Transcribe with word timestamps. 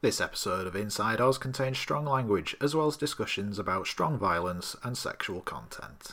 This 0.00 0.20
episode 0.20 0.68
of 0.68 0.76
Inside 0.76 1.20
Oz 1.20 1.38
contains 1.38 1.76
strong 1.76 2.04
language 2.04 2.54
as 2.60 2.72
well 2.72 2.86
as 2.86 2.96
discussions 2.96 3.58
about 3.58 3.88
strong 3.88 4.16
violence 4.16 4.76
and 4.84 4.96
sexual 4.96 5.40
content. 5.40 6.12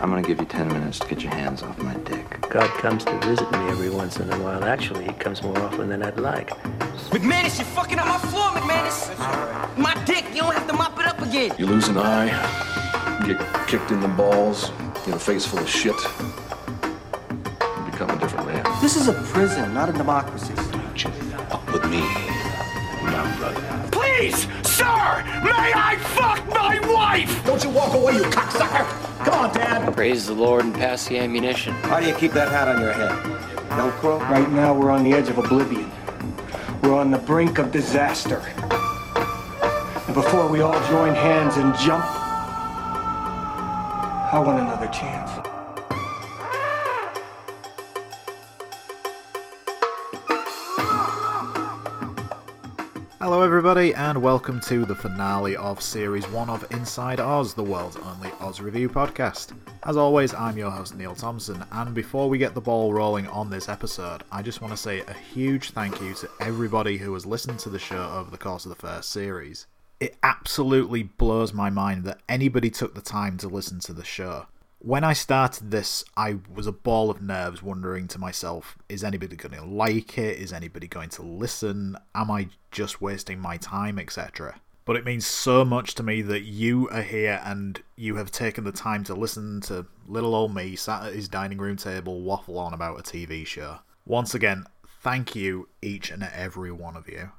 I'm 0.00 0.08
gonna 0.08 0.22
give 0.22 0.40
you 0.40 0.46
10 0.46 0.68
minutes 0.68 0.98
to 1.00 1.06
get 1.08 1.22
your 1.22 1.32
hands 1.34 1.62
off 1.62 1.76
my 1.78 1.92
dick. 2.04 2.40
God 2.48 2.70
comes 2.80 3.04
to 3.04 3.18
visit 3.18 3.50
me 3.52 3.58
every 3.68 3.90
once 3.90 4.16
in 4.16 4.32
a 4.32 4.38
while. 4.40 4.64
Actually, 4.64 5.04
he 5.04 5.12
comes 5.12 5.42
more 5.42 5.58
often 5.58 5.90
than 5.90 6.02
I'd 6.02 6.18
like. 6.18 6.48
McManus, 7.10 7.58
you're 7.58 7.66
fucking 7.66 7.98
up 7.98 8.06
my 8.06 8.18
floor, 8.30 8.48
McManus. 8.52 9.78
My 9.78 9.94
dick, 10.04 10.24
you 10.34 10.40
don't 10.42 10.54
have 10.54 10.66
to 10.66 10.72
mop 10.72 10.98
it 10.98 10.98
up 10.98 11.01
again. 11.32 11.54
You 11.58 11.66
lose 11.66 11.88
an 11.88 11.96
eye, 11.96 12.28
get 13.26 13.38
kicked 13.66 13.90
in 13.90 14.00
the 14.00 14.08
balls, 14.08 14.70
get 15.06 15.14
a 15.14 15.18
face 15.18 15.46
full 15.46 15.60
of 15.60 15.68
shit, 15.68 15.94
you 15.94 17.90
become 17.90 18.10
a 18.10 18.18
different 18.18 18.46
man. 18.46 18.64
This 18.82 18.96
is 18.96 19.08
a 19.08 19.14
prison, 19.14 19.72
not 19.72 19.88
a 19.88 19.92
democracy. 19.92 20.52
Don't 20.54 21.04
you 21.04 21.10
fuck 21.10 21.66
with 21.72 21.84
me, 21.90 22.00
not 23.04 23.38
brother. 23.38 23.88
Please, 23.90 24.46
sir, 24.62 25.22
may 25.42 25.72
I 25.74 25.96
fuck 26.00 26.46
my 26.48 26.78
wife? 26.92 27.44
Don't 27.46 27.62
you 27.64 27.70
walk 27.70 27.94
away, 27.94 28.14
you 28.14 28.24
cocksucker! 28.24 28.86
Come 29.24 29.34
on, 29.34 29.54
Dad. 29.54 29.94
Praise 29.94 30.26
the 30.26 30.34
Lord 30.34 30.64
and 30.64 30.74
pass 30.74 31.06
the 31.08 31.18
ammunition. 31.18 31.72
How 31.84 32.00
do 32.00 32.06
you 32.06 32.14
keep 32.14 32.32
that 32.32 32.48
hat 32.48 32.68
on 32.68 32.80
your 32.80 32.92
head? 32.92 33.12
Velcro? 33.70 34.20
Right 34.28 34.50
now, 34.50 34.74
we're 34.74 34.90
on 34.90 35.04
the 35.04 35.12
edge 35.14 35.28
of 35.28 35.38
oblivion. 35.38 35.90
We're 36.82 36.94
on 36.94 37.10
the 37.10 37.18
brink 37.18 37.58
of 37.58 37.70
disaster. 37.72 38.42
And 40.12 40.22
before 40.22 40.46
we 40.46 40.60
all 40.60 40.78
join 40.90 41.14
hands 41.14 41.56
and 41.56 41.74
jump, 41.78 42.04
I 44.30 44.42
want 44.44 44.60
another 44.60 44.88
chance. 44.88 45.30
Hello, 53.20 53.40
everybody, 53.40 53.94
and 53.94 54.20
welcome 54.20 54.60
to 54.60 54.84
the 54.84 54.94
finale 54.94 55.56
of 55.56 55.80
Series 55.80 56.28
1 56.28 56.50
of 56.50 56.70
Inside 56.72 57.18
Oz, 57.18 57.54
the 57.54 57.62
world's 57.62 57.96
only 57.96 58.30
Oz 58.38 58.60
review 58.60 58.90
podcast. 58.90 59.58
As 59.84 59.96
always, 59.96 60.34
I'm 60.34 60.58
your 60.58 60.70
host, 60.70 60.94
Neil 60.94 61.14
Thompson, 61.14 61.64
and 61.72 61.94
before 61.94 62.28
we 62.28 62.36
get 62.36 62.52
the 62.52 62.60
ball 62.60 62.92
rolling 62.92 63.28
on 63.28 63.48
this 63.48 63.70
episode, 63.70 64.24
I 64.30 64.42
just 64.42 64.60
want 64.60 64.74
to 64.74 64.76
say 64.76 65.00
a 65.00 65.14
huge 65.14 65.70
thank 65.70 66.02
you 66.02 66.12
to 66.12 66.28
everybody 66.40 66.98
who 66.98 67.14
has 67.14 67.24
listened 67.24 67.60
to 67.60 67.70
the 67.70 67.78
show 67.78 68.10
over 68.14 68.30
the 68.30 68.36
course 68.36 68.66
of 68.66 68.68
the 68.68 68.76
first 68.76 69.08
series. 69.08 69.66
It 70.02 70.16
absolutely 70.24 71.04
blows 71.04 71.52
my 71.52 71.70
mind 71.70 72.02
that 72.06 72.22
anybody 72.28 72.70
took 72.70 72.96
the 72.96 73.00
time 73.00 73.36
to 73.36 73.46
listen 73.46 73.78
to 73.78 73.92
the 73.92 74.04
show. 74.04 74.46
When 74.80 75.04
I 75.04 75.12
started 75.12 75.70
this, 75.70 76.04
I 76.16 76.38
was 76.52 76.66
a 76.66 76.72
ball 76.72 77.08
of 77.08 77.22
nerves 77.22 77.62
wondering 77.62 78.08
to 78.08 78.18
myself, 78.18 78.76
is 78.88 79.04
anybody 79.04 79.36
going 79.36 79.54
to 79.54 79.64
like 79.64 80.18
it? 80.18 80.38
Is 80.38 80.52
anybody 80.52 80.88
going 80.88 81.10
to 81.10 81.22
listen? 81.22 81.96
Am 82.16 82.32
I 82.32 82.48
just 82.72 83.00
wasting 83.00 83.38
my 83.38 83.58
time, 83.58 83.96
etc.? 83.96 84.60
But 84.86 84.96
it 84.96 85.04
means 85.04 85.24
so 85.24 85.64
much 85.64 85.94
to 85.94 86.02
me 86.02 86.20
that 86.22 86.42
you 86.42 86.88
are 86.88 87.02
here 87.02 87.40
and 87.44 87.80
you 87.94 88.16
have 88.16 88.32
taken 88.32 88.64
the 88.64 88.72
time 88.72 89.04
to 89.04 89.14
listen 89.14 89.60
to 89.60 89.86
little 90.08 90.34
old 90.34 90.52
me 90.52 90.74
sat 90.74 91.04
at 91.04 91.14
his 91.14 91.28
dining 91.28 91.58
room 91.58 91.76
table 91.76 92.22
waffle 92.22 92.58
on 92.58 92.74
about 92.74 92.98
a 92.98 93.04
TV 93.04 93.46
show. 93.46 93.78
Once 94.04 94.34
again, 94.34 94.64
thank 95.00 95.36
you, 95.36 95.68
each 95.80 96.10
and 96.10 96.24
every 96.24 96.72
one 96.72 96.96
of 96.96 97.08
you. 97.08 97.30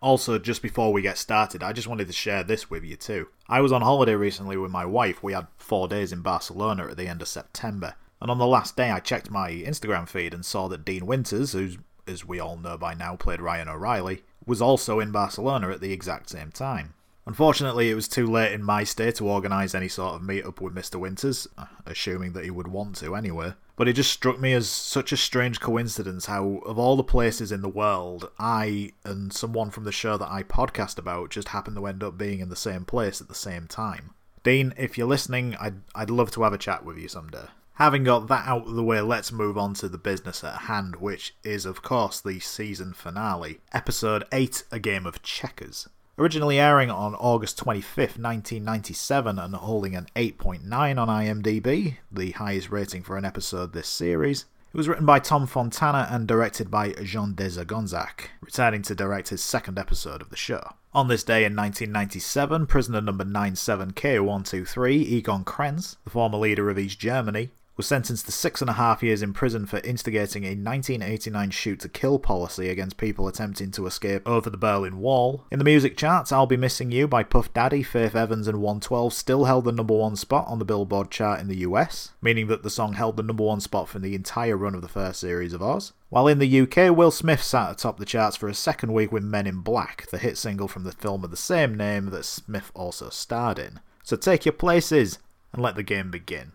Also, 0.00 0.38
just 0.38 0.62
before 0.62 0.92
we 0.92 1.02
get 1.02 1.18
started, 1.18 1.62
I 1.62 1.72
just 1.72 1.88
wanted 1.88 2.06
to 2.06 2.12
share 2.12 2.44
this 2.44 2.70
with 2.70 2.84
you 2.84 2.96
too. 2.96 3.28
I 3.48 3.60
was 3.60 3.72
on 3.72 3.82
holiday 3.82 4.14
recently 4.14 4.56
with 4.56 4.70
my 4.70 4.84
wife. 4.84 5.22
We 5.22 5.32
had 5.32 5.48
four 5.56 5.88
days 5.88 6.12
in 6.12 6.22
Barcelona 6.22 6.86
at 6.88 6.96
the 6.96 7.08
end 7.08 7.20
of 7.20 7.28
September. 7.28 7.94
And 8.20 8.30
on 8.30 8.38
the 8.38 8.46
last 8.46 8.76
day, 8.76 8.90
I 8.90 9.00
checked 9.00 9.30
my 9.30 9.50
Instagram 9.50 10.08
feed 10.08 10.34
and 10.34 10.44
saw 10.44 10.68
that 10.68 10.84
Dean 10.84 11.06
Winters, 11.06 11.52
who, 11.52 11.70
as 12.06 12.24
we 12.24 12.38
all 12.38 12.56
know 12.56 12.78
by 12.78 12.94
now, 12.94 13.16
played 13.16 13.40
Ryan 13.40 13.68
O'Reilly, 13.68 14.22
was 14.46 14.62
also 14.62 15.00
in 15.00 15.10
Barcelona 15.10 15.70
at 15.70 15.80
the 15.80 15.92
exact 15.92 16.30
same 16.30 16.50
time. 16.50 16.94
Unfortunately, 17.28 17.90
it 17.90 17.94
was 17.94 18.08
too 18.08 18.26
late 18.26 18.52
in 18.52 18.64
my 18.64 18.84
stay 18.84 19.10
to 19.12 19.28
organise 19.28 19.74
any 19.74 19.86
sort 19.86 20.14
of 20.14 20.22
meet 20.22 20.46
up 20.46 20.62
with 20.62 20.74
Mr. 20.74 20.98
Winters, 20.98 21.46
uh, 21.58 21.66
assuming 21.84 22.32
that 22.32 22.44
he 22.44 22.50
would 22.50 22.68
want 22.68 22.96
to 22.96 23.14
anyway. 23.14 23.52
But 23.76 23.86
it 23.86 23.92
just 23.92 24.10
struck 24.10 24.40
me 24.40 24.54
as 24.54 24.66
such 24.66 25.12
a 25.12 25.16
strange 25.18 25.60
coincidence 25.60 26.24
how, 26.24 26.62
of 26.64 26.78
all 26.78 26.96
the 26.96 27.04
places 27.04 27.52
in 27.52 27.60
the 27.60 27.68
world, 27.68 28.30
I 28.38 28.92
and 29.04 29.30
someone 29.30 29.68
from 29.68 29.84
the 29.84 29.92
show 29.92 30.16
that 30.16 30.30
I 30.30 30.42
podcast 30.42 30.96
about 30.96 31.28
just 31.28 31.48
happened 31.48 31.76
to 31.76 31.86
end 31.86 32.02
up 32.02 32.16
being 32.16 32.40
in 32.40 32.48
the 32.48 32.56
same 32.56 32.86
place 32.86 33.20
at 33.20 33.28
the 33.28 33.34
same 33.34 33.66
time. 33.66 34.14
Dean, 34.42 34.72
if 34.78 34.96
you're 34.96 35.06
listening, 35.06 35.54
I'd, 35.60 35.82
I'd 35.94 36.08
love 36.08 36.30
to 36.30 36.44
have 36.44 36.54
a 36.54 36.58
chat 36.58 36.82
with 36.82 36.96
you 36.96 37.08
someday. 37.08 37.44
Having 37.74 38.04
got 38.04 38.28
that 38.28 38.48
out 38.48 38.66
of 38.66 38.74
the 38.74 38.82
way, 38.82 39.02
let's 39.02 39.32
move 39.32 39.58
on 39.58 39.74
to 39.74 39.90
the 39.90 39.98
business 39.98 40.42
at 40.42 40.62
hand, 40.62 40.96
which 40.96 41.34
is, 41.44 41.66
of 41.66 41.82
course, 41.82 42.22
the 42.22 42.40
season 42.40 42.94
finale, 42.94 43.60
Episode 43.74 44.24
8 44.32 44.64
A 44.72 44.78
Game 44.78 45.04
of 45.04 45.22
Checkers. 45.22 45.90
Originally 46.18 46.58
airing 46.58 46.90
on 46.90 47.14
August 47.14 47.64
25th, 47.64 48.18
1997, 48.18 49.38
and 49.38 49.54
holding 49.54 49.94
an 49.94 50.08
8.9 50.16 50.66
on 50.98 51.06
IMDb, 51.06 51.98
the 52.10 52.32
highest 52.32 52.70
rating 52.70 53.04
for 53.04 53.16
an 53.16 53.24
episode 53.24 53.72
this 53.72 53.86
series, 53.86 54.46
it 54.74 54.76
was 54.76 54.88
written 54.88 55.06
by 55.06 55.20
Tom 55.20 55.46
Fontana 55.46 56.08
and 56.10 56.26
directed 56.26 56.72
by 56.72 56.90
Jean 57.04 57.36
de 57.36 57.48
Segonzac, 57.48 58.32
returning 58.40 58.82
to 58.82 58.96
direct 58.96 59.28
his 59.28 59.44
second 59.44 59.78
episode 59.78 60.20
of 60.20 60.30
the 60.30 60.36
show. 60.36 60.72
On 60.92 61.06
this 61.06 61.22
day 61.22 61.44
in 61.44 61.54
1997, 61.54 62.66
prisoner 62.66 63.00
number 63.00 63.24
97K123, 63.24 64.90
Egon 64.90 65.44
Krenz, 65.44 65.98
the 66.02 66.10
former 66.10 66.38
leader 66.38 66.68
of 66.68 66.80
East 66.80 66.98
Germany, 66.98 67.50
was 67.78 67.86
sentenced 67.86 68.26
to 68.26 68.32
six 68.32 68.60
and 68.60 68.68
a 68.68 68.74
half 68.74 69.04
years 69.04 69.22
in 69.22 69.32
prison 69.32 69.64
for 69.64 69.78
instigating 69.78 70.44
a 70.44 70.48
1989 70.48 71.50
shoot 71.50 71.80
to 71.80 71.88
kill 71.88 72.18
policy 72.18 72.68
against 72.68 72.96
people 72.96 73.28
attempting 73.28 73.70
to 73.70 73.86
escape 73.86 74.28
over 74.28 74.50
the 74.50 74.58
Berlin 74.58 74.98
Wall. 74.98 75.46
In 75.52 75.60
the 75.60 75.64
music 75.64 75.96
charts, 75.96 76.32
I'll 76.32 76.46
Be 76.46 76.56
Missing 76.56 76.90
You 76.90 77.06
by 77.06 77.22
Puff 77.22 77.54
Daddy, 77.54 77.84
Faith 77.84 78.16
Evans, 78.16 78.48
and 78.48 78.60
112 78.60 79.14
still 79.14 79.44
held 79.44 79.64
the 79.64 79.72
number 79.72 79.94
one 79.94 80.16
spot 80.16 80.46
on 80.48 80.58
the 80.58 80.64
Billboard 80.64 81.12
chart 81.12 81.40
in 81.40 81.46
the 81.46 81.58
US, 81.58 82.10
meaning 82.20 82.48
that 82.48 82.64
the 82.64 82.68
song 82.68 82.94
held 82.94 83.16
the 83.16 83.22
number 83.22 83.44
one 83.44 83.60
spot 83.60 83.88
for 83.88 84.00
the 84.00 84.16
entire 84.16 84.56
run 84.56 84.74
of 84.74 84.82
the 84.82 84.88
first 84.88 85.20
series 85.20 85.52
of 85.52 85.62
Oz. 85.62 85.92
While 86.08 86.26
in 86.26 86.40
the 86.40 86.60
UK, 86.60 86.96
Will 86.96 87.12
Smith 87.12 87.42
sat 87.42 87.70
atop 87.70 87.98
the 87.98 88.04
charts 88.04 88.36
for 88.36 88.48
a 88.48 88.54
second 88.54 88.92
week 88.92 89.12
with 89.12 89.22
Men 89.22 89.46
in 89.46 89.60
Black, 89.60 90.08
the 90.10 90.18
hit 90.18 90.36
single 90.36 90.66
from 90.66 90.82
the 90.82 90.90
film 90.90 91.22
of 91.22 91.30
the 91.30 91.36
same 91.36 91.76
name 91.76 92.06
that 92.06 92.24
Smith 92.24 92.72
also 92.74 93.08
starred 93.08 93.60
in. 93.60 93.78
So 94.02 94.16
take 94.16 94.44
your 94.44 94.52
places 94.52 95.20
and 95.52 95.62
let 95.62 95.76
the 95.76 95.84
game 95.84 96.10
begin. 96.10 96.52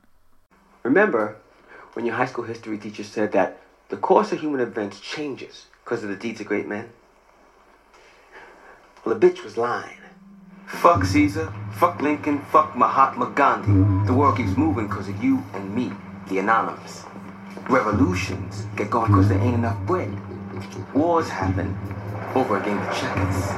Remember 0.83 1.37
when 1.93 2.05
your 2.05 2.15
high 2.15 2.25
school 2.25 2.43
history 2.43 2.77
teacher 2.77 3.03
said 3.03 3.31
that 3.31 3.57
the 3.87 3.95
course 3.95 4.33
of 4.33 4.41
human 4.41 4.59
events 4.59 4.99
changes 4.99 5.67
because 5.83 6.03
of 6.03 6.09
the 6.09 6.15
deeds 6.15 6.41
of 6.41 6.47
great 6.47 6.67
men? 6.67 6.89
Well, 9.05 9.15
the 9.15 9.27
bitch 9.27 9.43
was 9.43 9.57
lying. 9.57 9.97
Fuck 10.67 11.05
Caesar, 11.05 11.53
fuck 11.71 12.01
Lincoln, 12.01 12.41
fuck 12.51 12.75
Mahatma 12.75 13.31
Gandhi. 13.33 14.05
The 14.05 14.13
world 14.13 14.35
keeps 14.37 14.57
moving 14.57 14.87
because 14.87 15.07
of 15.07 15.23
you 15.23 15.41
and 15.53 15.73
me, 15.73 15.93
the 16.27 16.39
anonymous. 16.39 17.05
Revolutions 17.69 18.65
get 18.75 18.89
going 18.89 19.11
because 19.11 19.29
there 19.29 19.39
ain't 19.39 19.55
enough 19.55 19.79
bread. 19.85 20.11
Wars 20.93 21.29
happen 21.29 21.77
over 22.35 22.57
a 22.57 22.63
game 22.63 22.77
of 22.79 22.93
checkers. 22.97 23.51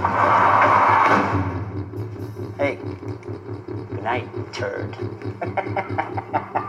Hey, 2.57 2.78
good 3.90 4.03
night, 4.03 4.28
turd. 4.53 4.96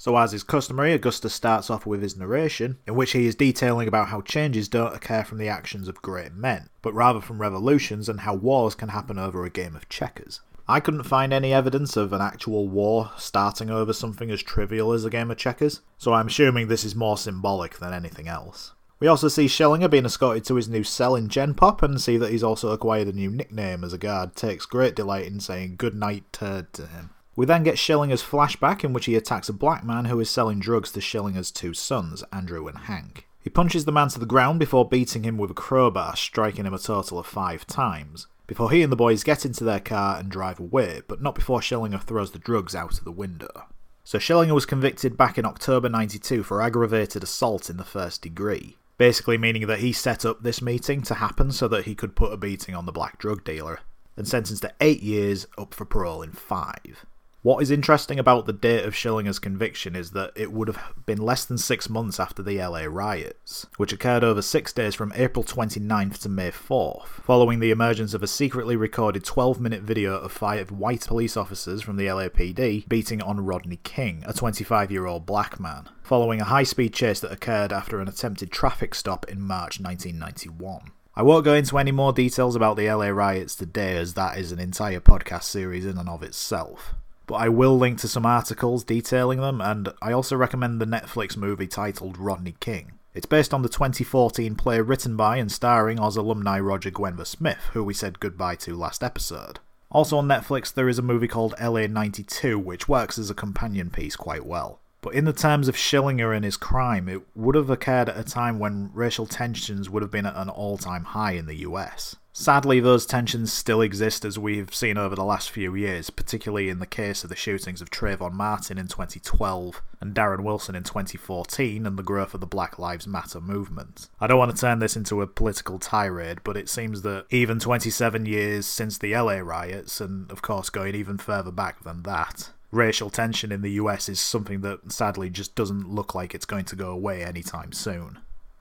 So, 0.00 0.16
as 0.16 0.32
is 0.32 0.42
customary, 0.42 0.94
Augustus 0.94 1.34
starts 1.34 1.68
off 1.68 1.84
with 1.84 2.00
his 2.00 2.16
narration, 2.16 2.78
in 2.86 2.94
which 2.94 3.12
he 3.12 3.26
is 3.26 3.34
detailing 3.34 3.86
about 3.86 4.08
how 4.08 4.22
changes 4.22 4.66
don't 4.66 4.94
occur 4.94 5.24
from 5.24 5.36
the 5.36 5.48
actions 5.48 5.88
of 5.88 6.00
great 6.00 6.32
men, 6.32 6.70
but 6.80 6.94
rather 6.94 7.20
from 7.20 7.38
revolutions 7.38 8.08
and 8.08 8.20
how 8.20 8.34
wars 8.34 8.74
can 8.74 8.88
happen 8.88 9.18
over 9.18 9.44
a 9.44 9.50
game 9.50 9.76
of 9.76 9.90
checkers. 9.90 10.40
I 10.66 10.80
couldn't 10.80 11.02
find 11.02 11.34
any 11.34 11.52
evidence 11.52 11.98
of 11.98 12.14
an 12.14 12.22
actual 12.22 12.66
war 12.66 13.10
starting 13.18 13.68
over 13.68 13.92
something 13.92 14.30
as 14.30 14.42
trivial 14.42 14.92
as 14.92 15.04
a 15.04 15.10
game 15.10 15.30
of 15.30 15.36
checkers, 15.36 15.82
so 15.98 16.14
I'm 16.14 16.28
assuming 16.28 16.68
this 16.68 16.84
is 16.84 16.94
more 16.94 17.18
symbolic 17.18 17.78
than 17.78 17.92
anything 17.92 18.26
else. 18.26 18.72
We 19.00 19.06
also 19.06 19.28
see 19.28 19.46
Schillinger 19.46 19.90
being 19.90 20.04
escorted 20.04 20.44
to 20.44 20.56
his 20.56 20.68
new 20.68 20.84
cell 20.84 21.16
in 21.16 21.28
Gen 21.30 21.54
Pop 21.54 21.82
and 21.82 21.98
see 21.98 22.18
that 22.18 22.30
he's 22.30 22.42
also 22.42 22.70
acquired 22.70 23.08
a 23.08 23.12
new 23.12 23.30
nickname 23.30 23.82
as 23.82 23.94
a 23.94 23.98
guard 23.98 24.36
takes 24.36 24.66
great 24.66 24.94
delight 24.94 25.26
in 25.26 25.40
saying 25.40 25.76
good 25.78 25.94
night 25.94 26.24
turd 26.32 26.70
to 26.74 26.86
him. 26.86 27.08
We 27.34 27.46
then 27.46 27.62
get 27.62 27.76
Schillinger's 27.76 28.22
flashback 28.22 28.84
in 28.84 28.92
which 28.92 29.06
he 29.06 29.16
attacks 29.16 29.48
a 29.48 29.54
black 29.54 29.82
man 29.82 30.04
who 30.04 30.20
is 30.20 30.28
selling 30.28 30.60
drugs 30.60 30.92
to 30.92 31.00
Schillinger's 31.00 31.50
two 31.50 31.72
sons, 31.72 32.22
Andrew 32.30 32.68
and 32.68 32.76
Hank. 32.76 33.26
He 33.40 33.48
punches 33.48 33.86
the 33.86 33.92
man 33.92 34.08
to 34.10 34.18
the 34.18 34.26
ground 34.26 34.58
before 34.58 34.86
beating 34.86 35.22
him 35.22 35.38
with 35.38 35.50
a 35.50 35.54
crowbar, 35.54 36.14
striking 36.14 36.66
him 36.66 36.74
a 36.74 36.78
total 36.78 37.18
of 37.18 37.26
five 37.26 37.66
times, 37.66 38.26
before 38.46 38.70
he 38.70 38.82
and 38.82 38.92
the 38.92 38.96
boys 38.96 39.24
get 39.24 39.46
into 39.46 39.64
their 39.64 39.80
car 39.80 40.18
and 40.18 40.30
drive 40.30 40.60
away, 40.60 41.00
but 41.08 41.22
not 41.22 41.34
before 41.34 41.60
Schillinger 41.60 42.02
throws 42.02 42.32
the 42.32 42.38
drugs 42.38 42.74
out 42.74 42.98
of 42.98 43.04
the 43.04 43.12
window. 43.12 43.64
So 44.04 44.18
Schillinger 44.18 44.54
was 44.54 44.66
convicted 44.66 45.16
back 45.16 45.38
in 45.38 45.46
October 45.46 45.88
92 45.88 46.42
for 46.42 46.60
aggravated 46.60 47.22
assault 47.22 47.70
in 47.70 47.78
the 47.78 47.84
first 47.84 48.20
degree. 48.20 48.76
Basically 49.00 49.38
meaning 49.38 49.66
that 49.66 49.78
he 49.78 49.94
set 49.94 50.26
up 50.26 50.42
this 50.42 50.60
meeting 50.60 51.00
to 51.00 51.14
happen 51.14 51.50
so 51.50 51.66
that 51.66 51.86
he 51.86 51.94
could 51.94 52.14
put 52.14 52.34
a 52.34 52.36
beating 52.36 52.74
on 52.74 52.84
the 52.84 52.92
black 52.92 53.16
drug 53.16 53.42
dealer, 53.42 53.80
and 54.14 54.28
sentenced 54.28 54.60
to 54.60 54.70
eight 54.78 55.02
years, 55.02 55.46
up 55.56 55.72
for 55.72 55.86
parole 55.86 56.20
in 56.20 56.32
five. 56.32 57.06
What 57.42 57.62
is 57.62 57.70
interesting 57.70 58.18
about 58.18 58.44
the 58.44 58.52
date 58.52 58.84
of 58.84 58.92
Schillinger's 58.92 59.38
conviction 59.38 59.96
is 59.96 60.10
that 60.10 60.32
it 60.36 60.52
would 60.52 60.68
have 60.68 60.92
been 61.06 61.16
less 61.22 61.46
than 61.46 61.56
six 61.56 61.88
months 61.88 62.20
after 62.20 62.42
the 62.42 62.58
LA 62.58 62.82
riots, 62.82 63.66
which 63.78 63.94
occurred 63.94 64.22
over 64.22 64.42
six 64.42 64.74
days 64.74 64.94
from 64.94 65.10
April 65.16 65.42
29th 65.42 66.18
to 66.18 66.28
May 66.28 66.50
4th, 66.50 67.06
following 67.06 67.58
the 67.58 67.70
emergence 67.70 68.12
of 68.12 68.22
a 68.22 68.26
secretly 68.26 68.76
recorded 68.76 69.24
12 69.24 69.58
minute 69.58 69.80
video 69.80 70.18
of 70.18 70.32
five 70.32 70.70
white 70.70 71.06
police 71.06 71.34
officers 71.34 71.80
from 71.80 71.96
the 71.96 72.08
LAPD 72.08 72.86
beating 72.90 73.22
on 73.22 73.46
Rodney 73.46 73.78
King, 73.84 74.22
a 74.26 74.34
25 74.34 74.90
year 74.90 75.06
old 75.06 75.24
black 75.24 75.58
man, 75.58 75.88
following 76.02 76.42
a 76.42 76.44
high 76.44 76.64
speed 76.64 76.92
chase 76.92 77.20
that 77.20 77.32
occurred 77.32 77.72
after 77.72 78.00
an 78.00 78.08
attempted 78.08 78.52
traffic 78.52 78.94
stop 78.94 79.26
in 79.30 79.40
March 79.40 79.80
1991. 79.80 80.90
I 81.16 81.22
won't 81.22 81.46
go 81.46 81.54
into 81.54 81.78
any 81.78 81.90
more 81.90 82.12
details 82.12 82.54
about 82.54 82.76
the 82.76 82.92
LA 82.92 83.08
riots 83.08 83.54
today, 83.54 83.96
as 83.96 84.12
that 84.12 84.36
is 84.36 84.52
an 84.52 84.58
entire 84.58 85.00
podcast 85.00 85.44
series 85.44 85.86
in 85.86 85.96
and 85.96 86.08
of 86.08 86.22
itself 86.22 86.94
but 87.30 87.36
I 87.36 87.48
will 87.48 87.78
link 87.78 88.00
to 88.00 88.08
some 88.08 88.26
articles 88.26 88.82
detailing 88.82 89.40
them, 89.40 89.60
and 89.60 89.90
I 90.02 90.10
also 90.10 90.34
recommend 90.34 90.80
the 90.80 90.84
Netflix 90.84 91.36
movie 91.36 91.68
titled 91.68 92.18
Rodney 92.18 92.56
King. 92.58 92.94
It's 93.14 93.24
based 93.24 93.54
on 93.54 93.62
the 93.62 93.68
2014 93.68 94.56
play 94.56 94.80
written 94.80 95.16
by 95.16 95.36
and 95.36 95.50
starring 95.50 96.00
Oz 96.00 96.16
alumni 96.16 96.58
Roger 96.58 96.90
Guenveur 96.90 97.24
Smith, 97.24 97.70
who 97.72 97.84
we 97.84 97.94
said 97.94 98.18
goodbye 98.18 98.56
to 98.56 98.74
last 98.74 99.04
episode. 99.04 99.60
Also 99.92 100.18
on 100.18 100.26
Netflix, 100.26 100.74
there 100.74 100.88
is 100.88 100.98
a 100.98 101.02
movie 101.02 101.28
called 101.28 101.54
LA 101.62 101.86
92, 101.86 102.58
which 102.58 102.88
works 102.88 103.16
as 103.16 103.30
a 103.30 103.34
companion 103.34 103.90
piece 103.90 104.16
quite 104.16 104.44
well. 104.44 104.80
But 105.00 105.14
in 105.14 105.24
the 105.24 105.32
terms 105.32 105.68
of 105.68 105.76
Schillinger 105.76 106.34
and 106.34 106.44
his 106.44 106.56
crime, 106.56 107.08
it 107.08 107.22
would 107.36 107.54
have 107.54 107.70
occurred 107.70 108.08
at 108.08 108.18
a 108.18 108.24
time 108.24 108.58
when 108.58 108.90
racial 108.92 109.26
tensions 109.26 109.88
would 109.88 110.02
have 110.02 110.10
been 110.10 110.26
at 110.26 110.36
an 110.36 110.48
all 110.48 110.78
time 110.78 111.04
high 111.04 111.34
in 111.34 111.46
the 111.46 111.58
US. 111.58 112.16
Sadly, 112.40 112.80
those 112.80 113.04
tensions 113.04 113.52
still 113.52 113.82
exist 113.82 114.24
as 114.24 114.38
we've 114.38 114.74
seen 114.74 114.96
over 114.96 115.14
the 115.14 115.22
last 115.26 115.50
few 115.50 115.74
years, 115.74 116.08
particularly 116.08 116.70
in 116.70 116.78
the 116.78 116.86
case 116.86 117.22
of 117.22 117.28
the 117.28 117.36
shootings 117.36 117.82
of 117.82 117.90
Trayvon 117.90 118.32
Martin 118.32 118.78
in 118.78 118.88
2012 118.88 119.82
and 120.00 120.14
Darren 120.14 120.40
Wilson 120.40 120.74
in 120.74 120.82
2014 120.82 121.84
and 121.84 121.98
the 121.98 122.02
growth 122.02 122.32
of 122.32 122.40
the 122.40 122.46
Black 122.46 122.78
Lives 122.78 123.06
Matter 123.06 123.42
movement. 123.42 124.08
I 124.22 124.26
don't 124.26 124.38
want 124.38 124.56
to 124.56 124.58
turn 124.58 124.78
this 124.78 124.96
into 124.96 125.20
a 125.20 125.26
political 125.26 125.78
tirade, 125.78 126.38
but 126.42 126.56
it 126.56 126.70
seems 126.70 127.02
that 127.02 127.26
even 127.28 127.58
27 127.58 128.24
years 128.24 128.64
since 128.64 128.96
the 128.96 129.14
LA 129.14 129.40
riots, 129.40 130.00
and 130.00 130.30
of 130.32 130.40
course 130.40 130.70
going 130.70 130.94
even 130.94 131.18
further 131.18 131.52
back 131.52 131.84
than 131.84 132.04
that, 132.04 132.52
racial 132.72 133.10
tension 133.10 133.52
in 133.52 133.60
the 133.60 133.72
US 133.72 134.08
is 134.08 134.18
something 134.18 134.62
that 134.62 134.90
sadly 134.90 135.28
just 135.28 135.54
doesn't 135.54 135.90
look 135.90 136.14
like 136.14 136.34
it's 136.34 136.46
going 136.46 136.64
to 136.64 136.74
go 136.74 136.88
away 136.88 137.22
anytime 137.22 137.74
soon. 137.74 138.18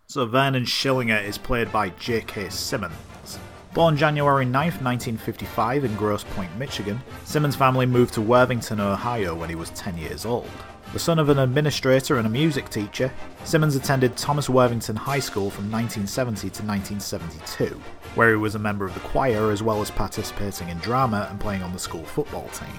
So 0.08 0.26
Vernon 0.26 0.66
Schillinger 0.66 1.24
is 1.24 1.38
played 1.38 1.72
by 1.72 1.92
J.K. 1.92 2.50
Simmons. 2.50 3.40
Born 3.72 3.96
January 3.96 4.46
9, 4.46 4.54
1955, 4.54 5.86
in 5.86 5.96
Grosse 5.96 6.24
Pointe, 6.24 6.56
Michigan, 6.58 7.00
Simmons' 7.24 7.56
family 7.56 7.86
moved 7.86 8.16
to 8.16 8.22
Worthington, 8.22 8.80
Ohio 8.80 9.36
when 9.36 9.48
he 9.48 9.54
was 9.54 9.70
10 9.72 9.96
years 9.96 10.26
old. 10.26 10.50
The 10.92 10.98
son 10.98 11.20
of 11.20 11.30
an 11.30 11.38
administrator 11.38 12.18
and 12.18 12.26
a 12.26 12.32
music 12.32 12.70
teacher, 12.70 13.14
Simmons 13.44 13.76
attended 13.76 14.18
Thomas 14.18 14.50
Worthington 14.50 14.96
High 14.96 15.20
School 15.20 15.52
from 15.52 15.70
1970 15.70 16.50
to 16.50 16.64
1972, 16.64 17.80
where 18.16 18.32
he 18.32 18.38
was 18.38 18.56
a 18.56 18.60
member 18.60 18.86
of 18.86 18.96
the 18.96 19.00
choir 19.02 19.52
as 19.52 19.62
well 19.62 19.82
as 19.82 19.92
participating 19.92 20.70
in 20.70 20.80
drama 20.80 21.28
and 21.30 21.40
playing 21.40 21.62
on 21.62 21.72
the 21.72 21.78
school 21.78 22.04
football 22.04 22.50
team. 22.50 22.74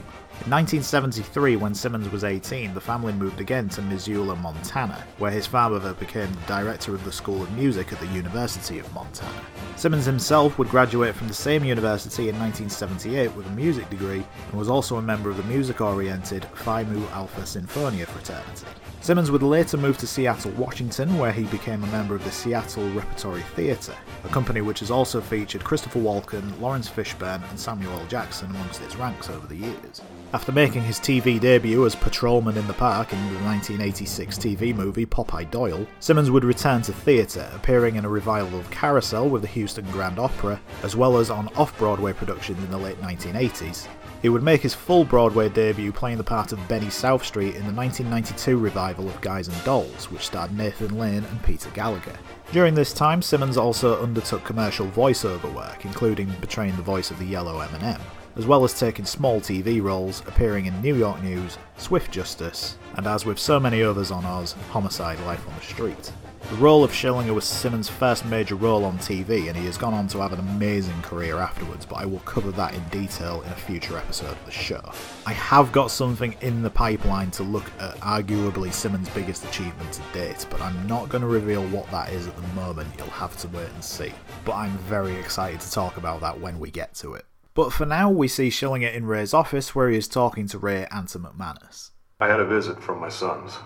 In 0.47 0.51
1973, 0.53 1.57
when 1.57 1.75
Simmons 1.75 2.11
was 2.11 2.25
18, 2.25 2.73
the 2.73 2.81
family 2.81 3.13
moved 3.13 3.43
again 3.43 3.69
to 3.69 3.83
Missoula, 3.83 4.35
Montana, 4.37 5.05
where 5.19 5.31
his 5.31 5.47
father 5.47 5.93
became 5.93 6.33
the 6.33 6.47
director 6.47 6.95
of 6.95 7.05
the 7.05 7.13
School 7.13 7.43
of 7.43 7.53
Music 7.53 7.93
at 7.93 8.01
the 8.01 8.07
University 8.07 8.79
of 8.79 8.93
Montana. 8.95 9.39
Simmons 9.77 10.07
himself 10.07 10.59
would 10.59 10.71
graduate 10.71 11.15
from 11.15 11.29
the 11.29 11.35
same 11.35 11.63
university 11.63 12.31
in 12.31 12.39
1978 12.39 13.37
with 13.37 13.47
a 13.49 13.51
music 13.51 13.89
degree 13.91 14.25
and 14.49 14.59
was 14.59 14.71
also 14.71 14.97
a 14.97 15.03
member 15.03 15.29
of 15.29 15.37
the 15.37 15.43
music 15.43 15.83
oriented 15.83 16.47
Phi 16.55 16.85
Mu 16.85 17.07
Alpha 17.09 17.43
Sinfonia 17.43 18.07
fraternity. 18.07 18.67
Simmons 19.03 19.31
would 19.31 19.43
later 19.43 19.77
move 19.77 19.99
to 19.99 20.07
Seattle, 20.07 20.53
Washington, 20.53 21.19
where 21.19 21.33
he 21.33 21.45
became 21.45 21.85
a 21.85 21.87
member 21.89 22.15
of 22.15 22.25
the 22.25 22.31
Seattle 22.31 22.89
Repertory 22.91 23.43
Theatre, 23.57 23.95
a 24.25 24.29
company 24.29 24.63
which 24.63 24.81
has 24.81 24.91
also 24.91 25.21
featured 25.21 25.65
Christopher 25.65 26.01
Walken, 26.01 26.59
Laurence 26.61 26.89
Fishburne, 26.89 27.43
and 27.51 27.61
Samuel 27.61 27.93
L. 27.93 28.07
Jackson 28.07 28.51
amongst 28.51 28.83
its 28.83 28.97
ranks 28.97 29.29
over 29.31 29.47
the 29.47 29.57
years. 29.57 30.03
After 30.33 30.53
making 30.53 30.83
his 30.83 31.01
TV 31.01 31.41
debut 31.41 31.85
as 31.85 31.97
patrolman 31.97 32.57
in 32.57 32.67
the 32.69 32.73
park 32.73 33.13
in 33.13 33.19
the 33.19 33.41
1986 33.41 34.39
TV 34.39 34.73
movie 34.73 35.05
Popeye 35.05 35.51
Doyle, 35.51 35.85
Simmons 35.99 36.31
would 36.31 36.45
return 36.45 36.83
to 36.83 36.93
theatre, 36.93 37.51
appearing 37.53 37.97
in 37.97 38.05
a 38.05 38.09
revival 38.09 38.61
of 38.61 38.71
Carousel 38.71 39.29
with 39.29 39.43
the 39.43 39.49
Houston 39.49 39.91
Grand 39.91 40.21
Opera, 40.21 40.61
as 40.85 40.95
well 40.95 41.17
as 41.17 41.31
on 41.31 41.49
off 41.57 41.77
Broadway 41.79 42.13
productions 42.13 42.63
in 42.63 42.71
the 42.71 42.79
late 42.79 43.01
1980s, 43.01 43.89
he 44.23 44.29
would 44.29 44.43
make 44.43 44.61
his 44.61 44.75
full 44.75 45.05
Broadway 45.05 45.49
debut 45.49 45.93
playing 45.93 46.19
the 46.19 46.25
part 46.25 46.53
of 46.53 46.69
Benny 46.69 46.91
Southstreet 46.91 47.57
in 47.57 47.67
the 47.67 47.73
1992 47.73 48.57
revival 48.57 49.09
of 49.09 49.21
Guys 49.23 49.49
and 49.49 49.65
Dolls, 49.65 50.11
which 50.11 50.27
starred 50.27 50.57
Nathan 50.57 50.99
Lane 50.99 51.25
and 51.25 51.43
Peter 51.43 51.71
Gallagher. 51.71 52.17
During 52.53 52.75
this 52.75 52.93
time, 52.93 53.23
Simmons 53.23 53.57
also 53.57 54.01
undertook 54.03 54.45
commercial 54.45 54.87
voiceover 54.89 55.53
work, 55.55 55.85
including 55.85 56.31
portraying 56.35 56.77
the 56.77 56.83
voice 56.83 57.11
of 57.11 57.19
the 57.19 57.25
Yellow 57.25 57.61
M&M, 57.61 58.01
as 58.37 58.47
well 58.47 58.65
as 58.65 58.79
taking 58.79 59.05
small 59.05 59.41
TV 59.41 59.83
roles, 59.83 60.21
appearing 60.27 60.67
in 60.67 60.81
New 60.81 60.95
York 60.95 61.23
News, 61.23 61.59
Swift 61.77 62.11
Justice, 62.11 62.77
and 62.97 63.07
as 63.07 63.25
with 63.25 63.39
so 63.39 63.61
many 63.61 63.83
others 63.83 64.11
on 64.11 64.25
Oz, 64.25 64.53
Homicide 64.71 65.21
Life 65.21 65.47
on 65.49 65.55
the 65.55 65.63
Street. 65.63 66.13
The 66.49 66.57
role 66.57 66.83
of 66.83 66.91
Schillinger 66.91 67.33
was 67.33 67.45
Simmons' 67.45 67.89
first 67.89 68.25
major 68.25 68.57
role 68.57 68.85
on 68.85 68.99
TV, 68.99 69.47
and 69.47 69.57
he 69.57 69.67
has 69.67 69.79
gone 69.79 69.95
on 69.95 70.09
to 70.09 70.19
have 70.19 70.33
an 70.33 70.41
amazing 70.41 71.01
career 71.03 71.37
afterwards, 71.37 71.87
but 71.87 71.97
I 71.97 72.07
will 72.07 72.19
cover 72.21 72.51
that 72.51 72.75
in 72.75 72.83
detail 72.89 73.43
in 73.43 73.53
a 73.53 73.55
future 73.55 73.97
episode 73.97 74.33
of 74.33 74.45
the 74.47 74.51
show. 74.51 74.83
I 75.27 75.33
have 75.33 75.71
got 75.71 75.93
something 75.93 76.35
in 76.41 76.63
the 76.63 76.71
pipeline 76.71 77.31
to 77.33 77.45
look 77.45 77.71
at 77.79 77.95
arguably 77.99 78.73
Simmons' 78.73 79.09
biggest 79.11 79.45
achievement 79.45 79.93
to 79.93 80.03
date, 80.13 80.45
but 80.51 80.61
I'm 80.61 80.89
not 80.89 81.09
going 81.09 81.23
to 81.23 81.29
reveal 81.29 81.65
what 81.69 81.89
that 81.93 82.11
is 82.11 82.27
at 82.27 82.35
the 82.35 82.43
moment, 82.55 82.89
you'll 82.99 83.07
have 83.11 83.37
to 83.37 83.49
wait 83.49 83.69
and 83.69 83.85
see. 83.85 84.13
But 84.45 84.57
I'm 84.57 84.77
very 84.79 85.15
excited 85.15 85.61
to 85.61 85.71
talk 85.71 85.99
about 85.99 86.21
that 86.23 86.41
when 86.41 86.59
we 86.59 86.73
get 86.73 86.95
to 86.95 87.15
it. 87.15 87.27
But 87.61 87.75
for 87.75 87.85
now, 87.85 88.09
we 88.09 88.27
see 88.27 88.49
Schillinger 88.49 88.91
in 88.91 89.05
Ray's 89.05 89.35
office 89.35 89.75
where 89.75 89.91
he 89.91 89.99
is 89.99 90.09
talking 90.09 90.47
to 90.47 90.57
Ray 90.57 90.87
and 90.91 91.07
to 91.09 91.19
McManus. 91.19 91.91
I 92.19 92.27
had 92.27 92.41
a 92.41 92.47
visit 92.47 92.83
from 92.83 92.99
my 92.99 93.11
sons. 93.11 93.59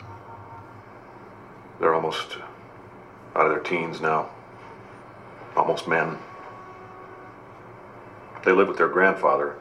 They're 1.79 1.94
almost 1.94 2.38
out 3.37 3.46
of 3.46 3.52
their 3.52 3.61
teens 3.61 4.00
now, 4.00 4.31
almost 5.55 5.87
men. 5.87 6.19
They 8.44 8.51
live 8.51 8.67
with 8.67 8.79
their 8.79 8.89
grandfather, 8.89 9.55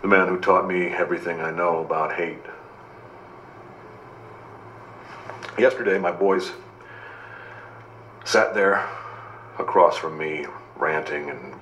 the 0.00 0.08
man 0.08 0.26
who 0.26 0.40
taught 0.40 0.66
me 0.66 0.86
everything 0.86 1.42
I 1.42 1.50
know 1.50 1.80
about 1.80 2.14
hate. 2.14 2.46
Yesterday, 5.58 5.98
my 5.98 6.10
boys 6.10 6.52
sat 8.24 8.54
there 8.54 8.88
across 9.58 9.98
from 9.98 10.16
me, 10.16 10.46
ranting 10.74 11.28
and 11.28 11.54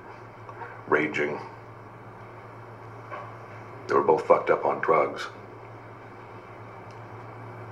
raging. 0.87 1.37
They 3.89 3.95
were 3.95 4.03
both 4.03 4.27
fucked 4.27 4.51
up 4.51 4.65
on 4.65 4.79
drugs. 4.81 5.27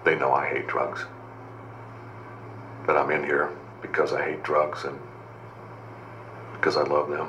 They 0.03 0.15
know 0.15 0.33
I 0.33 0.49
hate 0.49 0.65
drugs 0.67 1.05
that 2.87 2.97
I'm 2.97 3.11
in 3.11 3.23
here 3.23 3.51
because 3.83 4.13
I 4.13 4.23
hate 4.23 4.41
drugs 4.41 4.83
and 4.83 4.99
because 6.53 6.75
I 6.75 6.81
love 6.81 7.09
them. 7.09 7.27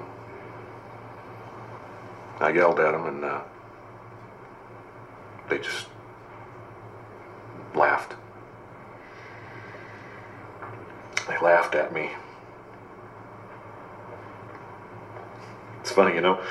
I 2.41 2.49
yelled 2.49 2.81
at 2.81 2.93
them 2.93 3.07
and 3.07 3.25
uh, 3.25 3.43
they 5.51 5.59
just 5.59 5.89
laughed. 7.75 8.15
They 11.29 11.39
laughed 11.41 11.75
at 11.75 11.93
me. 11.93 12.09
It's 15.81 15.91
funny, 15.91 16.15
you 16.15 16.23
know, 16.23 16.43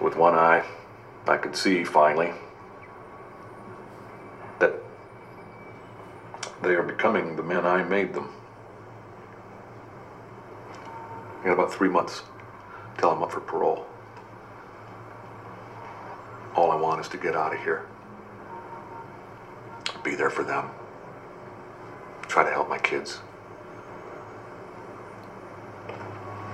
with 0.00 0.16
one 0.16 0.34
eye, 0.34 0.64
I 1.26 1.36
could 1.36 1.56
see 1.56 1.84
finally 1.84 2.32
that 4.58 4.74
They 6.62 6.74
are 6.74 6.82
becoming 6.82 7.36
the 7.36 7.42
men 7.42 7.66
I 7.66 7.82
made 7.82 8.14
them. 8.14 8.30
I 11.40 11.44
got 11.44 11.52
about 11.52 11.72
three 11.74 11.90
months 11.90 12.22
till 12.96 13.10
I'm 13.10 13.22
up 13.22 13.32
for 13.32 13.40
parole. 13.40 13.86
All 16.56 16.70
I 16.70 16.76
want 16.76 17.02
is 17.02 17.08
to 17.08 17.18
get 17.18 17.36
out 17.36 17.54
of 17.54 17.60
here. 17.60 17.86
Be 20.02 20.14
there 20.14 20.30
for 20.30 20.42
them. 20.42 20.70
Try 22.28 22.44
to 22.44 22.50
help 22.50 22.68
my 22.70 22.78
kids. 22.78 23.20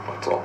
That's 0.06 0.26
all. 0.26 0.44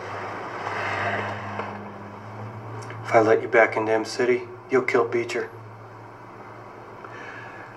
I 3.15 3.21
let 3.21 3.41
you 3.41 3.47
back 3.47 3.77
in 3.77 3.87
M 3.87 4.03
City, 4.03 4.41
you'll 4.69 4.81
kill 4.81 5.07
Beecher. 5.07 5.49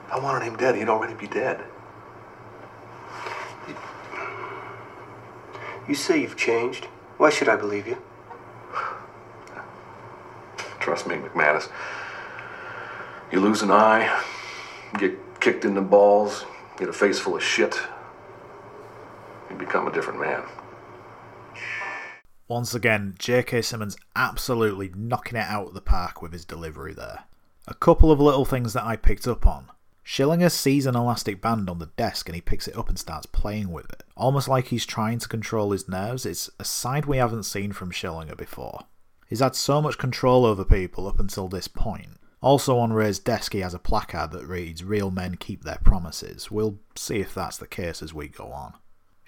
If 0.06 0.12
I 0.12 0.18
wanted 0.18 0.44
him 0.44 0.56
dead, 0.56 0.74
he'd 0.74 0.88
already 0.88 1.14
be 1.14 1.28
dead. 1.28 1.62
You 5.86 5.94
say 5.94 6.20
you've 6.20 6.36
changed. 6.36 6.86
Why 7.18 7.30
should 7.30 7.48
I 7.48 7.56
believe 7.56 7.86
you? 7.86 7.98
Trust 10.80 11.06
me, 11.06 11.14
McManus. 11.14 11.70
You 13.30 13.40
lose 13.40 13.62
an 13.62 13.70
eye, 13.70 14.22
get 14.98 15.40
kicked 15.40 15.64
in 15.64 15.74
the 15.74 15.80
balls, 15.80 16.46
get 16.78 16.88
a 16.88 16.92
face 16.92 17.20
full 17.20 17.36
of 17.36 17.42
shit, 17.42 17.78
you 19.50 19.56
become 19.56 19.86
a 19.86 19.92
different 19.92 20.20
man. 20.20 20.42
Once 22.48 22.74
again, 22.74 23.14
J.K. 23.18 23.60
Simmons 23.60 23.96
absolutely 24.16 24.90
knocking 24.96 25.38
it 25.38 25.46
out 25.46 25.68
of 25.68 25.74
the 25.74 25.82
park 25.82 26.22
with 26.22 26.32
his 26.32 26.46
delivery 26.46 26.94
there. 26.94 27.24
A 27.66 27.74
couple 27.74 28.10
of 28.10 28.20
little 28.20 28.46
things 28.46 28.72
that 28.72 28.84
I 28.84 28.96
picked 28.96 29.28
up 29.28 29.46
on. 29.46 29.70
Schillinger 30.02 30.50
sees 30.50 30.86
an 30.86 30.96
elastic 30.96 31.42
band 31.42 31.68
on 31.68 31.78
the 31.78 31.90
desk 31.98 32.26
and 32.26 32.34
he 32.34 32.40
picks 32.40 32.66
it 32.66 32.74
up 32.74 32.88
and 32.88 32.98
starts 32.98 33.26
playing 33.26 33.70
with 33.70 33.90
it. 33.90 34.04
Almost 34.16 34.48
like 34.48 34.68
he's 34.68 34.86
trying 34.86 35.18
to 35.18 35.28
control 35.28 35.72
his 35.72 35.86
nerves. 35.86 36.24
It's 36.24 36.48
a 36.58 36.64
side 36.64 37.04
we 37.04 37.18
haven't 37.18 37.42
seen 37.42 37.72
from 37.72 37.90
Schillinger 37.90 38.34
before. 38.34 38.86
He's 39.28 39.40
had 39.40 39.54
so 39.54 39.82
much 39.82 39.98
control 39.98 40.46
over 40.46 40.64
people 40.64 41.06
up 41.06 41.20
until 41.20 41.48
this 41.48 41.68
point. 41.68 42.12
Also 42.40 42.78
on 42.78 42.94
Ray's 42.94 43.18
desk 43.18 43.52
he 43.52 43.60
has 43.60 43.74
a 43.74 43.78
placard 43.78 44.30
that 44.30 44.46
reads, 44.46 44.82
Real 44.82 45.10
men 45.10 45.34
keep 45.34 45.64
their 45.64 45.80
promises. 45.84 46.50
We'll 46.50 46.78
see 46.94 47.16
if 47.16 47.34
that's 47.34 47.58
the 47.58 47.66
case 47.66 48.02
as 48.02 48.14
we 48.14 48.28
go 48.28 48.46
on. 48.46 48.72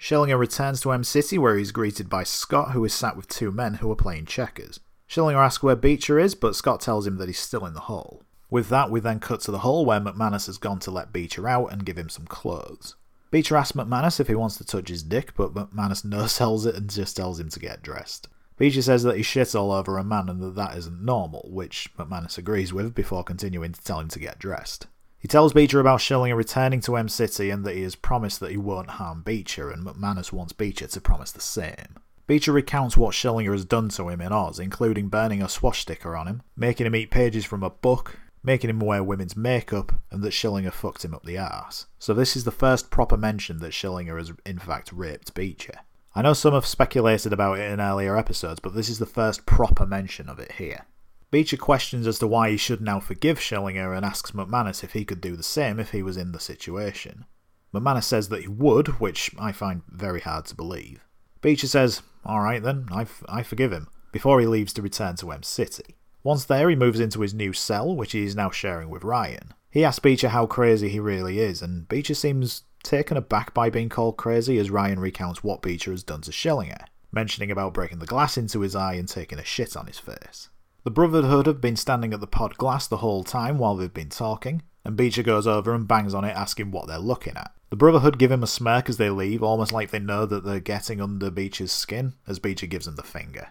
Schillinger 0.01 0.39
returns 0.39 0.81
to 0.81 0.91
M 0.91 1.03
City 1.03 1.37
where 1.37 1.55
he's 1.55 1.71
greeted 1.71 2.09
by 2.09 2.23
Scott, 2.23 2.71
who 2.71 2.83
is 2.83 2.91
sat 2.91 3.15
with 3.15 3.27
two 3.27 3.51
men 3.51 3.75
who 3.75 3.91
are 3.91 3.95
playing 3.95 4.25
checkers. 4.25 4.79
Schillinger 5.07 5.45
asks 5.45 5.61
where 5.61 5.75
Beecher 5.75 6.17
is, 6.17 6.33
but 6.33 6.55
Scott 6.55 6.81
tells 6.81 7.05
him 7.05 7.17
that 7.17 7.29
he's 7.29 7.37
still 7.37 7.67
in 7.67 7.75
the 7.75 7.81
hall. 7.81 8.23
With 8.49 8.69
that, 8.69 8.89
we 8.89 8.99
then 8.99 9.19
cut 9.19 9.41
to 9.41 9.51
the 9.51 9.59
hall 9.59 9.85
where 9.85 10.01
McManus 10.01 10.47
has 10.47 10.57
gone 10.57 10.79
to 10.79 10.91
let 10.91 11.13
Beecher 11.13 11.47
out 11.47 11.71
and 11.71 11.85
give 11.85 11.99
him 11.99 12.09
some 12.09 12.25
clothes. 12.25 12.95
Beecher 13.29 13.55
asks 13.55 13.77
McManus 13.77 14.19
if 14.19 14.27
he 14.27 14.33
wants 14.33 14.57
to 14.57 14.65
touch 14.65 14.89
his 14.89 15.03
dick, 15.03 15.35
but 15.35 15.53
McManus 15.53 16.03
no 16.05 16.25
sells 16.25 16.65
it 16.65 16.73
and 16.73 16.89
just 16.89 17.15
tells 17.15 17.39
him 17.39 17.49
to 17.49 17.59
get 17.59 17.83
dressed. 17.83 18.27
Beecher 18.57 18.81
says 18.81 19.03
that 19.03 19.17
he 19.17 19.21
shits 19.21 19.53
all 19.53 19.71
over 19.71 19.99
a 19.99 20.03
man 20.03 20.29
and 20.29 20.41
that 20.41 20.55
that 20.55 20.75
isn't 20.77 21.05
normal, 21.05 21.47
which 21.51 21.91
McManus 21.95 22.39
agrees 22.39 22.73
with 22.73 22.95
before 22.95 23.23
continuing 23.23 23.71
to 23.71 23.83
tell 23.83 23.99
him 23.99 24.07
to 24.07 24.19
get 24.19 24.39
dressed. 24.39 24.87
He 25.21 25.27
tells 25.27 25.53
Beecher 25.53 25.79
about 25.79 25.99
Schillinger 25.99 26.35
returning 26.35 26.81
to 26.81 26.97
M 26.97 27.07
City 27.07 27.51
and 27.51 27.63
that 27.63 27.75
he 27.75 27.83
has 27.83 27.95
promised 27.95 28.39
that 28.39 28.49
he 28.49 28.57
won't 28.57 28.89
harm 28.89 29.21
Beecher, 29.21 29.69
and 29.69 29.85
McManus 29.85 30.33
wants 30.33 30.51
Beecher 30.51 30.87
to 30.87 30.99
promise 30.99 31.31
the 31.31 31.39
same. 31.39 31.99
Beecher 32.25 32.51
recounts 32.51 32.97
what 32.97 33.13
Schillinger 33.13 33.51
has 33.51 33.63
done 33.63 33.89
to 33.89 34.09
him 34.09 34.19
in 34.19 34.33
Oz, 34.33 34.57
including 34.57 35.09
burning 35.09 35.43
a 35.43 35.47
swastika 35.47 36.09
on 36.09 36.27
him, 36.27 36.41
making 36.57 36.87
him 36.87 36.95
eat 36.95 37.11
pages 37.11 37.45
from 37.45 37.61
a 37.61 37.69
book, 37.69 38.17
making 38.41 38.71
him 38.71 38.79
wear 38.79 39.03
women's 39.03 39.37
makeup, 39.37 39.93
and 40.09 40.23
that 40.23 40.33
Schillinger 40.33 40.73
fucked 40.73 41.05
him 41.05 41.13
up 41.13 41.23
the 41.23 41.37
arse. 41.37 41.85
So 41.99 42.15
this 42.15 42.35
is 42.35 42.43
the 42.43 42.51
first 42.51 42.89
proper 42.89 43.15
mention 43.15 43.59
that 43.59 43.73
Schillinger 43.73 44.17
has 44.17 44.31
in 44.43 44.57
fact 44.57 44.91
raped 44.91 45.35
Beecher. 45.35 45.81
I 46.15 46.23
know 46.23 46.33
some 46.33 46.55
have 46.55 46.65
speculated 46.65 47.31
about 47.31 47.59
it 47.59 47.71
in 47.71 47.79
earlier 47.79 48.17
episodes, 48.17 48.59
but 48.59 48.73
this 48.73 48.89
is 48.89 48.97
the 48.97 49.05
first 49.05 49.45
proper 49.45 49.85
mention 49.85 50.29
of 50.29 50.39
it 50.39 50.53
here. 50.53 50.85
Beecher 51.31 51.57
questions 51.57 52.05
as 52.07 52.19
to 52.19 52.27
why 52.27 52.49
he 52.51 52.57
should 52.57 52.81
now 52.81 52.99
forgive 52.99 53.39
Schillinger 53.39 53.95
and 53.95 54.05
asks 54.05 54.31
McManus 54.31 54.83
if 54.83 54.91
he 54.91 55.05
could 55.05 55.21
do 55.21 55.37
the 55.37 55.43
same 55.43 55.79
if 55.79 55.91
he 55.91 56.03
was 56.03 56.17
in 56.17 56.33
the 56.33 56.41
situation. 56.41 57.25
McManus 57.73 58.03
says 58.03 58.27
that 58.29 58.41
he 58.41 58.49
would, 58.49 58.99
which 58.99 59.31
I 59.39 59.53
find 59.53 59.81
very 59.87 60.19
hard 60.19 60.45
to 60.47 60.55
believe. 60.55 60.99
Beecher 61.39 61.67
says, 61.67 62.01
Alright 62.25 62.63
then, 62.63 62.87
I, 62.91 63.03
f- 63.03 63.23
I 63.29 63.43
forgive 63.43 63.71
him, 63.71 63.87
before 64.11 64.41
he 64.41 64.45
leaves 64.45 64.73
to 64.73 64.81
return 64.81 65.15
to 65.17 65.31
M 65.31 65.41
City. 65.41 65.95
Once 66.21 66.43
there, 66.45 66.69
he 66.69 66.75
moves 66.75 66.99
into 66.99 67.21
his 67.21 67.33
new 67.33 67.53
cell, 67.53 67.95
which 67.95 68.11
he 68.11 68.23
is 68.23 68.35
now 68.35 68.51
sharing 68.51 68.89
with 68.89 69.05
Ryan. 69.05 69.53
He 69.71 69.85
asks 69.85 69.99
Beecher 69.99 70.29
how 70.29 70.45
crazy 70.45 70.89
he 70.89 70.99
really 70.99 71.39
is, 71.39 71.61
and 71.61 71.87
Beecher 71.87 72.13
seems 72.13 72.63
taken 72.83 73.15
aback 73.15 73.53
by 73.53 73.69
being 73.69 73.89
called 73.89 74.17
crazy 74.17 74.57
as 74.57 74.69
Ryan 74.69 74.99
recounts 74.99 75.43
what 75.43 75.61
Beecher 75.61 75.91
has 75.91 76.03
done 76.03 76.21
to 76.21 76.31
Schillinger, 76.31 76.85
mentioning 77.11 77.49
about 77.49 77.73
breaking 77.73 77.99
the 77.99 78.05
glass 78.05 78.37
into 78.37 78.59
his 78.59 78.75
eye 78.75 78.95
and 78.95 79.07
taking 79.07 79.39
a 79.39 79.45
shit 79.45 79.77
on 79.77 79.87
his 79.87 79.97
face. 79.97 80.49
The 80.83 80.89
Brotherhood 80.89 81.45
have 81.45 81.61
been 81.61 81.75
standing 81.75 82.11
at 82.11 82.21
the 82.21 82.27
pod 82.27 82.57
glass 82.57 82.87
the 82.87 82.97
whole 82.97 83.23
time 83.23 83.59
while 83.59 83.75
they've 83.75 83.93
been 83.93 84.09
talking, 84.09 84.63
and 84.83 84.97
Beecher 84.97 85.21
goes 85.21 85.45
over 85.45 85.75
and 85.75 85.87
bangs 85.87 86.15
on 86.15 86.23
it 86.23 86.35
asking 86.35 86.71
what 86.71 86.87
they're 86.87 86.97
looking 86.97 87.37
at. 87.37 87.53
The 87.69 87.75
Brotherhood 87.75 88.17
give 88.17 88.31
him 88.31 88.41
a 88.41 88.47
smirk 88.47 88.89
as 88.89 88.97
they 88.97 89.11
leave, 89.11 89.43
almost 89.43 89.71
like 89.71 89.91
they 89.91 89.99
know 89.99 90.25
that 90.25 90.43
they're 90.43 90.59
getting 90.59 90.99
under 90.99 91.29
Beecher's 91.29 91.71
skin, 91.71 92.13
as 92.27 92.39
Beecher 92.39 92.65
gives 92.65 92.87
them 92.87 92.95
the 92.95 93.03
finger. 93.03 93.49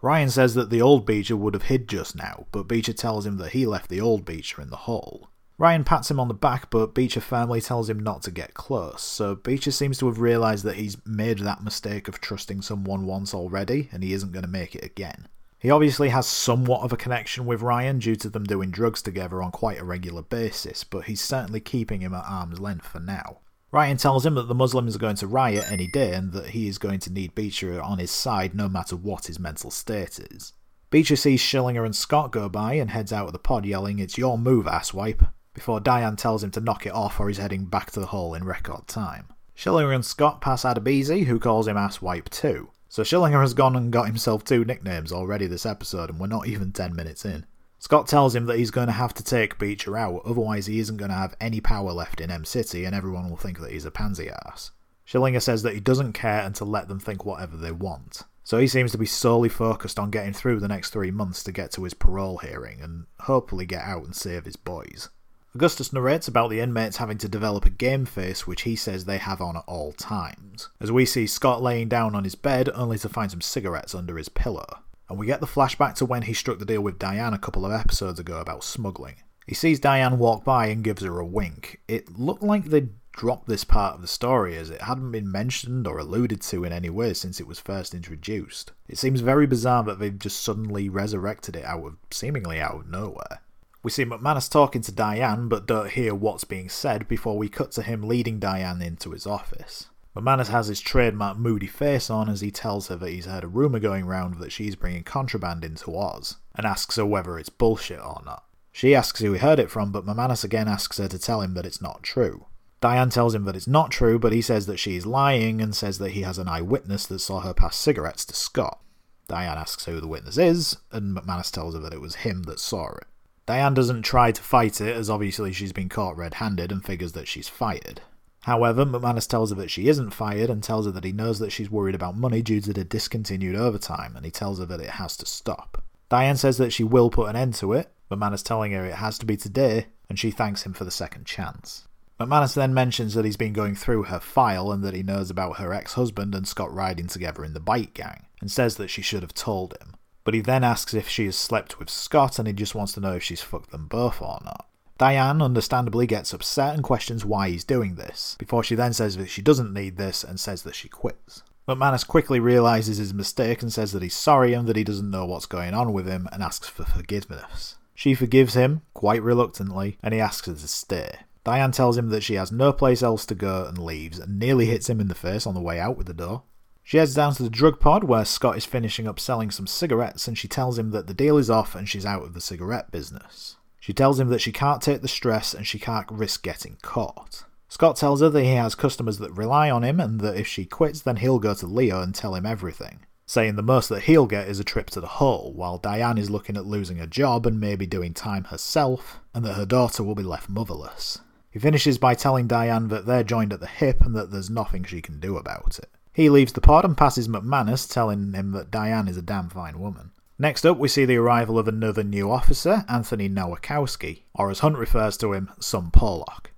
Ryan 0.00 0.30
says 0.30 0.54
that 0.54 0.70
the 0.70 0.80
old 0.80 1.04
Beecher 1.04 1.36
would 1.36 1.52
have 1.52 1.64
hid 1.64 1.86
just 1.86 2.16
now, 2.16 2.46
but 2.50 2.66
Beecher 2.66 2.94
tells 2.94 3.26
him 3.26 3.36
that 3.36 3.52
he 3.52 3.66
left 3.66 3.90
the 3.90 4.00
old 4.00 4.24
Beecher 4.24 4.62
in 4.62 4.70
the 4.70 4.76
hall. 4.76 5.28
Ryan 5.58 5.84
pats 5.84 6.10
him 6.10 6.18
on 6.18 6.28
the 6.28 6.34
back, 6.34 6.70
but 6.70 6.94
Beecher 6.94 7.20
firmly 7.20 7.60
tells 7.60 7.90
him 7.90 8.00
not 8.00 8.22
to 8.22 8.30
get 8.30 8.54
close, 8.54 9.02
so 9.02 9.34
Beecher 9.34 9.70
seems 9.70 9.98
to 9.98 10.06
have 10.06 10.18
realised 10.18 10.64
that 10.64 10.76
he's 10.76 10.96
made 11.04 11.40
that 11.40 11.62
mistake 11.62 12.08
of 12.08 12.22
trusting 12.22 12.62
someone 12.62 13.04
once 13.04 13.34
already, 13.34 13.90
and 13.92 14.02
he 14.02 14.14
isn't 14.14 14.32
going 14.32 14.46
to 14.46 14.48
make 14.50 14.74
it 14.74 14.82
again. 14.82 15.28
He 15.60 15.70
obviously 15.70 16.08
has 16.08 16.26
somewhat 16.26 16.80
of 16.80 16.92
a 16.92 16.96
connection 16.96 17.44
with 17.44 17.60
Ryan 17.60 17.98
due 17.98 18.16
to 18.16 18.30
them 18.30 18.44
doing 18.44 18.70
drugs 18.70 19.02
together 19.02 19.42
on 19.42 19.50
quite 19.50 19.78
a 19.78 19.84
regular 19.84 20.22
basis, 20.22 20.84
but 20.84 21.04
he's 21.04 21.20
certainly 21.20 21.60
keeping 21.60 22.00
him 22.00 22.14
at 22.14 22.24
arm's 22.26 22.58
length 22.58 22.86
for 22.86 22.98
now. 22.98 23.40
Ryan 23.70 23.98
tells 23.98 24.24
him 24.24 24.36
that 24.36 24.48
the 24.48 24.54
Muslims 24.54 24.96
are 24.96 25.00
going 25.00 25.16
to 25.16 25.26
riot 25.26 25.70
any 25.70 25.86
day 25.86 26.14
and 26.14 26.32
that 26.32 26.48
he 26.48 26.66
is 26.66 26.78
going 26.78 26.98
to 27.00 27.12
need 27.12 27.34
Beecher 27.34 27.80
on 27.80 27.98
his 27.98 28.10
side 28.10 28.54
no 28.54 28.70
matter 28.70 28.96
what 28.96 29.26
his 29.26 29.38
mental 29.38 29.70
state 29.70 30.18
is. 30.18 30.54
Beecher 30.88 31.14
sees 31.14 31.42
Schillinger 31.42 31.84
and 31.84 31.94
Scott 31.94 32.32
go 32.32 32.48
by 32.48 32.72
and 32.74 32.90
heads 32.90 33.12
out 33.12 33.26
of 33.26 33.32
the 33.34 33.38
pod 33.38 33.66
yelling, 33.66 33.98
It's 33.98 34.16
your 34.16 34.38
move, 34.38 34.64
asswipe, 34.64 35.28
before 35.52 35.78
Diane 35.78 36.16
tells 36.16 36.42
him 36.42 36.50
to 36.52 36.60
knock 36.60 36.86
it 36.86 36.94
off 36.94 37.20
or 37.20 37.28
he's 37.28 37.36
heading 37.36 37.66
back 37.66 37.90
to 37.90 38.00
the 38.00 38.06
hall 38.06 38.32
in 38.32 38.44
record 38.44 38.88
time. 38.88 39.26
Schillinger 39.54 39.94
and 39.94 40.06
Scott 40.06 40.40
pass 40.40 40.64
Adebisi, 40.64 41.26
who 41.26 41.38
calls 41.38 41.68
him 41.68 41.76
asswipe 41.76 42.30
too. 42.30 42.70
So 42.90 43.04
Schillinger 43.04 43.40
has 43.40 43.54
gone 43.54 43.76
and 43.76 43.92
got 43.92 44.08
himself 44.08 44.42
two 44.42 44.64
nicknames 44.64 45.12
already 45.12 45.46
this 45.46 45.64
episode, 45.64 46.10
and 46.10 46.18
we're 46.18 46.26
not 46.26 46.48
even 46.48 46.72
10 46.72 46.96
minutes 46.96 47.24
in. 47.24 47.46
Scott 47.78 48.08
tells 48.08 48.34
him 48.34 48.46
that 48.46 48.58
he's 48.58 48.72
going 48.72 48.88
to 48.88 48.92
have 48.92 49.14
to 49.14 49.22
take 49.22 49.60
Beecher 49.60 49.96
out, 49.96 50.22
otherwise 50.24 50.66
he 50.66 50.80
isn't 50.80 50.96
going 50.96 51.12
to 51.12 51.16
have 51.16 51.36
any 51.40 51.60
power 51.60 51.92
left 51.92 52.20
in 52.20 52.32
M 52.32 52.44
City 52.44 52.84
and 52.84 52.92
everyone 52.92 53.30
will 53.30 53.36
think 53.36 53.60
that 53.60 53.70
he's 53.70 53.84
a 53.84 53.92
pansy 53.92 54.28
ass. 54.28 54.72
Schillinger 55.06 55.40
says 55.40 55.62
that 55.62 55.74
he 55.74 55.80
doesn't 55.80 56.14
care 56.14 56.40
and 56.40 56.52
to 56.56 56.64
let 56.64 56.88
them 56.88 56.98
think 56.98 57.24
whatever 57.24 57.56
they 57.56 57.70
want. 57.70 58.22
So 58.42 58.58
he 58.58 58.66
seems 58.66 58.90
to 58.90 58.98
be 58.98 59.06
solely 59.06 59.48
focused 59.48 60.00
on 60.00 60.10
getting 60.10 60.32
through 60.32 60.58
the 60.58 60.66
next 60.66 60.90
three 60.90 61.12
months 61.12 61.44
to 61.44 61.52
get 61.52 61.70
to 61.72 61.84
his 61.84 61.94
parole 61.94 62.38
hearing 62.38 62.80
and 62.80 63.06
hopefully 63.20 63.66
get 63.66 63.84
out 63.84 64.02
and 64.02 64.16
save 64.16 64.46
his 64.46 64.56
boys. 64.56 65.10
Augustus 65.52 65.92
narrates 65.92 66.28
about 66.28 66.48
the 66.48 66.60
inmates 66.60 66.98
having 66.98 67.18
to 67.18 67.28
develop 67.28 67.64
a 67.64 67.70
game 67.70 68.04
face 68.04 68.46
which 68.46 68.62
he 68.62 68.76
says 68.76 69.04
they 69.04 69.18
have 69.18 69.40
on 69.40 69.56
at 69.56 69.64
all 69.66 69.92
times, 69.92 70.68
as 70.80 70.92
we 70.92 71.04
see 71.04 71.26
Scott 71.26 71.60
laying 71.60 71.88
down 71.88 72.14
on 72.14 72.22
his 72.22 72.36
bed 72.36 72.68
only 72.72 72.96
to 72.98 73.08
find 73.08 73.32
some 73.32 73.40
cigarettes 73.40 73.94
under 73.94 74.16
his 74.16 74.28
pillow. 74.28 74.78
And 75.08 75.18
we 75.18 75.26
get 75.26 75.40
the 75.40 75.46
flashback 75.48 75.96
to 75.96 76.06
when 76.06 76.22
he 76.22 76.34
struck 76.34 76.60
the 76.60 76.64
deal 76.64 76.82
with 76.82 77.00
Diane 77.00 77.34
a 77.34 77.38
couple 77.38 77.66
of 77.66 77.72
episodes 77.72 78.20
ago 78.20 78.38
about 78.38 78.62
smuggling. 78.62 79.16
He 79.44 79.56
sees 79.56 79.80
Diane 79.80 80.18
walk 80.18 80.44
by 80.44 80.66
and 80.66 80.84
gives 80.84 81.02
her 81.02 81.18
a 81.18 81.26
wink. 81.26 81.80
It 81.88 82.16
looked 82.16 82.44
like 82.44 82.66
they'd 82.66 82.90
dropped 83.10 83.48
this 83.48 83.64
part 83.64 83.96
of 83.96 84.02
the 84.02 84.06
story 84.06 84.56
as 84.56 84.70
it 84.70 84.82
hadn't 84.82 85.10
been 85.10 85.32
mentioned 85.32 85.88
or 85.88 85.98
alluded 85.98 86.40
to 86.42 86.62
in 86.62 86.72
any 86.72 86.90
way 86.90 87.12
since 87.12 87.40
it 87.40 87.48
was 87.48 87.58
first 87.58 87.92
introduced. 87.92 88.70
It 88.88 88.98
seems 88.98 89.20
very 89.20 89.48
bizarre 89.48 89.82
that 89.82 89.98
they've 89.98 90.16
just 90.16 90.44
suddenly 90.44 90.88
resurrected 90.88 91.56
it 91.56 91.64
out 91.64 91.84
of 91.84 91.96
seemingly 92.12 92.60
out 92.60 92.76
of 92.76 92.88
nowhere. 92.88 93.40
We 93.82 93.90
see 93.90 94.04
McManus 94.04 94.50
talking 94.50 94.82
to 94.82 94.92
Diane, 94.92 95.48
but 95.48 95.66
don't 95.66 95.90
hear 95.90 96.14
what's 96.14 96.44
being 96.44 96.68
said 96.68 97.08
before 97.08 97.38
we 97.38 97.48
cut 97.48 97.72
to 97.72 97.82
him 97.82 98.02
leading 98.02 98.38
Diane 98.38 98.82
into 98.82 99.12
his 99.12 99.26
office. 99.26 99.88
McManus 100.14 100.48
has 100.48 100.66
his 100.66 100.80
trademark 100.80 101.38
moody 101.38 101.66
face 101.66 102.10
on 102.10 102.28
as 102.28 102.42
he 102.42 102.50
tells 102.50 102.88
her 102.88 102.96
that 102.96 103.10
he's 103.10 103.24
heard 103.24 103.44
a 103.44 103.48
rumour 103.48 103.78
going 103.78 104.04
round 104.04 104.38
that 104.38 104.52
she's 104.52 104.76
bringing 104.76 105.02
contraband 105.02 105.64
into 105.64 105.96
Oz, 105.96 106.36
and 106.54 106.66
asks 106.66 106.96
her 106.96 107.06
whether 107.06 107.38
it's 107.38 107.48
bullshit 107.48 108.00
or 108.00 108.20
not. 108.26 108.44
She 108.70 108.94
asks 108.94 109.20
who 109.20 109.32
he 109.32 109.38
heard 109.38 109.58
it 109.58 109.70
from, 109.70 109.92
but 109.92 110.04
McManus 110.04 110.44
again 110.44 110.68
asks 110.68 110.98
her 110.98 111.08
to 111.08 111.18
tell 111.18 111.40
him 111.40 111.54
that 111.54 111.64
it's 111.64 111.80
not 111.80 112.02
true. 112.02 112.46
Diane 112.82 113.10
tells 113.10 113.34
him 113.34 113.44
that 113.44 113.56
it's 113.56 113.66
not 113.66 113.90
true, 113.90 114.18
but 114.18 114.32
he 114.32 114.42
says 114.42 114.66
that 114.66 114.78
she 114.78 114.96
is 114.96 115.06
lying 115.06 115.62
and 115.62 115.74
says 115.74 115.98
that 115.98 116.12
he 116.12 116.22
has 116.22 116.38
an 116.38 116.48
eyewitness 116.48 117.06
that 117.06 117.18
saw 117.20 117.40
her 117.40 117.54
pass 117.54 117.76
cigarettes 117.76 118.24
to 118.26 118.34
Scott. 118.34 118.80
Diane 119.26 119.58
asks 119.58 119.86
who 119.86 120.00
the 120.00 120.08
witness 120.08 120.36
is, 120.36 120.76
and 120.92 121.16
McManus 121.16 121.50
tells 121.50 121.74
her 121.74 121.80
that 121.80 121.94
it 121.94 122.00
was 122.00 122.16
him 122.16 122.42
that 122.44 122.60
saw 122.60 122.88
it. 122.96 123.06
Diane 123.50 123.74
doesn't 123.74 124.02
try 124.02 124.30
to 124.30 124.40
fight 124.40 124.80
it, 124.80 124.96
as 124.96 125.10
obviously 125.10 125.52
she's 125.52 125.72
been 125.72 125.88
caught 125.88 126.16
red 126.16 126.34
handed 126.34 126.70
and 126.70 126.84
figures 126.84 127.14
that 127.14 127.26
she's 127.26 127.48
fired. 127.48 128.00
However, 128.42 128.86
McManus 128.86 129.26
tells 129.26 129.50
her 129.50 129.56
that 129.56 129.72
she 129.72 129.88
isn't 129.88 130.12
fired 130.12 130.48
and 130.48 130.62
tells 130.62 130.86
her 130.86 130.92
that 130.92 131.02
he 131.02 131.10
knows 131.10 131.40
that 131.40 131.50
she's 131.50 131.68
worried 131.68 131.96
about 131.96 132.16
money 132.16 132.42
due 132.42 132.60
to 132.60 132.72
the 132.72 132.84
discontinued 132.84 133.56
overtime, 133.56 134.14
and 134.14 134.24
he 134.24 134.30
tells 134.30 134.60
her 134.60 134.66
that 134.66 134.80
it 134.80 134.90
has 134.90 135.16
to 135.16 135.26
stop. 135.26 135.82
Diane 136.08 136.36
says 136.36 136.58
that 136.58 136.72
she 136.72 136.84
will 136.84 137.10
put 137.10 137.28
an 137.28 137.34
end 137.34 137.54
to 137.54 137.72
it, 137.72 137.90
but 138.08 138.20
McManus 138.20 138.44
telling 138.44 138.70
her 138.70 138.86
it 138.86 138.94
has 138.94 139.18
to 139.18 139.26
be 139.26 139.36
today, 139.36 139.86
and 140.08 140.16
she 140.16 140.30
thanks 140.30 140.62
him 140.62 140.72
for 140.72 140.84
the 140.84 140.92
second 140.92 141.26
chance. 141.26 141.88
McManus 142.20 142.54
then 142.54 142.72
mentions 142.72 143.14
that 143.14 143.24
he's 143.24 143.36
been 143.36 143.52
going 143.52 143.74
through 143.74 144.04
her 144.04 144.20
file 144.20 144.70
and 144.70 144.84
that 144.84 144.94
he 144.94 145.02
knows 145.02 145.28
about 145.28 145.56
her 145.56 145.74
ex 145.74 145.94
husband 145.94 146.36
and 146.36 146.46
Scott 146.46 146.72
riding 146.72 147.08
together 147.08 147.44
in 147.44 147.54
the 147.54 147.58
bike 147.58 147.94
gang, 147.94 148.26
and 148.40 148.48
says 148.48 148.76
that 148.76 148.90
she 148.90 149.02
should 149.02 149.22
have 149.22 149.34
told 149.34 149.76
him 149.80 149.96
but 150.24 150.34
he 150.34 150.40
then 150.40 150.64
asks 150.64 150.94
if 150.94 151.08
she 151.08 151.26
has 151.26 151.36
slept 151.36 151.78
with 151.78 151.90
Scott 151.90 152.38
and 152.38 152.46
he 152.46 152.54
just 152.54 152.74
wants 152.74 152.92
to 152.94 153.00
know 153.00 153.14
if 153.14 153.22
she's 153.22 153.42
fucked 153.42 153.70
them 153.70 153.86
both 153.86 154.20
or 154.20 154.40
not. 154.44 154.66
Diane 154.98 155.40
understandably 155.40 156.06
gets 156.06 156.34
upset 156.34 156.74
and 156.74 156.82
questions 156.82 157.24
why 157.24 157.48
he's 157.48 157.64
doing 157.64 157.94
this, 157.94 158.36
before 158.38 158.62
she 158.62 158.74
then 158.74 158.92
says 158.92 159.16
that 159.16 159.30
she 159.30 159.40
doesn't 159.40 159.72
need 159.72 159.96
this 159.96 160.22
and 160.22 160.38
says 160.38 160.62
that 160.62 160.74
she 160.74 160.88
quits. 160.88 161.42
McManus 161.66 162.06
quickly 162.06 162.40
realizes 162.40 162.98
his 162.98 163.14
mistake 163.14 163.62
and 163.62 163.72
says 163.72 163.92
that 163.92 164.02
he's 164.02 164.14
sorry 164.14 164.52
and 164.52 164.68
that 164.68 164.76
he 164.76 164.84
doesn't 164.84 165.10
know 165.10 165.24
what's 165.24 165.46
going 165.46 165.72
on 165.72 165.92
with 165.92 166.06
him 166.06 166.28
and 166.32 166.42
asks 166.42 166.68
for 166.68 166.84
forgiveness. 166.84 167.76
She 167.94 168.14
forgives 168.14 168.54
him, 168.54 168.82
quite 168.92 169.22
reluctantly, 169.22 169.96
and 170.02 170.12
he 170.12 170.20
asks 170.20 170.46
her 170.46 170.54
to 170.54 170.68
stay. 170.68 171.20
Diane 171.44 171.72
tells 171.72 171.96
him 171.96 172.10
that 172.10 172.22
she 172.22 172.34
has 172.34 172.52
no 172.52 172.72
place 172.72 173.02
else 173.02 173.24
to 173.26 173.34
go 173.34 173.64
and 173.64 173.78
leaves 173.78 174.18
and 174.18 174.38
nearly 174.38 174.66
hits 174.66 174.90
him 174.90 175.00
in 175.00 175.08
the 175.08 175.14
face 175.14 175.46
on 175.46 175.54
the 175.54 175.60
way 175.60 175.80
out 175.80 175.96
with 175.96 176.06
the 176.06 176.14
door. 176.14 176.42
She 176.90 176.96
heads 176.96 177.14
down 177.14 177.34
to 177.34 177.44
the 177.44 177.50
drug 177.50 177.78
pod 177.78 178.02
where 178.02 178.24
Scott 178.24 178.56
is 178.56 178.64
finishing 178.64 179.06
up 179.06 179.20
selling 179.20 179.52
some 179.52 179.68
cigarettes 179.68 180.26
and 180.26 180.36
she 180.36 180.48
tells 180.48 180.76
him 180.76 180.90
that 180.90 181.06
the 181.06 181.14
deal 181.14 181.38
is 181.38 181.48
off 181.48 181.76
and 181.76 181.88
she's 181.88 182.04
out 182.04 182.24
of 182.24 182.34
the 182.34 182.40
cigarette 182.40 182.90
business. 182.90 183.54
She 183.78 183.92
tells 183.92 184.18
him 184.18 184.26
that 184.30 184.40
she 184.40 184.50
can't 184.50 184.82
take 184.82 185.00
the 185.00 185.06
stress 185.06 185.54
and 185.54 185.64
she 185.64 185.78
can't 185.78 186.10
risk 186.10 186.42
getting 186.42 186.78
caught. 186.82 187.44
Scott 187.68 187.94
tells 187.94 188.22
her 188.22 188.28
that 188.30 188.42
he 188.42 188.56
has 188.56 188.74
customers 188.74 189.18
that 189.18 189.30
rely 189.30 189.70
on 189.70 189.84
him 189.84 190.00
and 190.00 190.20
that 190.20 190.34
if 190.34 190.48
she 190.48 190.64
quits, 190.64 191.00
then 191.00 191.18
he'll 191.18 191.38
go 191.38 191.54
to 191.54 191.64
Leo 191.64 192.02
and 192.02 192.12
tell 192.12 192.34
him 192.34 192.44
everything 192.44 193.06
saying 193.24 193.54
the 193.54 193.62
most 193.62 193.88
that 193.88 194.02
he'll 194.02 194.26
get 194.26 194.48
is 194.48 194.58
a 194.58 194.64
trip 194.64 194.90
to 194.90 195.00
the 195.00 195.06
hole, 195.06 195.52
while 195.54 195.78
Diane 195.78 196.18
is 196.18 196.28
looking 196.28 196.56
at 196.56 196.66
losing 196.66 196.98
a 196.98 197.06
job 197.06 197.46
and 197.46 197.60
maybe 197.60 197.86
doing 197.86 198.12
time 198.12 198.42
herself, 198.42 199.20
and 199.32 199.44
that 199.44 199.54
her 199.54 199.64
daughter 199.64 200.02
will 200.02 200.16
be 200.16 200.24
left 200.24 200.48
motherless. 200.48 201.20
He 201.48 201.60
finishes 201.60 201.96
by 201.96 202.16
telling 202.16 202.48
Diane 202.48 202.88
that 202.88 203.06
they're 203.06 203.22
joined 203.22 203.52
at 203.52 203.60
the 203.60 203.68
hip 203.68 204.00
and 204.00 204.16
that 204.16 204.32
there's 204.32 204.50
nothing 204.50 204.82
she 204.82 205.00
can 205.00 205.20
do 205.20 205.36
about 205.36 205.78
it. 205.78 205.88
He 206.12 206.28
leaves 206.28 206.52
the 206.52 206.60
pod 206.60 206.84
and 206.84 206.96
passes 206.96 207.28
McManus, 207.28 207.90
telling 207.90 208.32
him 208.32 208.52
that 208.52 208.70
Diane 208.70 209.08
is 209.08 209.16
a 209.16 209.22
damn 209.22 209.48
fine 209.48 209.78
woman. 209.78 210.10
Next 210.38 210.64
up, 210.64 210.78
we 210.78 210.88
see 210.88 211.04
the 211.04 211.18
arrival 211.18 211.58
of 211.58 211.68
another 211.68 212.02
new 212.02 212.30
officer, 212.30 212.84
Anthony 212.88 213.28
Nowakowski, 213.28 214.22
or 214.34 214.50
as 214.50 214.60
Hunt 214.60 214.78
refers 214.78 215.16
to 215.18 215.34
him, 215.34 215.50
some 215.60 215.90
Pollock. 215.90 216.52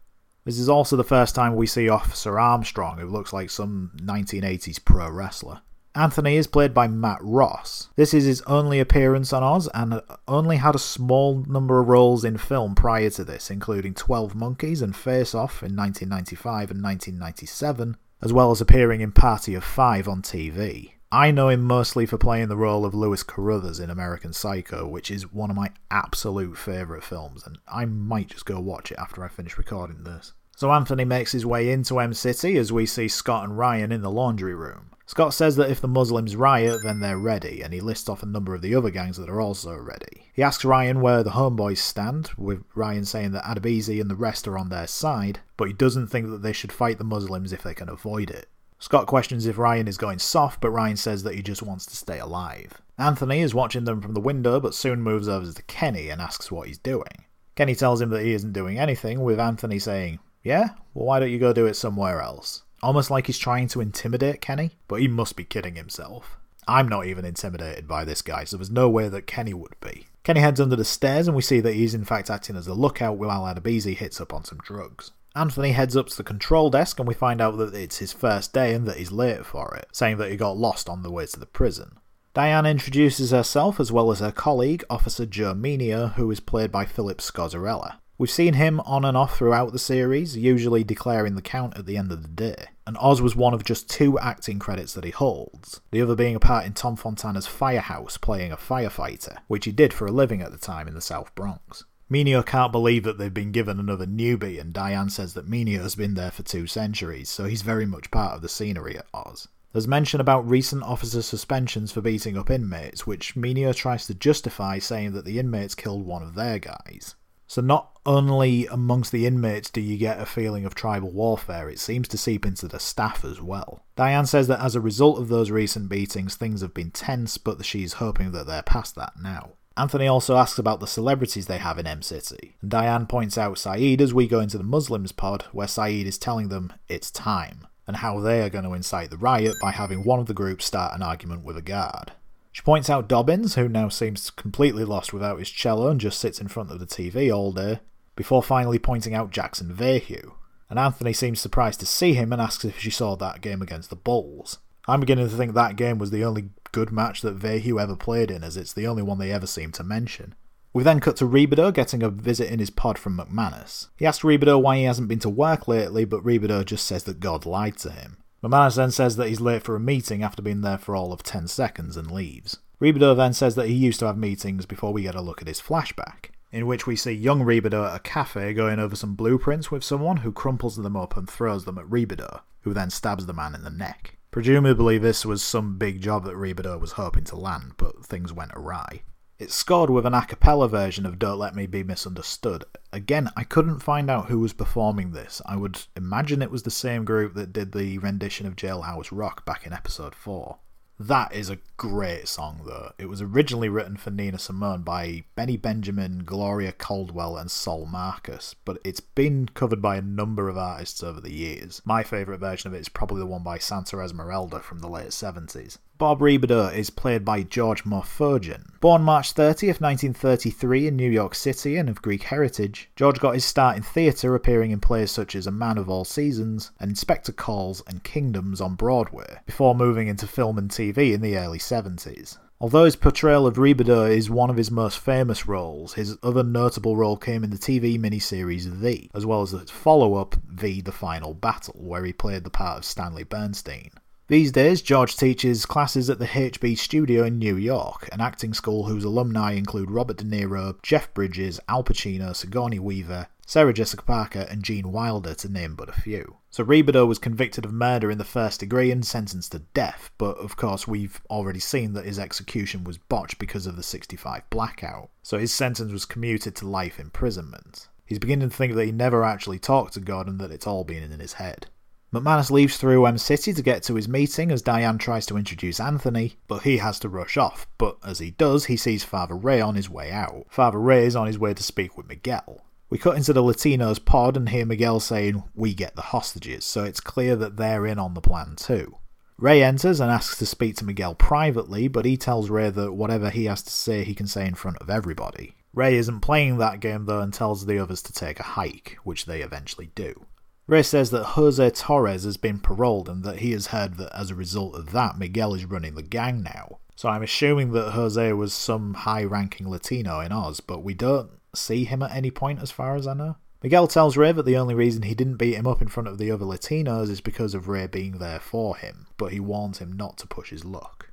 This 0.44 0.58
is 0.58 0.68
also 0.68 0.96
the 0.96 1.04
first 1.04 1.34
time 1.34 1.54
we 1.54 1.66
see 1.66 1.88
Officer 1.88 2.38
Armstrong, 2.38 2.98
who 2.98 3.08
looks 3.08 3.32
like 3.32 3.50
some 3.50 3.92
1980s 3.96 4.84
pro 4.84 5.10
wrestler. 5.10 5.62
Anthony 5.94 6.36
is 6.36 6.46
played 6.46 6.72
by 6.72 6.88
Matt 6.88 7.18
Ross. 7.20 7.90
This 7.96 8.14
is 8.14 8.24
his 8.24 8.40
only 8.42 8.80
appearance 8.80 9.32
on 9.32 9.42
Oz 9.42 9.68
and 9.74 10.00
only 10.26 10.56
had 10.56 10.74
a 10.74 10.80
small 10.80 11.44
number 11.46 11.80
of 11.80 11.88
roles 11.88 12.24
in 12.24 12.38
film 12.38 12.74
prior 12.74 13.10
to 13.10 13.24
this, 13.24 13.50
including 13.50 13.92
12 13.92 14.34
Monkeys 14.34 14.80
and 14.80 14.96
Face 14.96 15.34
Off 15.34 15.62
in 15.62 15.76
1995 15.76 16.70
and 16.70 16.82
1997, 16.82 17.96
as 18.22 18.32
well 18.32 18.50
as 18.50 18.60
appearing 18.60 19.00
in 19.00 19.12
Party 19.12 19.54
of 19.54 19.64
Five 19.64 20.06
on 20.08 20.22
TV. 20.22 20.92
I 21.10 21.30
know 21.30 21.50
him 21.50 21.60
mostly 21.62 22.06
for 22.06 22.16
playing 22.16 22.48
the 22.48 22.56
role 22.56 22.86
of 22.86 22.94
Lewis 22.94 23.22
Carruthers 23.22 23.78
in 23.78 23.90
American 23.90 24.32
Psycho, 24.32 24.88
which 24.88 25.10
is 25.10 25.30
one 25.30 25.50
of 25.50 25.56
my 25.56 25.70
absolute 25.90 26.56
favourite 26.56 27.04
films, 27.04 27.46
and 27.46 27.58
I 27.68 27.84
might 27.84 28.28
just 28.28 28.46
go 28.46 28.60
watch 28.60 28.90
it 28.90 28.98
after 28.98 29.22
I 29.22 29.28
finish 29.28 29.58
recording 29.58 30.04
this. 30.04 30.32
So 30.56 30.72
Anthony 30.72 31.04
makes 31.04 31.32
his 31.32 31.44
way 31.44 31.70
into 31.70 31.98
M 31.98 32.14
City 32.14 32.56
as 32.56 32.72
we 32.72 32.86
see 32.86 33.08
Scott 33.08 33.44
and 33.44 33.58
Ryan 33.58 33.92
in 33.92 34.00
the 34.00 34.10
laundry 34.10 34.54
room. 34.54 34.91
Scott 35.06 35.34
says 35.34 35.56
that 35.56 35.70
if 35.70 35.80
the 35.80 35.88
Muslims 35.88 36.36
riot, 36.36 36.80
then 36.82 37.00
they're 37.00 37.18
ready, 37.18 37.62
and 37.62 37.74
he 37.74 37.80
lists 37.80 38.08
off 38.08 38.22
a 38.22 38.26
number 38.26 38.54
of 38.54 38.62
the 38.62 38.74
other 38.74 38.90
gangs 38.90 39.16
that 39.16 39.28
are 39.28 39.40
also 39.40 39.74
ready. 39.74 40.30
He 40.32 40.42
asks 40.42 40.64
Ryan 40.64 41.00
where 41.00 41.22
the 41.22 41.30
homeboys 41.30 41.78
stand, 41.78 42.30
with 42.38 42.62
Ryan 42.74 43.04
saying 43.04 43.32
that 43.32 43.44
Adebisi 43.44 44.00
and 44.00 44.10
the 44.10 44.16
rest 44.16 44.46
are 44.48 44.56
on 44.56 44.68
their 44.68 44.86
side, 44.86 45.40
but 45.56 45.68
he 45.68 45.74
doesn't 45.74 46.08
think 46.08 46.30
that 46.30 46.42
they 46.42 46.52
should 46.52 46.72
fight 46.72 46.98
the 46.98 47.04
Muslims 47.04 47.52
if 47.52 47.62
they 47.62 47.74
can 47.74 47.88
avoid 47.88 48.30
it. 48.30 48.48
Scott 48.78 49.06
questions 49.06 49.46
if 49.46 49.58
Ryan 49.58 49.86
is 49.86 49.96
going 49.96 50.18
soft, 50.18 50.60
but 50.60 50.70
Ryan 50.70 50.96
says 50.96 51.22
that 51.22 51.36
he 51.36 51.42
just 51.42 51.62
wants 51.62 51.86
to 51.86 51.96
stay 51.96 52.18
alive. 52.18 52.82
Anthony 52.98 53.40
is 53.40 53.54
watching 53.54 53.84
them 53.84 54.00
from 54.00 54.14
the 54.14 54.20
window, 54.20 54.58
but 54.58 54.74
soon 54.74 55.02
moves 55.02 55.28
over 55.28 55.52
to 55.52 55.62
Kenny 55.64 56.08
and 56.08 56.20
asks 56.20 56.50
what 56.50 56.66
he's 56.66 56.78
doing. 56.78 57.26
Kenny 57.54 57.74
tells 57.74 58.00
him 58.00 58.10
that 58.10 58.24
he 58.24 58.32
isn't 58.32 58.52
doing 58.52 58.78
anything, 58.78 59.22
with 59.22 59.38
Anthony 59.38 59.78
saying, 59.78 60.18
Yeah? 60.42 60.70
Well, 60.94 61.06
why 61.06 61.20
don't 61.20 61.30
you 61.30 61.38
go 61.38 61.52
do 61.52 61.66
it 61.66 61.74
somewhere 61.74 62.20
else? 62.20 62.64
Almost 62.82 63.10
like 63.10 63.26
he's 63.26 63.38
trying 63.38 63.68
to 63.68 63.80
intimidate 63.80 64.40
Kenny, 64.40 64.72
but 64.88 65.00
he 65.00 65.08
must 65.08 65.36
be 65.36 65.44
kidding 65.44 65.76
himself. 65.76 66.38
I'm 66.66 66.88
not 66.88 67.06
even 67.06 67.24
intimidated 67.24 67.88
by 67.88 68.04
this 68.04 68.22
guy, 68.22 68.44
so 68.44 68.56
there's 68.56 68.70
no 68.70 68.88
way 68.88 69.08
that 69.08 69.26
Kenny 69.26 69.54
would 69.54 69.74
be. 69.80 70.06
Kenny 70.24 70.40
heads 70.40 70.60
under 70.60 70.76
the 70.76 70.84
stairs 70.84 71.26
and 71.26 71.34
we 71.34 71.42
see 71.42 71.60
that 71.60 71.74
he's 71.74 71.94
in 71.94 72.04
fact 72.04 72.30
acting 72.30 72.56
as 72.56 72.68
a 72.68 72.74
lookout 72.74 73.16
while 73.16 73.42
Adebisi 73.42 73.96
hits 73.96 74.20
up 74.20 74.32
on 74.32 74.44
some 74.44 74.58
drugs. 74.58 75.10
Anthony 75.34 75.72
heads 75.72 75.96
up 75.96 76.08
to 76.08 76.16
the 76.16 76.22
control 76.22 76.70
desk 76.70 76.98
and 76.98 77.08
we 77.08 77.14
find 77.14 77.40
out 77.40 77.56
that 77.58 77.74
it's 77.74 77.98
his 77.98 78.12
first 78.12 78.52
day 78.52 78.74
and 78.74 78.86
that 78.86 78.98
he's 78.98 79.10
late 79.10 79.44
for 79.44 79.74
it, 79.74 79.88
saying 79.92 80.18
that 80.18 80.30
he 80.30 80.36
got 80.36 80.56
lost 80.56 80.88
on 80.88 81.02
the 81.02 81.10
way 81.10 81.26
to 81.26 81.40
the 81.40 81.46
prison. 81.46 81.98
Diane 82.34 82.66
introduces 82.66 83.30
herself 83.30 83.80
as 83.80 83.90
well 83.90 84.10
as 84.10 84.20
her 84.20 84.32
colleague, 84.32 84.84
Officer 84.88 85.26
Meanier, 85.26 86.14
who 86.14 86.30
is 86.30 86.40
played 86.40 86.70
by 86.70 86.84
Philip 86.84 87.18
Scozzarella. 87.18 87.98
We've 88.22 88.30
seen 88.30 88.54
him 88.54 88.78
on 88.82 89.04
and 89.04 89.16
off 89.16 89.36
throughout 89.36 89.72
the 89.72 89.80
series, 89.80 90.36
usually 90.36 90.84
declaring 90.84 91.34
the 91.34 91.42
count 91.42 91.76
at 91.76 91.86
the 91.86 91.96
end 91.96 92.12
of 92.12 92.22
the 92.22 92.28
day, 92.28 92.66
and 92.86 92.96
Oz 92.98 93.20
was 93.20 93.34
one 93.34 93.52
of 93.52 93.64
just 93.64 93.90
two 93.90 94.16
acting 94.16 94.60
credits 94.60 94.94
that 94.94 95.02
he 95.02 95.10
holds, 95.10 95.80
the 95.90 96.00
other 96.00 96.14
being 96.14 96.36
a 96.36 96.38
part 96.38 96.64
in 96.64 96.72
Tom 96.72 96.94
Fontana's 96.94 97.48
Firehouse 97.48 98.18
playing 98.18 98.52
a 98.52 98.56
firefighter, 98.56 99.38
which 99.48 99.64
he 99.64 99.72
did 99.72 99.92
for 99.92 100.06
a 100.06 100.12
living 100.12 100.40
at 100.40 100.52
the 100.52 100.56
time 100.56 100.86
in 100.86 100.94
the 100.94 101.00
South 101.00 101.34
Bronx. 101.34 101.84
Meanier 102.08 102.46
can't 102.46 102.70
believe 102.70 103.02
that 103.02 103.18
they've 103.18 103.34
been 103.34 103.50
given 103.50 103.80
another 103.80 104.06
newbie, 104.06 104.60
and 104.60 104.72
Diane 104.72 105.10
says 105.10 105.34
that 105.34 105.50
Meanier 105.50 105.82
has 105.82 105.96
been 105.96 106.14
there 106.14 106.30
for 106.30 106.44
two 106.44 106.68
centuries, 106.68 107.28
so 107.28 107.46
he's 107.46 107.62
very 107.62 107.86
much 107.86 108.12
part 108.12 108.36
of 108.36 108.40
the 108.40 108.48
scenery 108.48 108.96
at 108.96 109.06
Oz. 109.12 109.48
There's 109.72 109.88
mention 109.88 110.20
about 110.20 110.48
recent 110.48 110.84
officer 110.84 111.22
suspensions 111.22 111.90
for 111.90 112.02
beating 112.02 112.38
up 112.38 112.50
inmates, 112.50 113.04
which 113.04 113.34
Meanier 113.34 113.74
tries 113.74 114.06
to 114.06 114.14
justify 114.14 114.78
saying 114.78 115.10
that 115.14 115.24
the 115.24 115.40
inmates 115.40 115.74
killed 115.74 116.06
one 116.06 116.22
of 116.22 116.36
their 116.36 116.60
guys. 116.60 117.16
So 117.52 117.60
not 117.60 117.98
only 118.06 118.66
amongst 118.68 119.12
the 119.12 119.26
inmates 119.26 119.68
do 119.68 119.82
you 119.82 119.98
get 119.98 120.18
a 120.18 120.24
feeling 120.24 120.64
of 120.64 120.74
tribal 120.74 121.10
warfare, 121.10 121.68
it 121.68 121.78
seems 121.78 122.08
to 122.08 122.16
seep 122.16 122.46
into 122.46 122.66
the 122.66 122.80
staff 122.80 123.26
as 123.26 123.42
well. 123.42 123.84
Diane 123.94 124.24
says 124.24 124.48
that 124.48 124.64
as 124.64 124.74
a 124.74 124.80
result 124.80 125.18
of 125.18 125.28
those 125.28 125.50
recent 125.50 125.90
beatings, 125.90 126.34
things 126.34 126.62
have 126.62 126.72
been 126.72 126.90
tense, 126.90 127.36
but 127.36 127.62
she's 127.62 127.92
hoping 127.92 128.32
that 128.32 128.46
they're 128.46 128.62
past 128.62 128.94
that 128.94 129.12
now. 129.22 129.50
Anthony 129.76 130.06
also 130.06 130.38
asks 130.38 130.58
about 130.58 130.80
the 130.80 130.86
celebrities 130.86 131.44
they 131.44 131.58
have 131.58 131.78
in 131.78 131.86
M 131.86 132.00
City, 132.00 132.56
and 132.62 132.70
Diane 132.70 133.04
points 133.06 133.36
out 133.36 133.58
Saeed 133.58 134.00
as 134.00 134.14
we 134.14 134.26
go 134.26 134.40
into 134.40 134.56
the 134.56 134.64
Muslims 134.64 135.12
pod, 135.12 135.44
where 135.52 135.68
Saeed 135.68 136.06
is 136.06 136.16
telling 136.16 136.48
them 136.48 136.72
it's 136.88 137.10
time, 137.10 137.66
and 137.86 137.98
how 137.98 138.18
they 138.18 138.40
are 138.40 138.48
going 138.48 138.64
to 138.64 138.72
incite 138.72 139.10
the 139.10 139.18
riot 139.18 139.56
by 139.60 139.72
having 139.72 140.04
one 140.04 140.20
of 140.20 140.26
the 140.26 140.32
groups 140.32 140.64
start 140.64 140.94
an 140.94 141.02
argument 141.02 141.44
with 141.44 141.58
a 141.58 141.62
guard. 141.62 142.12
She 142.52 142.62
points 142.62 142.90
out 142.90 143.08
Dobbins, 143.08 143.54
who 143.54 143.68
now 143.68 143.88
seems 143.88 144.30
completely 144.30 144.84
lost 144.84 145.12
without 145.12 145.38
his 145.38 145.50
cello 145.50 145.88
and 145.88 145.98
just 145.98 146.20
sits 146.20 146.40
in 146.40 146.48
front 146.48 146.70
of 146.70 146.78
the 146.78 146.86
TV 146.86 147.34
all 147.34 147.50
day, 147.50 147.80
before 148.14 148.42
finally 148.42 148.78
pointing 148.78 149.14
out 149.14 149.30
Jackson 149.30 149.74
Vahue. 149.74 150.34
And 150.68 150.78
Anthony 150.78 151.12
seems 151.12 151.40
surprised 151.40 151.80
to 151.80 151.86
see 151.86 152.14
him 152.14 152.32
and 152.32 152.40
asks 152.40 152.64
if 152.64 152.78
she 152.78 152.90
saw 152.90 153.16
that 153.16 153.40
game 153.40 153.62
against 153.62 153.90
the 153.90 153.96
Bulls. 153.96 154.58
I'm 154.86 155.00
beginning 155.00 155.28
to 155.28 155.36
think 155.36 155.54
that 155.54 155.76
game 155.76 155.98
was 155.98 156.10
the 156.10 156.24
only 156.24 156.50
good 156.72 156.92
match 156.92 157.22
that 157.22 157.38
Vahue 157.38 157.80
ever 157.80 157.96
played 157.96 158.30
in, 158.30 158.44
as 158.44 158.56
it's 158.56 158.72
the 158.72 158.86
only 158.86 159.02
one 159.02 159.18
they 159.18 159.32
ever 159.32 159.46
seem 159.46 159.72
to 159.72 159.84
mention. 159.84 160.34
We 160.74 160.82
then 160.82 161.00
cut 161.00 161.16
to 161.16 161.26
Rebadow 161.26 161.72
getting 161.72 162.02
a 162.02 162.08
visit 162.08 162.50
in 162.50 162.58
his 162.58 162.70
pod 162.70 162.98
from 162.98 163.18
McManus. 163.18 163.88
He 163.96 164.06
asks 164.06 164.24
Rebadow 164.24 164.60
why 164.60 164.78
he 164.78 164.84
hasn't 164.84 165.08
been 165.08 165.18
to 165.20 165.28
work 165.28 165.68
lately, 165.68 166.04
but 166.04 166.24
Rebadow 166.24 166.64
just 166.64 166.86
says 166.86 167.04
that 167.04 167.20
God 167.20 167.44
lied 167.44 167.76
to 167.78 167.90
him. 167.90 168.16
McManus 168.42 168.76
then 168.76 168.90
says 168.90 169.16
that 169.16 169.28
he's 169.28 169.40
late 169.40 169.62
for 169.62 169.76
a 169.76 169.80
meeting 169.80 170.22
after 170.22 170.42
being 170.42 170.62
there 170.62 170.78
for 170.78 170.96
all 170.96 171.12
of 171.12 171.22
10 171.22 171.46
seconds 171.46 171.96
and 171.96 172.10
leaves. 172.10 172.58
Rebadow 172.80 173.16
then 173.16 173.32
says 173.32 173.54
that 173.54 173.68
he 173.68 173.74
used 173.74 174.00
to 174.00 174.06
have 174.06 174.16
meetings 174.16 174.66
before 174.66 174.92
we 174.92 175.02
get 175.02 175.14
a 175.14 175.20
look 175.20 175.40
at 175.40 175.46
his 175.46 175.60
flashback, 175.60 176.30
in 176.50 176.66
which 176.66 176.84
we 176.84 176.96
see 176.96 177.12
young 177.12 177.42
Rebadow 177.42 177.88
at 177.88 177.96
a 177.96 178.00
cafe 178.00 178.52
going 178.52 178.80
over 178.80 178.96
some 178.96 179.14
blueprints 179.14 179.70
with 179.70 179.84
someone 179.84 180.18
who 180.18 180.32
crumples 180.32 180.76
them 180.76 180.96
up 180.96 181.16
and 181.16 181.30
throws 181.30 181.64
them 181.64 181.78
at 181.78 181.86
Rebadow, 181.86 182.40
who 182.62 182.74
then 182.74 182.90
stabs 182.90 183.26
the 183.26 183.32
man 183.32 183.54
in 183.54 183.62
the 183.62 183.70
neck. 183.70 184.18
Presumably, 184.32 184.98
this 184.98 185.24
was 185.24 185.42
some 185.42 185.78
big 185.78 186.00
job 186.00 186.24
that 186.24 186.34
Rebadow 186.34 186.80
was 186.80 186.92
hoping 186.92 187.22
to 187.24 187.36
land, 187.36 187.74
but 187.76 188.04
things 188.04 188.32
went 188.32 188.50
awry. 188.56 189.02
It's 189.42 189.56
scored 189.56 189.90
with 189.90 190.06
an 190.06 190.14
a 190.14 190.24
cappella 190.24 190.68
version 190.68 191.04
of 191.04 191.18
Don't 191.18 191.40
Let 191.40 191.56
Me 191.56 191.66
Be 191.66 191.82
Misunderstood. 191.82 192.64
Again, 192.92 193.28
I 193.36 193.42
couldn't 193.42 193.80
find 193.80 194.08
out 194.08 194.26
who 194.26 194.38
was 194.38 194.52
performing 194.52 195.10
this. 195.10 195.42
I 195.44 195.56
would 195.56 195.80
imagine 195.96 196.42
it 196.42 196.50
was 196.52 196.62
the 196.62 196.70
same 196.70 197.04
group 197.04 197.34
that 197.34 197.52
did 197.52 197.72
the 197.72 197.98
rendition 197.98 198.46
of 198.46 198.54
Jailhouse 198.54 199.08
Rock 199.10 199.44
back 199.44 199.66
in 199.66 199.72
episode 199.72 200.14
4. 200.14 200.58
That 201.00 201.34
is 201.34 201.50
a 201.50 201.58
great 201.76 202.28
song, 202.28 202.60
though. 202.64 202.92
It 202.98 203.06
was 203.06 203.20
originally 203.20 203.68
written 203.68 203.96
for 203.96 204.12
Nina 204.12 204.38
Simone 204.38 204.82
by 204.82 205.24
Benny 205.34 205.56
Benjamin, 205.56 206.22
Gloria 206.24 206.70
Caldwell, 206.70 207.36
and 207.36 207.50
Sol 207.50 207.86
Marcus, 207.86 208.54
but 208.64 208.78
it's 208.84 209.00
been 209.00 209.48
covered 209.48 209.82
by 209.82 209.96
a 209.96 210.02
number 210.02 210.48
of 210.48 210.56
artists 210.56 211.02
over 211.02 211.20
the 211.20 211.32
years. 211.32 211.82
My 211.84 212.04
favourite 212.04 212.38
version 212.38 212.68
of 212.68 212.74
it 212.74 212.80
is 212.80 212.88
probably 212.88 213.18
the 213.18 213.26
one 213.26 213.42
by 213.42 213.58
Santa 213.58 213.98
Esmeralda 213.98 214.60
from 214.60 214.78
the 214.78 214.88
late 214.88 215.08
70s. 215.08 215.78
Bob 216.02 216.18
Rebadow 216.18 216.74
is 216.74 216.90
played 216.90 217.24
by 217.24 217.44
George 217.44 217.84
Morfogen. 217.84 218.64
Born 218.80 219.02
March 219.02 219.32
30th, 219.34 219.80
1933 219.80 220.88
in 220.88 220.96
New 220.96 221.08
York 221.08 221.32
City 221.32 221.76
and 221.76 221.88
of 221.88 222.02
Greek 222.02 222.24
heritage, 222.24 222.90
George 222.96 223.20
got 223.20 223.34
his 223.34 223.44
start 223.44 223.76
in 223.76 223.84
theatre 223.84 224.34
appearing 224.34 224.72
in 224.72 224.80
plays 224.80 225.12
such 225.12 225.36
as 225.36 225.46
A 225.46 225.52
Man 225.52 225.78
of 225.78 225.88
All 225.88 226.04
Seasons 226.04 226.72
and 226.80 226.90
Inspector 226.90 227.30
Calls 227.34 227.84
and 227.86 228.02
Kingdoms 228.02 228.60
on 228.60 228.74
Broadway, 228.74 229.38
before 229.46 229.76
moving 229.76 230.08
into 230.08 230.26
film 230.26 230.58
and 230.58 230.68
TV 230.68 231.12
in 231.14 231.20
the 231.20 231.38
early 231.38 231.58
70s. 231.58 232.36
Although 232.60 232.86
his 232.86 232.96
portrayal 232.96 233.46
of 233.46 233.54
Rebadow 233.54 234.10
is 234.10 234.28
one 234.28 234.50
of 234.50 234.56
his 234.56 234.72
most 234.72 234.98
famous 234.98 235.46
roles, 235.46 235.94
his 235.94 236.18
other 236.24 236.42
notable 236.42 236.96
role 236.96 237.16
came 237.16 237.44
in 237.44 237.50
the 237.50 237.56
TV 237.56 237.96
miniseries 237.96 238.80
The, 238.80 239.08
as 239.14 239.24
well 239.24 239.42
as 239.42 239.54
its 239.54 239.70
follow 239.70 240.16
up, 240.16 240.34
V 240.48 240.80
The 240.80 240.90
Final 240.90 241.32
Battle, 241.32 241.76
where 241.78 242.04
he 242.04 242.12
played 242.12 242.42
the 242.42 242.50
part 242.50 242.78
of 242.78 242.84
Stanley 242.84 243.22
Bernstein. 243.22 243.92
These 244.32 244.52
days, 244.52 244.80
George 244.80 245.14
teaches 245.14 245.66
classes 245.66 246.08
at 246.08 246.18
the 246.18 246.24
HB 246.24 246.78
Studio 246.78 247.24
in 247.24 247.38
New 247.38 247.54
York, 247.54 248.08
an 248.12 248.22
acting 248.22 248.54
school 248.54 248.84
whose 248.84 249.04
alumni 249.04 249.52
include 249.52 249.90
Robert 249.90 250.16
De 250.16 250.24
Niro, 250.24 250.80
Jeff 250.82 251.12
Bridges, 251.12 251.60
Al 251.68 251.84
Pacino, 251.84 252.34
Sigourney 252.34 252.78
Weaver, 252.78 253.26
Sarah 253.44 253.74
Jessica 253.74 254.02
Parker, 254.04 254.46
and 254.48 254.62
Gene 254.62 254.90
Wilder, 254.90 255.34
to 255.34 255.52
name 255.52 255.74
but 255.74 255.90
a 255.90 256.00
few. 256.00 256.38
So 256.48 256.64
Rebadow 256.64 257.06
was 257.06 257.18
convicted 257.18 257.66
of 257.66 257.74
murder 257.74 258.10
in 258.10 258.16
the 258.16 258.24
first 258.24 258.60
degree 258.60 258.90
and 258.90 259.04
sentenced 259.04 259.52
to 259.52 259.58
death, 259.74 260.10
but 260.16 260.38
of 260.38 260.56
course 260.56 260.88
we've 260.88 261.20
already 261.28 261.60
seen 261.60 261.92
that 261.92 262.06
his 262.06 262.18
execution 262.18 262.84
was 262.84 262.96
botched 262.96 263.38
because 263.38 263.66
of 263.66 263.76
the 263.76 263.82
65 263.82 264.48
blackout, 264.48 265.10
so 265.22 265.36
his 265.36 265.52
sentence 265.52 265.92
was 265.92 266.06
commuted 266.06 266.56
to 266.56 266.66
life 266.66 266.98
imprisonment. 266.98 267.88
He's 268.06 268.18
beginning 268.18 268.48
to 268.48 268.56
think 268.56 268.76
that 268.76 268.86
he 268.86 268.92
never 268.92 269.24
actually 269.24 269.58
talked 269.58 269.92
to 269.92 270.00
God 270.00 270.26
and 270.26 270.38
that 270.38 270.50
it's 270.50 270.66
all 270.66 270.84
been 270.84 271.02
in 271.02 271.20
his 271.20 271.34
head. 271.34 271.66
McManus 272.12 272.50
leaves 272.50 272.76
through 272.76 273.06
M 273.06 273.16
City 273.16 273.54
to 273.54 273.62
get 273.62 273.82
to 273.84 273.94
his 273.94 274.06
meeting 274.06 274.50
as 274.50 274.60
Diane 274.60 274.98
tries 274.98 275.24
to 275.26 275.38
introduce 275.38 275.80
Anthony, 275.80 276.36
but 276.46 276.62
he 276.62 276.76
has 276.76 276.98
to 277.00 277.08
rush 277.08 277.38
off. 277.38 277.66
But 277.78 277.96
as 278.04 278.18
he 278.18 278.32
does, 278.32 278.66
he 278.66 278.76
sees 278.76 279.02
Father 279.02 279.34
Ray 279.34 279.62
on 279.62 279.76
his 279.76 279.88
way 279.88 280.12
out. 280.12 280.44
Father 280.50 280.78
Ray 280.78 281.06
is 281.06 281.16
on 281.16 281.26
his 281.26 281.38
way 281.38 281.54
to 281.54 281.62
speak 281.62 281.96
with 281.96 282.08
Miguel. 282.08 282.66
We 282.90 282.98
cut 282.98 283.16
into 283.16 283.32
the 283.32 283.42
Latinos 283.42 284.04
pod 284.04 284.36
and 284.36 284.50
hear 284.50 284.66
Miguel 284.66 285.00
saying, 285.00 285.42
We 285.54 285.72
get 285.72 285.96
the 285.96 286.02
hostages, 286.02 286.66
so 286.66 286.84
it's 286.84 287.00
clear 287.00 287.34
that 287.36 287.56
they're 287.56 287.86
in 287.86 287.98
on 287.98 288.12
the 288.12 288.20
plan 288.20 288.56
too. 288.56 288.98
Ray 289.38 289.62
enters 289.62 289.98
and 289.98 290.10
asks 290.10 290.36
to 290.36 290.44
speak 290.44 290.76
to 290.76 290.84
Miguel 290.84 291.14
privately, 291.14 291.88
but 291.88 292.04
he 292.04 292.18
tells 292.18 292.50
Ray 292.50 292.68
that 292.68 292.92
whatever 292.92 293.30
he 293.30 293.46
has 293.46 293.62
to 293.62 293.70
say, 293.70 294.04
he 294.04 294.14
can 294.14 294.26
say 294.26 294.46
in 294.46 294.54
front 294.54 294.76
of 294.82 294.90
everybody. 294.90 295.56
Ray 295.72 295.96
isn't 295.96 296.20
playing 296.20 296.58
that 296.58 296.80
game 296.80 297.06
though 297.06 297.20
and 297.20 297.32
tells 297.32 297.64
the 297.64 297.78
others 297.78 298.02
to 298.02 298.12
take 298.12 298.38
a 298.38 298.42
hike, 298.42 298.98
which 299.02 299.24
they 299.24 299.40
eventually 299.40 299.90
do. 299.94 300.26
Ray 300.68 300.82
says 300.82 301.10
that 301.10 301.24
Jose 301.24 301.70
Torres 301.70 302.24
has 302.24 302.36
been 302.36 302.60
paroled 302.60 303.08
and 303.08 303.24
that 303.24 303.40
he 303.40 303.50
has 303.52 303.68
heard 303.68 303.96
that 303.96 304.16
as 304.16 304.30
a 304.30 304.34
result 304.34 304.76
of 304.76 304.92
that, 304.92 305.18
Miguel 305.18 305.54
is 305.54 305.64
running 305.64 305.94
the 305.94 306.02
gang 306.02 306.42
now. 306.42 306.78
So 306.94 307.08
I'm 307.08 307.22
assuming 307.22 307.72
that 307.72 307.92
Jose 307.92 308.32
was 308.32 308.54
some 308.54 308.94
high 308.94 309.24
ranking 309.24 309.68
Latino 309.68 310.20
in 310.20 310.30
Oz, 310.30 310.60
but 310.60 310.84
we 310.84 310.94
don't 310.94 311.30
see 311.54 311.84
him 311.84 312.02
at 312.02 312.14
any 312.14 312.30
point 312.30 312.62
as 312.62 312.70
far 312.70 312.94
as 312.94 313.06
I 313.06 313.14
know. 313.14 313.36
Miguel 313.62 313.86
tells 313.86 314.16
Ray 314.16 314.32
that 314.32 314.44
the 314.44 314.56
only 314.56 314.74
reason 314.74 315.02
he 315.02 315.14
didn't 315.14 315.36
beat 315.36 315.54
him 315.54 315.66
up 315.66 315.82
in 315.82 315.88
front 315.88 316.08
of 316.08 316.18
the 316.18 316.30
other 316.30 316.44
Latinos 316.44 317.10
is 317.10 317.20
because 317.20 317.54
of 317.54 317.68
Ray 317.68 317.86
being 317.86 318.18
there 318.18 318.40
for 318.40 318.76
him, 318.76 319.06
but 319.16 319.32
he 319.32 319.40
warns 319.40 319.78
him 319.78 319.92
not 319.92 320.16
to 320.18 320.26
push 320.26 320.50
his 320.50 320.64
luck. 320.64 321.10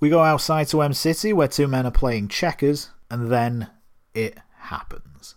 We 0.00 0.10
go 0.10 0.22
outside 0.22 0.68
to 0.68 0.82
M 0.82 0.94
City 0.94 1.32
where 1.32 1.48
two 1.48 1.68
men 1.68 1.86
are 1.86 1.92
playing 1.92 2.28
checkers, 2.28 2.90
and 3.10 3.30
then 3.30 3.68
it 4.14 4.38
happens. 4.58 5.36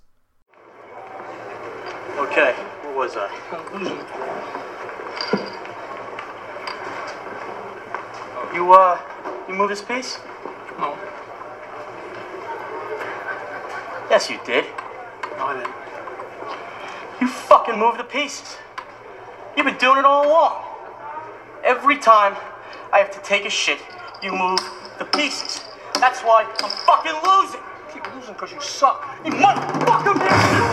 Okay, 2.18 2.56
was 3.06 3.16
I? 3.18 3.30
You, 8.54 8.74
uh, 8.74 9.00
you 9.48 9.54
move 9.54 9.70
this 9.70 9.82
piece? 9.82 10.18
No. 10.80 10.98
Yes, 14.10 14.30
you 14.30 14.40
did. 14.46 14.66
No, 15.38 15.46
I 15.46 15.54
didn't. 15.58 17.22
You 17.22 17.28
fucking 17.28 17.78
moved 17.78 18.00
the 18.00 18.04
pieces. 18.04 18.58
You've 19.56 19.66
been 19.68 19.78
doing 19.78 20.00
it 20.00 20.06
all 20.06 20.26
along. 20.28 20.64
Every 21.64 21.98
time 21.98 22.36
I 22.92 22.98
have 23.00 23.12
to 23.12 23.20
take 23.22 23.46
a 23.46 23.50
shit, 23.50 23.80
you 24.24 24.32
move 24.32 24.60
the 24.98 25.06
pieces. 25.06 25.62
That's 26.00 26.22
why 26.22 26.46
I'm 26.64 26.70
fucking 26.88 27.14
losing. 27.24 27.62
Keep 27.94 28.16
losing 28.16 28.34
because 28.34 28.52
you 28.52 28.62
suck. 28.62 29.06
You 29.24 29.32
motherfucker, 29.32 30.65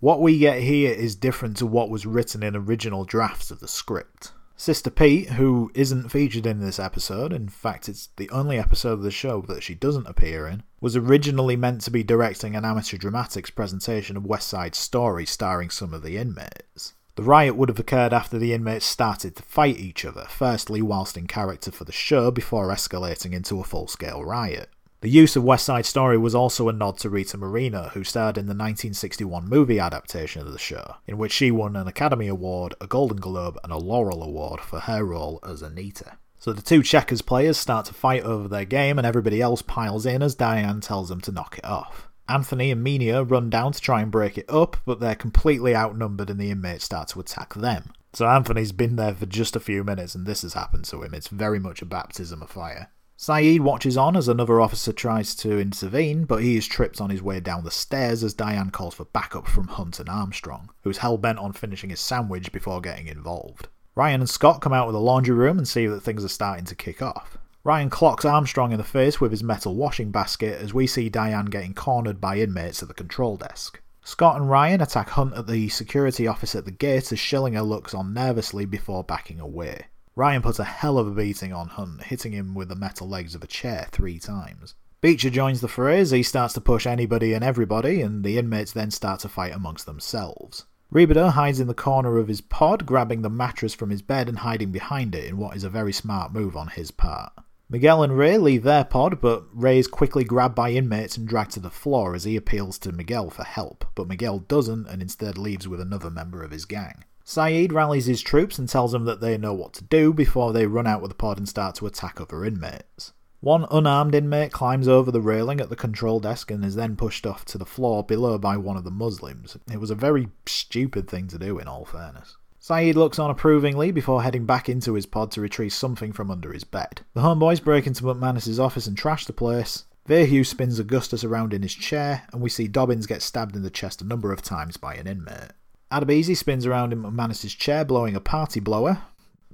What 0.00 0.20
we 0.20 0.38
get 0.38 0.60
here 0.60 0.92
is 0.92 1.16
different 1.16 1.56
to 1.56 1.66
what 1.66 1.90
was 1.90 2.06
written 2.06 2.44
in 2.44 2.54
original 2.54 3.04
drafts 3.04 3.50
of 3.50 3.58
the 3.58 3.66
script. 3.66 4.30
Sister 4.54 4.90
Pete, 4.90 5.30
who 5.30 5.72
isn't 5.74 6.10
featured 6.10 6.46
in 6.46 6.60
this 6.60 6.78
episode, 6.78 7.32
in 7.32 7.48
fact, 7.48 7.88
it's 7.88 8.08
the 8.16 8.30
only 8.30 8.60
episode 8.60 8.92
of 8.92 9.02
the 9.02 9.10
show 9.10 9.40
that 9.48 9.64
she 9.64 9.74
doesn't 9.74 10.06
appear 10.06 10.46
in, 10.46 10.62
was 10.80 10.94
originally 10.94 11.56
meant 11.56 11.80
to 11.80 11.90
be 11.90 12.04
directing 12.04 12.54
an 12.54 12.64
amateur 12.64 12.96
dramatics 12.96 13.50
presentation 13.50 14.16
of 14.16 14.24
West 14.24 14.46
Side 14.46 14.76
Story 14.76 15.26
starring 15.26 15.68
some 15.68 15.92
of 15.92 16.04
the 16.04 16.16
inmates. 16.16 16.94
The 17.16 17.24
riot 17.24 17.56
would 17.56 17.68
have 17.68 17.80
occurred 17.80 18.12
after 18.12 18.38
the 18.38 18.54
inmates 18.54 18.86
started 18.86 19.34
to 19.34 19.42
fight 19.42 19.80
each 19.80 20.04
other, 20.04 20.26
firstly 20.28 20.80
whilst 20.80 21.16
in 21.16 21.26
character 21.26 21.72
for 21.72 21.82
the 21.82 21.90
show 21.90 22.30
before 22.30 22.68
escalating 22.68 23.32
into 23.32 23.58
a 23.58 23.64
full 23.64 23.88
scale 23.88 24.24
riot. 24.24 24.70
The 25.00 25.08
use 25.08 25.36
of 25.36 25.44
West 25.44 25.64
Side 25.64 25.86
Story 25.86 26.18
was 26.18 26.34
also 26.34 26.68
a 26.68 26.72
nod 26.72 26.98
to 26.98 27.08
Rita 27.08 27.38
Moreno, 27.38 27.90
who 27.94 28.02
starred 28.02 28.36
in 28.36 28.46
the 28.46 28.50
1961 28.50 29.48
movie 29.48 29.78
adaptation 29.78 30.42
of 30.42 30.52
the 30.52 30.58
show, 30.58 30.96
in 31.06 31.18
which 31.18 31.30
she 31.30 31.52
won 31.52 31.76
an 31.76 31.86
Academy 31.86 32.26
Award, 32.26 32.74
a 32.80 32.88
Golden 32.88 33.18
Globe, 33.18 33.56
and 33.62 33.72
a 33.72 33.76
Laurel 33.76 34.24
Award 34.24 34.60
for 34.60 34.80
her 34.80 35.04
role 35.04 35.38
as 35.46 35.62
Anita. 35.62 36.18
So 36.40 36.52
the 36.52 36.62
two 36.62 36.82
checkers 36.82 37.22
players 37.22 37.56
start 37.56 37.86
to 37.86 37.94
fight 37.94 38.24
over 38.24 38.48
their 38.48 38.64
game, 38.64 38.98
and 38.98 39.06
everybody 39.06 39.40
else 39.40 39.62
piles 39.62 40.04
in 40.04 40.20
as 40.20 40.34
Diane 40.34 40.80
tells 40.80 41.10
them 41.10 41.20
to 41.20 41.32
knock 41.32 41.58
it 41.58 41.64
off. 41.64 42.08
Anthony 42.28 42.72
and 42.72 42.84
Menia 42.84 43.22
run 43.22 43.50
down 43.50 43.70
to 43.70 43.80
try 43.80 44.02
and 44.02 44.10
break 44.10 44.36
it 44.36 44.50
up, 44.50 44.78
but 44.84 44.98
they're 44.98 45.14
completely 45.14 45.76
outnumbered 45.76 46.28
and 46.28 46.40
the 46.40 46.50
inmates 46.50 46.84
start 46.84 47.06
to 47.08 47.20
attack 47.20 47.54
them. 47.54 47.92
So 48.12 48.26
Anthony's 48.26 48.72
been 48.72 48.96
there 48.96 49.14
for 49.14 49.26
just 49.26 49.54
a 49.54 49.60
few 49.60 49.84
minutes 49.84 50.16
and 50.16 50.26
this 50.26 50.42
has 50.42 50.54
happened 50.54 50.86
to 50.86 51.02
him. 51.02 51.14
It's 51.14 51.28
very 51.28 51.58
much 51.58 51.82
a 51.82 51.86
baptism 51.86 52.42
of 52.42 52.50
fire. 52.50 52.90
Saeed 53.20 53.62
watches 53.62 53.96
on 53.96 54.16
as 54.16 54.28
another 54.28 54.60
officer 54.60 54.92
tries 54.92 55.34
to 55.34 55.58
intervene, 55.58 56.22
but 56.22 56.40
he 56.40 56.56
is 56.56 56.68
tripped 56.68 57.00
on 57.00 57.10
his 57.10 57.20
way 57.20 57.40
down 57.40 57.64
the 57.64 57.70
stairs 57.72 58.22
as 58.22 58.32
Diane 58.32 58.70
calls 58.70 58.94
for 58.94 59.06
backup 59.06 59.48
from 59.48 59.66
Hunt 59.66 59.98
and 59.98 60.08
Armstrong, 60.08 60.70
who's 60.84 60.98
hell 60.98 61.18
bent 61.18 61.40
on 61.40 61.52
finishing 61.52 61.90
his 61.90 61.98
sandwich 61.98 62.52
before 62.52 62.80
getting 62.80 63.08
involved. 63.08 63.66
Ryan 63.96 64.20
and 64.20 64.30
Scott 64.30 64.60
come 64.60 64.72
out 64.72 64.86
with 64.86 64.94
a 64.94 65.00
laundry 65.00 65.34
room 65.34 65.58
and 65.58 65.66
see 65.66 65.88
that 65.88 66.02
things 66.02 66.24
are 66.24 66.28
starting 66.28 66.64
to 66.66 66.76
kick 66.76 67.02
off. 67.02 67.36
Ryan 67.64 67.90
clocks 67.90 68.24
Armstrong 68.24 68.70
in 68.70 68.78
the 68.78 68.84
face 68.84 69.20
with 69.20 69.32
his 69.32 69.42
metal 69.42 69.74
washing 69.74 70.12
basket 70.12 70.62
as 70.62 70.72
we 70.72 70.86
see 70.86 71.08
Diane 71.08 71.46
getting 71.46 71.74
cornered 71.74 72.20
by 72.20 72.38
inmates 72.38 72.82
at 72.82 72.88
the 72.88 72.94
control 72.94 73.36
desk. 73.36 73.80
Scott 74.04 74.36
and 74.36 74.48
Ryan 74.48 74.80
attack 74.80 75.08
Hunt 75.08 75.34
at 75.34 75.48
the 75.48 75.68
security 75.70 76.28
office 76.28 76.54
at 76.54 76.66
the 76.66 76.70
gate 76.70 77.10
as 77.10 77.18
Schillinger 77.18 77.66
looks 77.66 77.94
on 77.94 78.14
nervously 78.14 78.64
before 78.64 79.02
backing 79.02 79.40
away. 79.40 79.86
Ryan 80.18 80.42
puts 80.42 80.58
a 80.58 80.64
hell 80.64 80.98
of 80.98 81.06
a 81.06 81.12
beating 81.12 81.52
on 81.52 81.68
Hunt, 81.68 82.02
hitting 82.02 82.32
him 82.32 82.52
with 82.52 82.68
the 82.68 82.74
metal 82.74 83.08
legs 83.08 83.36
of 83.36 83.44
a 83.44 83.46
chair 83.46 83.86
three 83.92 84.18
times. 84.18 84.74
Beecher 85.00 85.30
joins 85.30 85.60
the 85.60 85.68
fray 85.68 86.00
as 86.00 86.10
he 86.10 86.24
starts 86.24 86.54
to 86.54 86.60
push 86.60 86.88
anybody 86.88 87.34
and 87.34 87.44
everybody, 87.44 88.02
and 88.02 88.24
the 88.24 88.36
inmates 88.36 88.72
then 88.72 88.90
start 88.90 89.20
to 89.20 89.28
fight 89.28 89.54
amongst 89.54 89.86
themselves. 89.86 90.64
Rebadow 90.92 91.30
hides 91.30 91.60
in 91.60 91.68
the 91.68 91.72
corner 91.72 92.18
of 92.18 92.26
his 92.26 92.40
pod, 92.40 92.84
grabbing 92.84 93.22
the 93.22 93.30
mattress 93.30 93.74
from 93.74 93.90
his 93.90 94.02
bed 94.02 94.28
and 94.28 94.38
hiding 94.38 94.72
behind 94.72 95.14
it 95.14 95.26
in 95.26 95.36
what 95.36 95.54
is 95.54 95.62
a 95.62 95.70
very 95.70 95.92
smart 95.92 96.32
move 96.32 96.56
on 96.56 96.66
his 96.66 96.90
part. 96.90 97.32
Miguel 97.70 98.02
and 98.02 98.18
Ray 98.18 98.38
leave 98.38 98.64
their 98.64 98.82
pod, 98.82 99.20
but 99.20 99.44
Ray 99.52 99.78
is 99.78 99.86
quickly 99.86 100.24
grabbed 100.24 100.56
by 100.56 100.72
inmates 100.72 101.16
and 101.16 101.28
dragged 101.28 101.52
to 101.52 101.60
the 101.60 101.70
floor 101.70 102.16
as 102.16 102.24
he 102.24 102.34
appeals 102.34 102.76
to 102.80 102.90
Miguel 102.90 103.30
for 103.30 103.44
help, 103.44 103.84
but 103.94 104.08
Miguel 104.08 104.40
doesn't 104.40 104.88
and 104.88 105.00
instead 105.00 105.38
leaves 105.38 105.68
with 105.68 105.80
another 105.80 106.10
member 106.10 106.42
of 106.42 106.50
his 106.50 106.64
gang. 106.64 107.04
Saeed 107.28 107.74
rallies 107.74 108.06
his 108.06 108.22
troops 108.22 108.58
and 108.58 108.66
tells 108.66 108.92
them 108.92 109.04
that 109.04 109.20
they 109.20 109.36
know 109.36 109.52
what 109.52 109.74
to 109.74 109.84
do 109.84 110.14
before 110.14 110.54
they 110.54 110.66
run 110.66 110.86
out 110.86 111.02
with 111.02 111.10
the 111.10 111.14
pod 111.14 111.36
and 111.36 111.46
start 111.46 111.74
to 111.74 111.86
attack 111.86 112.18
other 112.18 112.42
inmates. 112.42 113.12
One 113.40 113.66
unarmed 113.70 114.14
inmate 114.14 114.50
climbs 114.50 114.88
over 114.88 115.10
the 115.10 115.20
railing 115.20 115.60
at 115.60 115.68
the 115.68 115.76
control 115.76 116.20
desk 116.20 116.50
and 116.50 116.64
is 116.64 116.74
then 116.74 116.96
pushed 116.96 117.26
off 117.26 117.44
to 117.44 117.58
the 117.58 117.66
floor 117.66 118.02
below 118.02 118.38
by 118.38 118.56
one 118.56 118.78
of 118.78 118.84
the 118.84 118.90
Muslims. 118.90 119.58
It 119.70 119.76
was 119.76 119.90
a 119.90 119.94
very 119.94 120.30
stupid 120.46 121.06
thing 121.06 121.28
to 121.28 121.38
do, 121.38 121.58
in 121.58 121.68
all 121.68 121.84
fairness. 121.84 122.38
Saeed 122.60 122.96
looks 122.96 123.18
on 123.18 123.28
approvingly 123.28 123.90
before 123.90 124.22
heading 124.22 124.46
back 124.46 124.70
into 124.70 124.94
his 124.94 125.04
pod 125.04 125.30
to 125.32 125.42
retrieve 125.42 125.74
something 125.74 126.14
from 126.14 126.30
under 126.30 126.54
his 126.54 126.64
bed. 126.64 127.02
The 127.12 127.20
homeboys 127.20 127.62
break 127.62 127.86
into 127.86 128.04
McManus's 128.04 128.58
office 128.58 128.86
and 128.86 128.96
trash 128.96 129.26
the 129.26 129.34
place. 129.34 129.84
Vahue 130.08 130.46
spins 130.46 130.78
Augustus 130.78 131.24
around 131.24 131.52
in 131.52 131.60
his 131.60 131.74
chair, 131.74 132.22
and 132.32 132.40
we 132.40 132.48
see 132.48 132.68
Dobbins 132.68 133.06
get 133.06 133.20
stabbed 133.20 133.54
in 133.54 133.64
the 133.64 133.68
chest 133.68 134.00
a 134.00 134.06
number 134.06 134.32
of 134.32 134.40
times 134.40 134.78
by 134.78 134.94
an 134.94 135.06
inmate. 135.06 135.50
Adebisi 135.90 136.36
spins 136.36 136.66
around 136.66 136.92
in 136.92 137.02
McManus's 137.02 137.54
chair, 137.54 137.84
blowing 137.84 138.14
a 138.14 138.20
party 138.20 138.60
blower. 138.60 139.02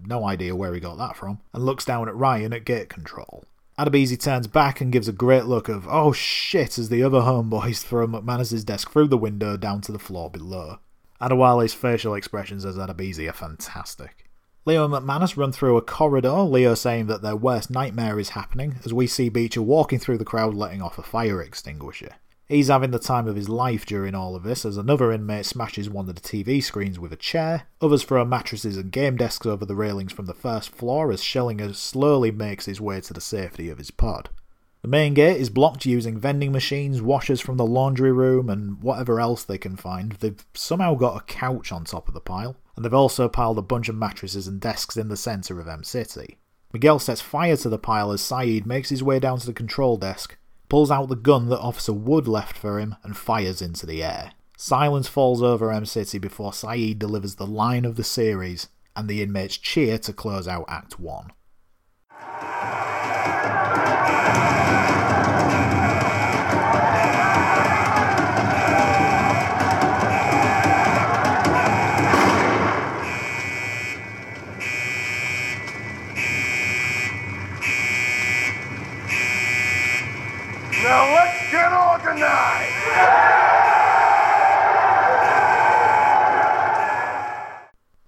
No 0.04 0.26
idea 0.26 0.56
where 0.56 0.74
he 0.74 0.80
got 0.80 0.98
that 0.98 1.16
from. 1.16 1.38
And 1.52 1.64
looks 1.64 1.84
down 1.84 2.08
at 2.08 2.16
Ryan 2.16 2.52
at 2.52 2.64
gate 2.64 2.88
control. 2.88 3.44
Adebisi 3.78 4.20
turns 4.20 4.46
back 4.46 4.80
and 4.80 4.92
gives 4.92 5.08
a 5.08 5.12
great 5.12 5.44
look 5.44 5.68
of, 5.68 5.86
oh 5.88 6.12
shit, 6.12 6.78
as 6.78 6.88
the 6.88 7.02
other 7.02 7.20
homeboys 7.20 7.82
throw 7.84 8.06
McManus's 8.06 8.64
desk 8.64 8.90
through 8.90 9.08
the 9.08 9.18
window 9.18 9.56
down 9.56 9.80
to 9.82 9.92
the 9.92 9.98
floor 9.98 10.30
below. 10.30 10.78
Adewale's 11.20 11.72
facial 11.72 12.14
expressions 12.14 12.64
as 12.64 12.76
Adebisi 12.76 13.28
are 13.28 13.32
fantastic. 13.32 14.28
Leo 14.66 14.84
and 14.84 14.94
McManus 14.94 15.36
run 15.36 15.52
through 15.52 15.76
a 15.76 15.82
corridor, 15.82 16.40
Leo 16.42 16.74
saying 16.74 17.06
that 17.06 17.22
their 17.22 17.36
worst 17.36 17.70
nightmare 17.70 18.18
is 18.18 18.30
happening, 18.30 18.76
as 18.84 18.94
we 18.94 19.06
see 19.06 19.28
Beecher 19.28 19.62
walking 19.62 19.98
through 19.98 20.18
the 20.18 20.24
crowd 20.24 20.54
letting 20.54 20.82
off 20.82 20.98
a 20.98 21.02
fire 21.02 21.42
extinguisher. 21.42 22.16
He's 22.54 22.68
having 22.68 22.92
the 22.92 23.00
time 23.00 23.26
of 23.26 23.34
his 23.34 23.48
life 23.48 23.84
during 23.84 24.14
all 24.14 24.36
of 24.36 24.44
this 24.44 24.64
as 24.64 24.76
another 24.76 25.10
inmate 25.10 25.44
smashes 25.44 25.90
one 25.90 26.08
of 26.08 26.14
the 26.14 26.20
TV 26.20 26.62
screens 26.62 27.00
with 27.00 27.12
a 27.12 27.16
chair, 27.16 27.66
others 27.80 28.04
throw 28.04 28.24
mattresses 28.24 28.76
and 28.76 28.92
game 28.92 29.16
desks 29.16 29.44
over 29.44 29.64
the 29.64 29.74
railings 29.74 30.12
from 30.12 30.26
the 30.26 30.34
first 30.34 30.70
floor 30.70 31.10
as 31.10 31.20
Schillinger 31.20 31.74
slowly 31.74 32.30
makes 32.30 32.66
his 32.66 32.80
way 32.80 33.00
to 33.00 33.12
the 33.12 33.20
safety 33.20 33.70
of 33.70 33.78
his 33.78 33.90
pod. 33.90 34.28
The 34.82 34.88
main 34.88 35.14
gate 35.14 35.40
is 35.40 35.50
blocked 35.50 35.84
using 35.84 36.16
vending 36.16 36.52
machines, 36.52 37.02
washers 37.02 37.40
from 37.40 37.56
the 37.56 37.66
laundry 37.66 38.12
room, 38.12 38.48
and 38.48 38.80
whatever 38.80 39.18
else 39.18 39.42
they 39.42 39.58
can 39.58 39.74
find. 39.74 40.12
They've 40.12 40.46
somehow 40.54 40.94
got 40.94 41.20
a 41.20 41.24
couch 41.24 41.72
on 41.72 41.82
top 41.82 42.06
of 42.06 42.14
the 42.14 42.20
pile, 42.20 42.54
and 42.76 42.84
they've 42.84 42.94
also 42.94 43.28
piled 43.28 43.58
a 43.58 43.62
bunch 43.62 43.88
of 43.88 43.96
mattresses 43.96 44.46
and 44.46 44.60
desks 44.60 44.96
in 44.96 45.08
the 45.08 45.16
centre 45.16 45.58
of 45.58 45.66
M 45.66 45.82
City. 45.82 46.38
Miguel 46.72 47.00
sets 47.00 47.20
fire 47.20 47.56
to 47.56 47.68
the 47.68 47.78
pile 47.78 48.12
as 48.12 48.20
Saeed 48.20 48.64
makes 48.64 48.90
his 48.90 49.02
way 49.02 49.18
down 49.18 49.40
to 49.40 49.46
the 49.46 49.52
control 49.52 49.96
desk, 49.96 50.36
pulls 50.68 50.90
out 50.90 51.08
the 51.08 51.16
gun 51.16 51.48
that 51.48 51.60
Officer 51.60 51.92
Wood 51.92 52.26
left 52.26 52.56
for 52.56 52.78
him, 52.78 52.96
and 53.02 53.16
fires 53.16 53.62
into 53.62 53.86
the 53.86 54.02
air. 54.02 54.32
Silence 54.56 55.08
falls 55.08 55.42
over 55.42 55.72
M 55.72 55.84
City 55.84 56.18
before 56.18 56.52
Saeed 56.52 56.98
delivers 56.98 57.34
the 57.34 57.46
line 57.46 57.84
of 57.84 57.96
the 57.96 58.04
series, 58.04 58.68
and 58.96 59.08
the 59.08 59.22
inmates 59.22 59.56
cheer 59.56 59.98
to 59.98 60.12
close 60.12 60.46
out 60.46 60.64
Act 60.68 60.98
1. 60.98 61.30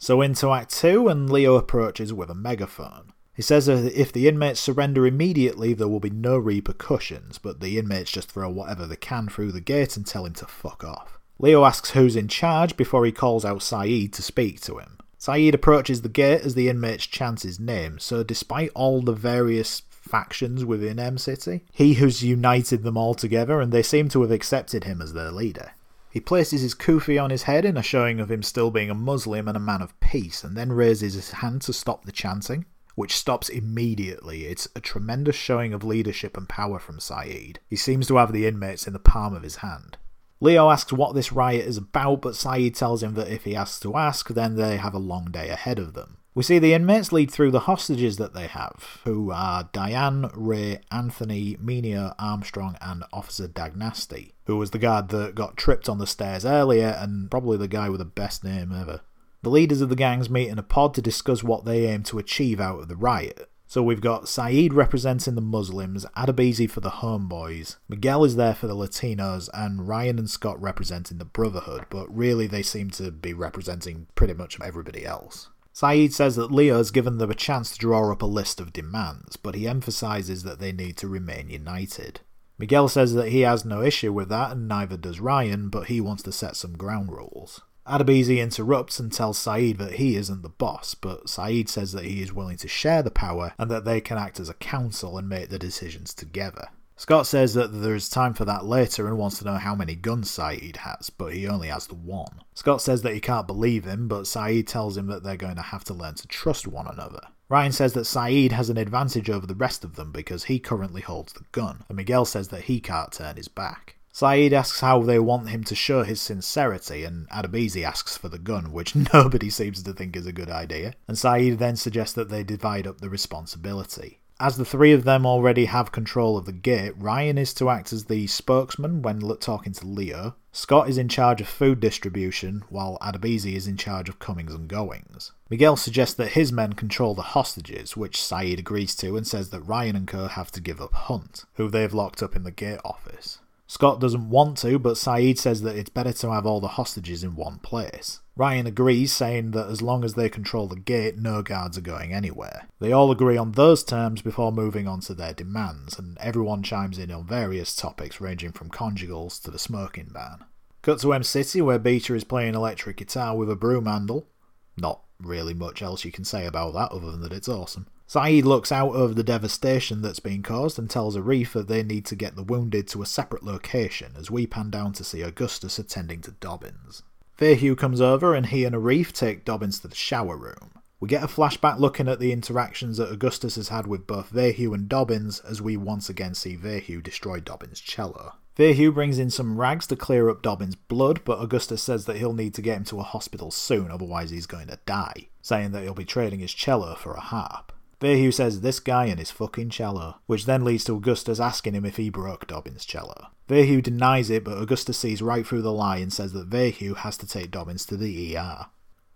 So 0.06 0.22
into 0.22 0.52
Act 0.52 0.70
2, 0.70 1.08
and 1.08 1.28
Leo 1.28 1.56
approaches 1.56 2.12
with 2.12 2.30
a 2.30 2.34
megaphone. 2.36 3.12
He 3.34 3.42
says 3.42 3.66
that 3.66 3.92
if 4.00 4.12
the 4.12 4.28
inmates 4.28 4.60
surrender 4.60 5.04
immediately, 5.04 5.74
there 5.74 5.88
will 5.88 5.98
be 5.98 6.10
no 6.10 6.38
repercussions, 6.38 7.38
but 7.38 7.58
the 7.58 7.76
inmates 7.76 8.12
just 8.12 8.30
throw 8.30 8.48
whatever 8.48 8.86
they 8.86 8.94
can 8.94 9.28
through 9.28 9.50
the 9.50 9.60
gate 9.60 9.96
and 9.96 10.06
tell 10.06 10.24
him 10.24 10.34
to 10.34 10.46
fuck 10.46 10.84
off. 10.84 11.18
Leo 11.40 11.64
asks 11.64 11.90
who's 11.90 12.14
in 12.14 12.28
charge 12.28 12.76
before 12.76 13.04
he 13.04 13.10
calls 13.10 13.44
out 13.44 13.64
Saeed 13.64 14.12
to 14.12 14.22
speak 14.22 14.60
to 14.60 14.78
him. 14.78 14.96
Saeed 15.18 15.56
approaches 15.56 16.02
the 16.02 16.08
gate 16.08 16.42
as 16.42 16.54
the 16.54 16.68
inmates 16.68 17.06
chant 17.06 17.42
his 17.42 17.58
name, 17.58 17.98
so 17.98 18.22
despite 18.22 18.70
all 18.76 19.02
the 19.02 19.12
various 19.12 19.82
factions 19.90 20.64
within 20.64 21.00
M 21.00 21.18
City, 21.18 21.64
he 21.72 21.94
has 21.94 22.22
united 22.22 22.84
them 22.84 22.96
all 22.96 23.14
together 23.14 23.60
and 23.60 23.72
they 23.72 23.82
seem 23.82 24.08
to 24.10 24.22
have 24.22 24.30
accepted 24.30 24.84
him 24.84 25.02
as 25.02 25.14
their 25.14 25.32
leader. 25.32 25.72
He 26.16 26.20
places 26.20 26.62
his 26.62 26.74
kufi 26.74 27.22
on 27.22 27.29
his 27.29 27.42
head 27.42 27.66
in 27.66 27.76
a 27.76 27.83
showing 27.83 28.20
of 28.20 28.31
him 28.31 28.42
still 28.42 28.70
being 28.70 28.88
a 28.88 28.94
Muslim 28.94 29.48
and 29.48 29.55
a 29.55 29.61
man 29.61 29.83
of 29.83 30.00
peace, 30.00 30.44
and 30.44 30.57
then 30.57 30.72
raises 30.72 31.12
his 31.12 31.31
hand 31.31 31.61
to 31.61 31.74
stop 31.74 32.07
the 32.07 32.11
chanting, 32.11 32.64
which 32.94 33.14
stops 33.14 33.50
immediately. 33.50 34.46
It's 34.46 34.66
a 34.74 34.81
tremendous 34.81 35.37
showing 35.37 35.74
of 35.74 35.85
leadership 35.85 36.35
and 36.35 36.48
power 36.48 36.79
from 36.79 37.00
Saeed. 37.00 37.61
He 37.68 37.76
seems 37.76 38.07
to 38.07 38.16
have 38.16 38.33
the 38.33 38.46
inmates 38.46 38.87
in 38.87 38.94
the 38.94 38.98
palm 38.98 39.35
of 39.35 39.42
his 39.42 39.57
hand. 39.57 39.98
Leo 40.40 40.70
asks 40.70 40.90
what 40.90 41.14
this 41.14 41.33
riot 41.33 41.66
is 41.66 41.76
about, 41.76 42.22
but 42.22 42.35
Saeed 42.35 42.74
tells 42.74 43.02
him 43.02 43.12
that 43.12 43.29
if 43.29 43.44
he 43.44 43.52
has 43.52 43.79
to 43.81 43.94
ask, 43.94 44.31
then 44.31 44.57
they 44.57 44.79
have 44.79 44.94
a 44.94 44.98
long 44.98 45.26
day 45.26 45.50
ahead 45.50 45.79
of 45.79 45.92
them. 45.92 46.16
We 46.37 46.42
see 46.42 46.59
the 46.59 46.75
inmates 46.75 47.12
lead 47.12 47.31
through 47.31 47.53
the 47.53 47.61
hostages 47.61 48.18
that 48.18 48.35
they 48.35 48.46
have, 48.46 49.01
who 49.05 49.31
are 49.31 49.70
Diane, 49.72 50.29
Ray, 50.35 50.81
Anthony, 50.90 51.57
Menia, 51.57 52.14
Armstrong, 52.18 52.77
and 52.83 53.05
Officer 53.11 53.49
Dagnasty, 53.49 54.33
who 54.44 54.59
was 54.59 54.70
the 54.70 54.79
guard 54.79 55.09
that 55.09 55.35
got 55.35 55.57
tripped 55.57 55.88
on 55.88 55.96
the 55.96 56.07
stairs 56.07 56.44
earlier 56.44 56.88
and 57.01 57.31
probably 57.31 57.57
the 57.57 57.66
guy 57.66 57.88
with 57.88 58.01
the 58.01 58.05
best 58.05 58.44
name 58.44 58.70
ever. 58.70 59.01
The 59.40 59.49
leaders 59.49 59.81
of 59.81 59.88
the 59.88 59.96
gangs 59.96 60.29
meet 60.29 60.51
in 60.51 60.59
a 60.59 60.62
pod 60.62 60.92
to 60.96 61.01
discuss 61.01 61.42
what 61.42 61.64
they 61.64 61.87
aim 61.87 62.03
to 62.03 62.18
achieve 62.18 62.61
out 62.61 62.81
of 62.81 62.88
the 62.88 62.96
riot. 62.96 63.49
So 63.66 63.83
we've 63.83 64.03
got 64.03 64.29
Saeed 64.29 64.75
representing 64.75 65.37
the 65.37 65.40
Muslims, 65.40 66.05
Adebisi 66.14 66.68
for 66.68 66.81
the 66.81 66.90
Homeboys, 66.90 67.77
Miguel 67.88 68.25
is 68.25 68.37
there 68.37 68.55
for 68.55 68.66
the 68.66 68.77
Latinos, 68.77 69.49
and 69.55 69.88
Ryan 69.88 70.18
and 70.18 70.29
Scott 70.29 70.61
representing 70.61 71.16
the 71.16 71.25
Brotherhood, 71.25 71.87
but 71.88 72.14
really 72.14 72.46
they 72.46 72.62
seem 72.62 72.90
to 72.90 73.11
be 73.11 73.33
representing 73.33 74.09
pretty 74.14 74.35
much 74.35 74.61
everybody 74.61 75.07
else. 75.07 75.49
Saeed 75.76 76.14
says 76.14 76.36
that 76.36 76.50
Leo 76.50 76.78
has 76.78 76.90
given 76.90 77.18
them 77.18 77.30
a 77.30 77.34
chance 77.34 77.70
to 77.70 77.78
draw 77.78 78.10
up 78.10 78.22
a 78.22 78.24
list 78.24 78.60
of 78.60 78.72
demands, 78.72 79.36
but 79.36 79.54
he 79.54 79.68
emphasises 79.68 80.42
that 80.42 80.58
they 80.58 80.72
need 80.72 80.96
to 80.96 81.06
remain 81.06 81.50
united. 81.50 82.20
Miguel 82.56 82.88
says 82.88 83.12
that 83.12 83.28
he 83.28 83.42
has 83.42 83.66
no 83.66 83.82
issue 83.82 84.10
with 84.10 84.30
that, 84.30 84.52
and 84.52 84.68
neither 84.68 84.96
does 84.96 85.20
Ryan, 85.20 85.68
but 85.68 85.88
he 85.88 86.00
wants 86.00 86.22
to 86.22 86.32
set 86.32 86.56
some 86.56 86.78
ground 86.78 87.12
rules. 87.12 87.60
Adebisi 87.86 88.38
interrupts 88.38 88.98
and 88.98 89.12
tells 89.12 89.36
Saeed 89.36 89.76
that 89.76 89.96
he 89.96 90.16
isn't 90.16 90.40
the 90.40 90.48
boss, 90.48 90.94
but 90.94 91.28
Saeed 91.28 91.68
says 91.68 91.92
that 91.92 92.06
he 92.06 92.22
is 92.22 92.32
willing 92.32 92.56
to 92.56 92.68
share 92.68 93.02
the 93.02 93.10
power 93.10 93.52
and 93.58 93.70
that 93.70 93.84
they 93.84 94.00
can 94.00 94.16
act 94.16 94.40
as 94.40 94.48
a 94.48 94.54
council 94.54 95.18
and 95.18 95.28
make 95.28 95.50
the 95.50 95.58
decisions 95.58 96.14
together. 96.14 96.70
Scott 96.98 97.26
says 97.26 97.52
that 97.52 97.68
there 97.68 97.94
is 97.94 98.09
time 98.09 98.32
for 98.32 98.46
that 98.46 98.64
later 98.64 99.06
and 99.06 99.18
wants 99.18 99.38
to 99.38 99.44
know 99.44 99.56
how 99.56 99.74
many 99.74 99.94
guns 99.94 100.30
Saeed 100.30 100.78
has, 100.78 101.11
but 101.11 101.35
he 101.35 101.46
only 101.46 101.68
has 101.68 101.87
the 101.87 101.94
one. 101.94 102.40
Scott 102.54 102.80
says 102.80 103.02
that 103.02 103.12
he 103.12 103.20
can't 103.20 103.46
believe 103.46 103.85
him, 103.85 104.09
but 104.09 104.26
Saeed 104.26 104.66
tells 104.66 104.96
him 104.96 105.06
that 105.09 105.22
they're 105.22 105.37
going 105.37 105.56
to 105.56 105.62
have 105.62 105.85
to 105.85 105.94
learn 105.94 106.14
to 106.14 106.26
trust 106.26 106.66
one 106.66 106.87
another. 106.87 107.20
Ryan 107.50 107.72
says 107.72 107.92
that 107.92 108.06
Saeed 108.06 108.52
has 108.52 108.70
an 108.70 108.78
advantage 108.78 109.28
over 109.28 109.46
the 109.46 109.54
rest 109.54 109.85
of 109.85 109.96
them 109.96 110.11
because 110.11 110.44
he 110.44 110.59
currently 110.59 111.02
holds 111.02 111.35
the 111.35 111.44
gun, 111.52 111.85
and 111.88 111.96
Miguel 111.96 112.24
says 112.24 112.48
that 112.48 112.62
he 112.62 112.80
can't 112.80 113.12
turn 113.12 113.37
his 113.37 113.48
back. 113.48 113.96
Saeed 114.11 114.54
asks 114.54 114.80
how 114.80 115.02
they 115.02 115.18
want 115.18 115.50
him 115.50 115.62
to 115.64 115.74
show 115.74 116.02
his 116.02 116.22
sincerity, 116.22 117.04
and 117.04 117.28
Adebisi 117.28 117.85
asks 117.85 118.16
for 118.16 118.30
the 118.30 118.38
gun, 118.38 118.72
which 118.72 118.96
nobody 119.12 119.50
seems 119.50 119.82
to 119.82 119.92
think 119.92 120.16
is 120.16 120.26
a 120.26 120.32
good 120.32 120.48
idea, 120.48 120.94
and 121.06 121.18
Saeed 121.18 121.59
then 121.59 121.76
suggests 121.76 122.14
that 122.14 122.30
they 122.30 122.42
divide 122.42 122.87
up 122.87 123.02
the 123.02 123.11
responsibility. 123.11 124.20
As 124.38 124.59
the 124.59 124.66
three 124.66 124.92
of 124.92 125.05
them 125.05 125.25
already 125.25 125.64
have 125.64 125.92
control 125.92 126.37
of 126.37 126.44
the 126.44 126.53
gate, 126.53 126.92
Ryan 126.99 127.38
is 127.38 127.55
to 127.55 127.70
act 127.70 127.90
as 127.90 128.05
the 128.05 128.27
spokesman 128.27 129.01
when 129.01 129.20
talking 129.38 129.72
to 129.72 129.87
Leo. 129.87 130.37
Scott 130.53 130.90
is 130.90 130.99
in 130.99 131.09
charge 131.09 131.40
of 131.40 131.49
food 131.49 131.81
distribution, 131.81 132.62
while 132.68 132.99
Adebisi 133.01 133.55
is 133.55 133.66
in 133.66 133.79
charge 133.79 134.11
of 134.11 134.18
comings 134.18 134.53
and 134.53 134.68
goings. 134.68 135.33
Miguel 135.49 135.77
suggests 135.77 136.14
that 136.16 136.33
his 136.33 136.53
men 136.53 136.75
control 136.75 137.14
the 137.14 137.22
hostages, 137.22 137.96
which 137.96 138.22
Saeed 138.22 138.59
agrees 138.59 138.94
to 138.96 139.16
and 139.16 139.27
says 139.27 139.49
that 139.51 139.62
Ryan 139.62 139.96
and 139.96 140.09
co 140.09 140.27
have 140.27 140.51
to 140.53 140.61
give 140.61 140.83
up 140.83 140.92
Hunt, 140.92 141.46
who 141.55 141.70
they've 141.70 141.94
locked 141.94 142.22
up 142.22 142.37
in 142.37 142.44
the 142.44 142.51
gate 142.51 142.81
office. 142.85 143.38
Scott 143.66 144.01
doesn't 144.01 144.29
want 144.29 144.59
to, 144.59 144.79
but 144.79 144.99
Saeed 144.99 145.38
says 145.38 145.62
that 145.62 145.77
it's 145.77 145.88
better 145.88 146.12
to 146.12 146.33
have 146.33 146.44
all 146.44 146.61
the 146.61 146.68
hostages 146.68 147.25
in 147.25 147.37
one 147.37 147.59
place. 147.59 148.20
Ryan 148.38 148.66
agrees, 148.66 149.14
saying 149.14 149.53
that 149.53 149.68
as 149.68 149.81
long 149.81 150.05
as 150.05 150.12
they 150.12 150.29
control 150.29 150.66
the 150.66 150.77
gate, 150.77 151.16
no 151.16 151.40
guards 151.40 151.79
are 151.79 151.83
going 151.83 152.12
anywhere. 152.12 152.68
They 152.81 152.92
all 152.92 153.11
agree 153.11 153.38
on 153.38 153.53
those 153.53 153.83
terms 153.83 154.20
before 154.20 154.53
moving 154.53 154.87
on 154.87 155.01
to 155.01 155.14
their 155.14 155.33
demands, 155.33 155.99
and 155.99 156.18
everyone 156.18 156.62
chimes 156.62 156.99
in 156.99 157.11
on 157.11 157.27
various 157.27 157.75
topics 157.75 158.20
ranging 158.20 158.53
from 158.53 158.68
conjugals 158.68 159.42
to 159.42 159.51
the 159.51 159.59
smoking 159.59 160.11
ban. 160.12 160.44
Cut 160.83 161.01
to 161.01 161.14
M 161.14 161.22
City, 161.22 161.62
where 161.62 161.79
Beecher 161.79 162.14
is 162.14 162.25
playing 162.25 162.55
electric 162.55 162.99
guitar 162.99 163.35
with 163.35 163.51
a 163.51 163.57
broom 163.57 163.87
handle. 163.87 164.29
Not 164.77 165.01
really 165.18 165.55
much 165.55 165.81
else 165.81 166.05
you 166.05 166.12
can 166.12 166.25
say 166.25 166.44
about 166.44 166.75
that 166.75 166.92
other 166.92 167.11
than 167.11 167.22
that 167.22 167.33
it's 167.33 167.49
awesome. 167.49 167.87
Saeed 168.07 168.44
looks 168.44 168.70
out 168.70 168.94
over 168.94 169.14
the 169.14 169.25
devastation 169.25 170.03
that's 170.03 170.20
been 170.20 170.42
caused 170.42 170.79
and 170.79 170.88
tells 170.88 171.16
Arif 171.16 171.53
that 171.55 171.68
they 171.68 171.83
need 171.83 172.05
to 172.07 172.14
get 172.14 172.37
the 172.37 172.44
wounded 172.44 172.87
to 172.88 173.03
a 173.03 173.07
separate 173.07 173.42
location 173.42 174.12
as 174.16 174.31
we 174.31 174.46
pan 174.46 174.70
down 174.70 174.92
to 174.92 175.03
see 175.03 175.22
Augustus 175.22 175.79
attending 175.79 176.20
to 176.20 176.33
Dobbins. 176.33 177.03
Vahue 177.38 177.77
comes 177.77 178.01
over 178.01 178.35
and 178.35 178.46
he 178.46 178.64
and 178.64 178.75
Arif 178.75 179.12
take 179.12 179.44
Dobbins 179.44 179.81
to 179.81 179.88
the 179.88 179.94
shower 179.94 180.37
room. 180.37 180.72
We 180.99 181.09
get 181.09 181.22
a 181.22 181.27
flashback 181.27 181.79
looking 181.79 182.09
at 182.09 182.18
the 182.18 182.33
interactions 182.33 182.96
that 182.96 183.12
Augustus 183.12 183.57
has 183.57 183.68
had 183.68 183.87
with 183.87 184.07
both 184.07 184.33
Vahue 184.33 184.75
and 184.75 184.88
Dobbins 184.88 185.40
as 185.40 185.61
we 185.61 185.77
once 185.77 186.09
again 186.09 186.35
see 186.35 186.57
Vahue 186.57 187.03
destroy 187.03 187.38
Dobbins' 187.40 187.81
cello. 187.81 188.33
Vahue 188.57 188.94
brings 188.94 189.18
in 189.18 189.29
some 189.29 189.61
rags 189.61 189.87
to 189.88 189.96
clear 189.96 190.31
up 190.31 190.40
Dobbins' 190.40 190.77
blood, 190.77 191.20
but 191.27 191.38
Augustus 191.38 191.83
says 191.83 192.07
that 192.07 192.16
he'll 192.16 192.33
need 192.33 192.55
to 192.55 192.62
get 192.62 192.79
him 192.79 192.85
to 192.85 193.01
a 193.01 193.03
hospital 193.03 193.51
soon, 193.51 193.90
otherwise 193.90 194.31
he's 194.31 194.46
going 194.46 194.68
to 194.68 194.79
die, 194.87 195.29
saying 195.42 195.72
that 195.72 195.83
he'll 195.83 195.92
be 195.92 196.07
trading 196.07 196.40
his 196.40 196.55
cello 196.55 196.94
for 196.94 197.12
a 197.12 197.20
harp. 197.20 197.72
Vahue 198.00 198.32
says 198.32 198.61
this 198.61 198.78
guy 198.78 199.06
and 199.06 199.18
his 199.18 199.30
fucking 199.30 199.70
cello, 199.70 200.16
which 200.26 200.44
then 200.44 200.64
leads 200.64 200.85
to 200.85 200.96
Augustus 200.96 201.40
asking 201.40 201.74
him 201.74 201.87
if 201.87 201.96
he 201.96 202.11
broke 202.11 202.46
Dobbins' 202.46 202.85
cello. 202.85 203.28
Vahue 203.48 203.82
denies 203.82 204.28
it, 204.28 204.44
but 204.44 204.59
Augustus 204.59 204.98
sees 204.98 205.22
right 205.22 205.46
through 205.46 205.62
the 205.62 205.72
lie 205.72 205.98
and 205.98 206.12
says 206.12 206.32
that 206.32 206.50
Vahue 206.50 206.96
has 206.96 207.16
to 207.18 207.26
take 207.26 207.50
Dobbins 207.50 207.87
to 207.87 207.96
the 207.96 208.37
ER. 208.37 208.66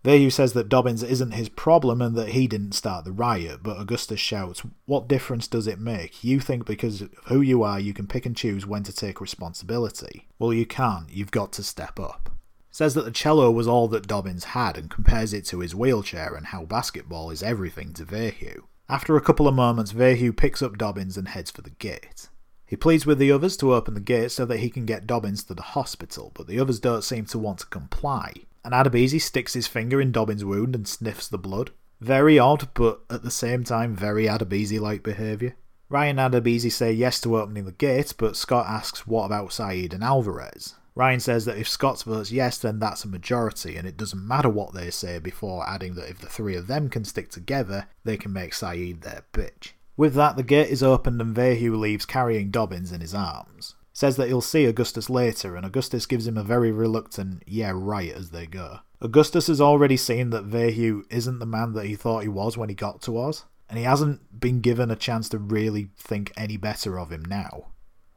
Vahue 0.03 0.33
says 0.33 0.55
that 0.55 0.71
Dobbins 0.71 1.03
isn't 1.03 1.33
his 1.33 1.51
problem 1.51 2.01
and 2.01 2.16
that 2.16 2.31
he 2.31 2.47
didn't 2.47 2.73
start 2.73 3.05
the 3.05 3.12
riot, 3.12 3.62
but 3.62 3.79
Augustus 3.79 4.19
shouts, 4.19 4.62
What 4.87 5.09
difference 5.09 5.47
does 5.47 5.66
it 5.66 5.79
make? 5.79 6.25
You 6.25 6.40
think 6.40 6.64
because 6.64 7.03
of 7.03 7.11
who 7.27 7.43
you 7.43 7.62
are 7.62 7.79
you 7.79 7.93
can 7.93 8.07
pick 8.07 8.25
and 8.25 8.35
choose 8.35 8.66
when 8.66 8.83
to 8.85 8.95
take 8.95 9.21
responsibility. 9.21 10.27
Well, 10.38 10.55
you 10.55 10.64
can't, 10.64 11.11
you've 11.11 11.31
got 11.31 11.53
to 11.53 11.62
step 11.62 12.01
up. 12.01 12.31
Says 12.71 12.95
that 12.95 13.05
the 13.05 13.11
cello 13.11 13.51
was 13.51 13.67
all 13.67 13.89
that 13.89 14.07
Dobbins 14.07 14.45
had 14.45 14.79
and 14.79 14.91
compares 14.91 15.33
it 15.33 15.45
to 15.47 15.61
his 15.61 15.75
wheelchair 15.75 16.35
and 16.35 16.47
how 16.47 16.65
basketball 16.65 17.31
is 17.31 17.43
everything 17.43 17.93
to 17.95 18.05
Vahue. 18.05 18.63
After 18.89 19.17
a 19.17 19.21
couple 19.21 19.49
of 19.49 19.55
moments, 19.55 19.93
Vahue 19.93 20.37
picks 20.37 20.63
up 20.63 20.79
Dobbins 20.79 21.17
and 21.17 21.29
heads 21.29 21.51
for 21.51 21.63
the 21.63 21.71
gate. 21.71 22.29
He 22.67 22.77
pleads 22.77 23.05
with 23.05 23.19
the 23.19 23.33
others 23.33 23.57
to 23.57 23.75
open 23.75 23.95
the 23.95 24.01
gate 24.01 24.31
so 24.31 24.45
that 24.47 24.61
he 24.61 24.71
can 24.71 24.87
get 24.87 25.07
Dobbins 25.07 25.43
to 25.45 25.55
the 25.55 25.63
hospital, 25.63 26.31
but 26.35 26.47
the 26.47 26.61
others 26.61 26.79
don't 26.79 27.03
seem 27.03 27.25
to 27.27 27.39
want 27.39 27.59
to 27.59 27.67
comply. 27.67 28.33
And 28.65 28.73
Adebisi 28.73 29.21
sticks 29.21 29.55
his 29.55 29.67
finger 29.67 30.01
in 30.01 30.13
Dobbins' 30.13 30.45
wound 30.45 30.77
and 30.77 30.87
sniffs 30.87 31.27
the 31.27 31.39
blood. 31.39 31.73
Very 32.01 32.39
odd, 32.39 32.69
but 32.75 33.01
at 33.11 33.23
the 33.23 33.31
same 33.31 33.65
time 33.65 33.97
very 33.97 34.27
Adebisi 34.27 34.79
like 34.81 35.03
behaviour. 35.03 35.57
Ryan 35.89 36.21
and 36.21 36.33
Adebisi 36.33 36.71
say 36.71 36.93
yes 36.93 37.21
to 37.23 37.39
opening 37.39 37.65
the 37.65 37.73
gate, 37.73 38.15
but 38.17 38.37
Scott 38.37 38.67
asks 38.69 39.07
what 39.07 39.25
about 39.25 39.53
Saeed 39.53 39.93
and 39.93 40.05
Alvarez. 40.05 40.77
Ryan 40.94 41.20
says 41.20 41.44
that 41.44 41.59
if 41.59 41.68
Scott 41.68 42.03
votes 42.03 42.33
yes, 42.33 42.59
then 42.59 42.79
that's 42.79 43.05
a 43.05 43.09
majority, 43.09 43.76
and 43.76 43.87
it 43.87 43.96
doesn't 43.96 44.26
matter 44.26 44.48
what 44.48 44.74
they 44.74 44.90
say 44.90 45.18
before 45.18 45.68
adding 45.68 45.94
that 45.94 46.11
if 46.11 46.18
the 46.18 46.26
three 46.26 46.57
of 46.57 46.66
them 46.66 46.88
can 46.88 47.05
stick 47.05 47.31
together, 47.31 47.87
they 48.05 48.16
can 48.16 48.33
make 48.33 48.55
Saeed 48.55 49.03
their 49.03 49.24
bitch. 49.33 49.72
With 49.96 50.14
that, 50.14 50.37
the 50.37 50.42
gate 50.42 50.70
is 50.70 50.83
opened 50.83 51.20
and 51.20 51.37
Vahue 51.37 51.79
leaves 51.79 52.07
carrying 52.07 52.50
Dobbins 52.50 52.92
in 52.92 53.00
his 53.00 53.14
arms. 53.14 53.74
Says 53.92 54.16
that 54.16 54.29
he'll 54.29 54.40
see 54.40 54.64
Augustus 54.64 55.11
later, 55.11 55.57
and 55.57 55.66
Augustus 55.66 56.07
gives 56.07 56.26
him 56.26 56.38
a 56.38 56.42
very 56.42 56.72
reluctant, 56.72 57.42
yeah, 57.46 57.72
right, 57.74 58.12
as 58.12 58.31
they 58.31 58.46
go. 58.46 58.79
Augustus 59.00 59.46
has 59.46 59.61
already 59.61 59.96
seen 59.96 60.31
that 60.31 60.48
Vahue 60.48 61.03
isn't 61.11 61.38
the 61.38 61.46
man 61.46 61.72
that 61.72 61.87
he 61.87 61.96
thought 61.96 62.22
he 62.22 62.29
was 62.29 62.57
when 62.57 62.68
he 62.68 62.74
got 62.74 63.03
to 63.03 63.18
Oz, 63.18 63.44
and 63.68 63.79
he 63.79 63.85
hasn't 63.85 64.40
been 64.40 64.61
given 64.61 64.90
a 64.90 64.96
chance 64.96 65.29
to 65.29 65.38
really 65.38 65.90
think 65.96 66.33
any 66.37 66.57
better 66.57 66.98
of 66.98 67.11
him 67.11 67.24
now. 67.24 67.66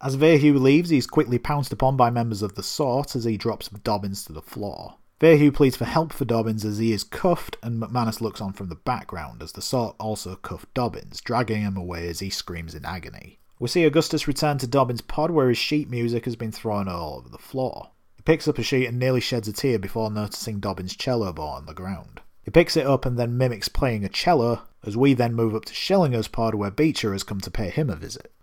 As 0.06 0.18
Vahue 0.18 0.60
leaves, 0.60 0.90
he's 0.90 1.08
quickly 1.08 1.38
pounced 1.40 1.72
upon 1.72 1.96
by 1.96 2.10
members 2.10 2.42
of 2.42 2.56
the 2.56 2.62
Sort 2.62 3.16
as 3.16 3.24
he 3.24 3.38
drops 3.38 3.70
Dobbins 3.70 4.26
to 4.26 4.34
the 4.34 4.42
floor. 4.42 4.96
Vahue 5.22 5.54
pleads 5.54 5.78
for 5.78 5.86
help 5.86 6.12
for 6.12 6.26
Dobbins 6.26 6.66
as 6.66 6.78
he 6.78 6.92
is 6.92 7.06
cuffed, 7.06 7.56
and 7.64 7.82
McManus 7.82 8.20
looks 8.20 8.42
on 8.42 8.52
from 8.52 8.68
the 8.68 8.76
background 8.76 9.42
as 9.42 9.54
the 9.54 9.62
Sort 9.62 9.96
also 10.02 10.36
cuff 10.36 10.66
Dobbins, 10.74 11.22
dragging 11.22 11.62
him 11.62 11.78
away 11.78 12.10
as 12.10 12.20
he 12.20 12.30
screams 12.30 12.76
in 12.76 12.84
agony. 12.84 13.40
We 13.60 13.70
see 13.70 13.86
Augustus 13.86 14.28
return 14.28 14.58
to 14.58 14.68
Dobbins' 14.68 15.00
pod 15.00 15.32
where 15.32 15.48
his 15.48 15.58
sheet 15.58 15.90
music 15.90 16.26
has 16.26 16.36
been 16.36 16.52
thrown 16.52 16.90
all 16.90 17.16
over 17.20 17.30
the 17.30 17.38
floor. 17.38 17.92
He 18.18 18.24
picks 18.24 18.46
up 18.46 18.58
a 18.58 18.64
sheet 18.64 18.88
and 18.88 19.00
nearly 19.00 19.22
sheds 19.22 19.48
a 19.48 19.54
tear 19.54 19.80
before 19.80 20.12
noticing 20.12 20.60
Dobbins' 20.60 20.98
cello 20.98 21.32
bow 21.32 21.44
on 21.44 21.66
the 21.66 21.74
ground. 21.74 22.20
He 22.44 22.52
picks 22.52 22.76
it 22.76 22.86
up 22.86 23.06
and 23.06 23.18
then 23.18 23.38
mimics 23.38 23.70
playing 23.70 24.04
a 24.04 24.10
cello, 24.10 24.64
as 24.86 24.98
we 24.98 25.14
then 25.14 25.34
move 25.34 25.56
up 25.56 25.64
to 25.64 25.74
Schillinger's 25.74 26.28
pod 26.28 26.56
where 26.56 26.72
Beecher 26.72 27.14
has 27.14 27.24
come 27.24 27.40
to 27.40 27.50
pay 27.50 27.70
him 27.70 27.90
a 27.90 27.96
visit. 27.96 28.34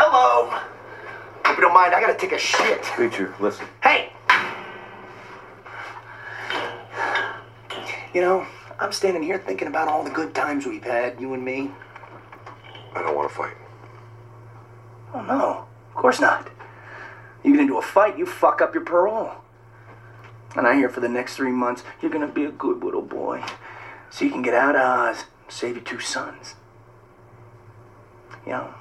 Hello. 0.00 0.48
Hope 1.44 1.56
you 1.56 1.62
don't 1.62 1.67
mind. 1.78 1.94
I 1.94 2.00
gotta 2.00 2.18
take 2.18 2.32
a 2.32 2.38
shit. 2.38 2.84
Beecher, 2.98 3.32
listen. 3.38 3.66
Hey. 3.84 4.12
You 8.12 8.20
know, 8.20 8.46
I'm 8.80 8.90
standing 8.90 9.22
here 9.22 9.38
thinking 9.38 9.68
about 9.68 9.86
all 9.86 10.02
the 10.02 10.10
good 10.10 10.34
times 10.34 10.66
we've 10.66 10.82
had, 10.82 11.20
you 11.20 11.34
and 11.34 11.44
me. 11.44 11.70
I 12.96 13.02
don't 13.02 13.14
want 13.14 13.28
to 13.28 13.34
fight. 13.34 13.56
Oh 15.14 15.22
no, 15.22 15.66
of 15.90 15.94
course 15.94 16.20
not. 16.20 16.50
You 17.44 17.52
get 17.52 17.60
into 17.60 17.78
a 17.78 17.82
fight, 17.82 18.18
you 18.18 18.26
fuck 18.26 18.60
up 18.60 18.74
your 18.74 18.84
parole. 18.84 19.30
And 20.56 20.66
I 20.66 20.74
hear 20.74 20.88
for 20.88 21.00
the 21.00 21.08
next 21.08 21.36
three 21.36 21.52
months, 21.52 21.84
you're 22.02 22.10
gonna 22.10 22.26
be 22.26 22.44
a 22.44 22.50
good 22.50 22.82
little 22.82 23.02
boy. 23.02 23.44
So 24.10 24.24
you 24.24 24.32
can 24.32 24.42
get 24.42 24.54
out 24.54 24.74
of 24.74 24.80
Oz, 24.80 25.24
and 25.44 25.52
save 25.52 25.76
your 25.76 25.84
two 25.84 26.00
sons. 26.00 26.56
You 28.44 28.52
know, 28.52 28.74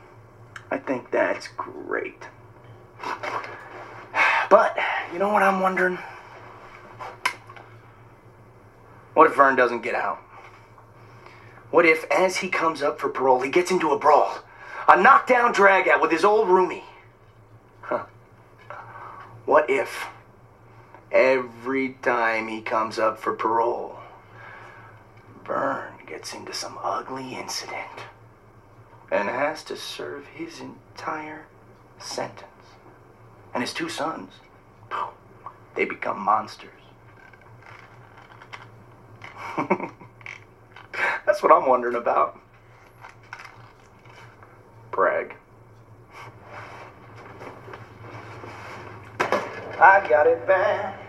I 0.72 0.78
think 0.80 1.12
that's 1.12 1.50
great. 1.50 2.24
But, 4.50 4.78
you 5.12 5.20
know 5.20 5.30
what 5.30 5.44
I'm 5.44 5.60
wondering? 5.60 5.98
What 9.14 9.30
if 9.30 9.36
Vern 9.36 9.56
doesn't 9.56 9.82
get 9.82 9.96
out? 9.96 10.20
What 11.72 11.86
if, 11.86 12.06
as 12.12 12.38
he 12.38 12.50
comes 12.50 12.82
up 12.82 13.00
for 13.00 13.10
parole, 13.10 13.42
he 13.42 13.50
gets 13.50 13.72
into 13.72 13.92
a 13.92 14.00
brawl? 14.00 14.40
A 14.88 15.02
knockdown 15.02 15.54
dragout 15.54 16.02
with 16.02 16.12
his 16.12 16.24
old 16.24 16.48
roomie? 16.48 16.84
Huh. 17.82 18.06
What 19.46 19.70
if, 19.70 20.06
every 21.12 21.98
time 22.02 22.48
he 22.48 22.62
comes 22.62 22.98
up 22.98 23.20
for 23.20 23.34
parole, 23.34 24.00
Vern 25.44 25.94
gets 26.06 26.34
into 26.34 26.54
some 26.54 26.78
ugly 26.82 27.34
incident 27.36 28.06
and 29.12 29.28
has 29.28 29.64
to 29.64 29.76
serve 29.76 30.28
his 30.28 30.62
entire 30.62 31.48
sentence? 32.00 32.57
And 33.54 33.64
his 33.64 33.74
two 33.74 33.90
sons, 33.90 34.34
they 35.76 35.86
become 35.86 36.20
monsters. 36.20 36.70
That's 41.26 41.42
what 41.42 41.52
I'm 41.52 41.68
wondering 41.68 41.96
about. 41.96 42.40
Brag. 44.92 45.36
I 49.80 50.08
got 50.10 50.26
it 50.26 50.48
back. 50.48 51.00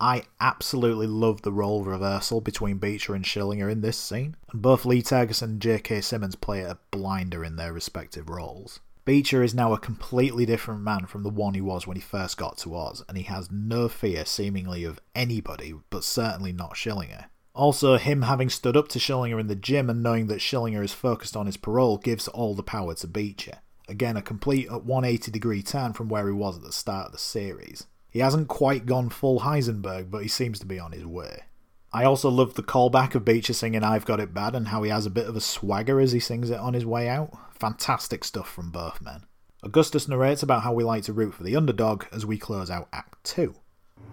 I 0.00 0.22
absolutely 0.40 1.06
love 1.06 1.42
the 1.42 1.52
role 1.52 1.84
reversal 1.84 2.40
between 2.40 2.78
Beecher 2.78 3.14
and 3.14 3.24
Schillinger 3.24 3.70
in 3.70 3.82
this 3.82 3.98
scene, 3.98 4.34
and 4.50 4.62
both 4.62 4.86
Lee 4.86 5.02
Tergesen 5.02 5.42
and 5.42 5.60
J.K. 5.60 6.00
Simmons 6.00 6.36
play 6.36 6.62
a 6.62 6.78
blinder 6.90 7.44
in 7.44 7.56
their 7.56 7.72
respective 7.72 8.30
roles. 8.30 8.80
Beecher 9.04 9.42
is 9.42 9.54
now 9.54 9.72
a 9.72 9.78
completely 9.78 10.46
different 10.46 10.82
man 10.82 11.04
from 11.04 11.22
the 11.22 11.28
one 11.28 11.54
he 11.54 11.60
was 11.60 11.86
when 11.86 11.96
he 11.96 12.00
first 12.00 12.38
got 12.38 12.56
to 12.58 12.74
Oz, 12.74 13.04
and 13.08 13.18
he 13.18 13.24
has 13.24 13.50
no 13.50 13.88
fear 13.88 14.24
seemingly 14.24 14.84
of 14.84 15.00
anybody, 15.14 15.74
but 15.90 16.04
certainly 16.04 16.52
not 16.52 16.74
Schillinger. 16.74 17.26
Also, 17.54 17.98
him 17.98 18.22
having 18.22 18.48
stood 18.48 18.76
up 18.76 18.88
to 18.88 18.98
Schillinger 18.98 19.40
in 19.40 19.48
the 19.48 19.56
gym 19.56 19.90
and 19.90 20.02
knowing 20.02 20.28
that 20.28 20.40
Schillinger 20.40 20.82
is 20.82 20.92
focused 20.92 21.36
on 21.36 21.46
his 21.46 21.56
parole 21.56 21.98
gives 21.98 22.28
all 22.28 22.54
the 22.54 22.62
power 22.62 22.94
to 22.94 23.06
Beecher. 23.06 23.58
Again, 23.88 24.16
a 24.16 24.22
complete 24.22 24.70
uh, 24.70 24.78
180 24.78 25.30
degree 25.32 25.62
turn 25.62 25.92
from 25.92 26.08
where 26.08 26.26
he 26.26 26.32
was 26.32 26.56
at 26.56 26.62
the 26.62 26.72
start 26.72 27.06
of 27.06 27.12
the 27.12 27.18
series. 27.18 27.86
He 28.10 28.18
hasn't 28.18 28.48
quite 28.48 28.86
gone 28.86 29.08
full 29.08 29.40
Heisenberg, 29.40 30.10
but 30.10 30.22
he 30.22 30.28
seems 30.28 30.58
to 30.58 30.66
be 30.66 30.78
on 30.78 30.92
his 30.92 31.06
way. 31.06 31.44
I 31.92 32.04
also 32.04 32.28
love 32.28 32.54
the 32.54 32.62
callback 32.62 33.14
of 33.14 33.24
Beecher 33.24 33.52
singing 33.52 33.82
I've 33.82 34.04
Got 34.04 34.20
It 34.20 34.34
Bad 34.34 34.54
and 34.54 34.68
how 34.68 34.82
he 34.82 34.90
has 34.90 35.06
a 35.06 35.10
bit 35.10 35.26
of 35.26 35.36
a 35.36 35.40
swagger 35.40 36.00
as 36.00 36.12
he 36.12 36.20
sings 36.20 36.50
it 36.50 36.58
on 36.58 36.74
his 36.74 36.86
way 36.86 37.08
out. 37.08 37.30
Fantastic 37.58 38.24
stuff 38.24 38.48
from 38.48 38.70
both 38.70 39.00
men. 39.00 39.24
Augustus 39.62 40.08
narrates 40.08 40.42
about 40.42 40.62
how 40.62 40.72
we 40.72 40.84
like 40.84 41.02
to 41.04 41.12
root 41.12 41.34
for 41.34 41.42
the 41.42 41.56
underdog 41.56 42.04
as 42.12 42.24
we 42.24 42.38
close 42.38 42.70
out 42.70 42.88
Act 42.92 43.22
2. 43.24 43.54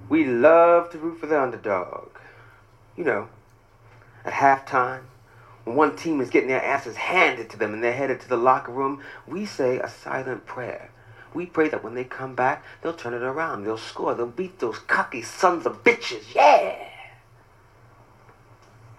We 0.10 0.26
love 0.26 0.90
to 0.92 0.98
root 0.98 1.20
for 1.20 1.28
the 1.28 1.42
underdog. 1.42 2.10
You 2.96 3.04
know, 3.04 3.30
at 4.26 4.34
halftime, 4.34 5.04
when 5.64 5.76
one 5.76 5.96
team 5.96 6.20
is 6.20 6.30
getting 6.30 6.50
their 6.50 6.64
asses 6.64 6.96
handed 6.96 7.50
to 7.52 7.58
them 7.58 7.74
and 7.74 7.84
they're 7.84 7.94
headed 7.94 8.20
to 8.22 8.30
the 8.30 8.38
locker 8.38 8.72
room, 8.72 9.02
we 9.28 9.46
say 9.46 9.80
a 9.80 9.90
silent 9.90 10.46
prayer. 10.46 10.92
We 11.34 11.46
pray 11.46 11.70
that 11.70 11.84
when 11.84 11.96
they 11.96 12.04
come 12.04 12.36
back, 12.36 12.63
they'll 12.82 12.94
turn 12.94 13.13
it 13.13 13.22
around, 13.22 13.63
they'll 13.63 13.78
score, 13.78 14.16
they'll 14.16 14.28
beat 14.28 14.60
those 14.60 14.80
cocky 14.80 15.22
sons 15.22 15.66
of 15.66 15.84
bitches. 15.84 16.34
Yeah! 16.34 16.76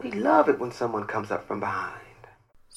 We 0.02 0.12
love 0.12 0.48
it 0.48 0.60
when 0.60 0.70
someone 0.70 1.06
comes 1.06 1.30
up 1.30 1.46
from 1.46 1.60
behind. 1.60 2.00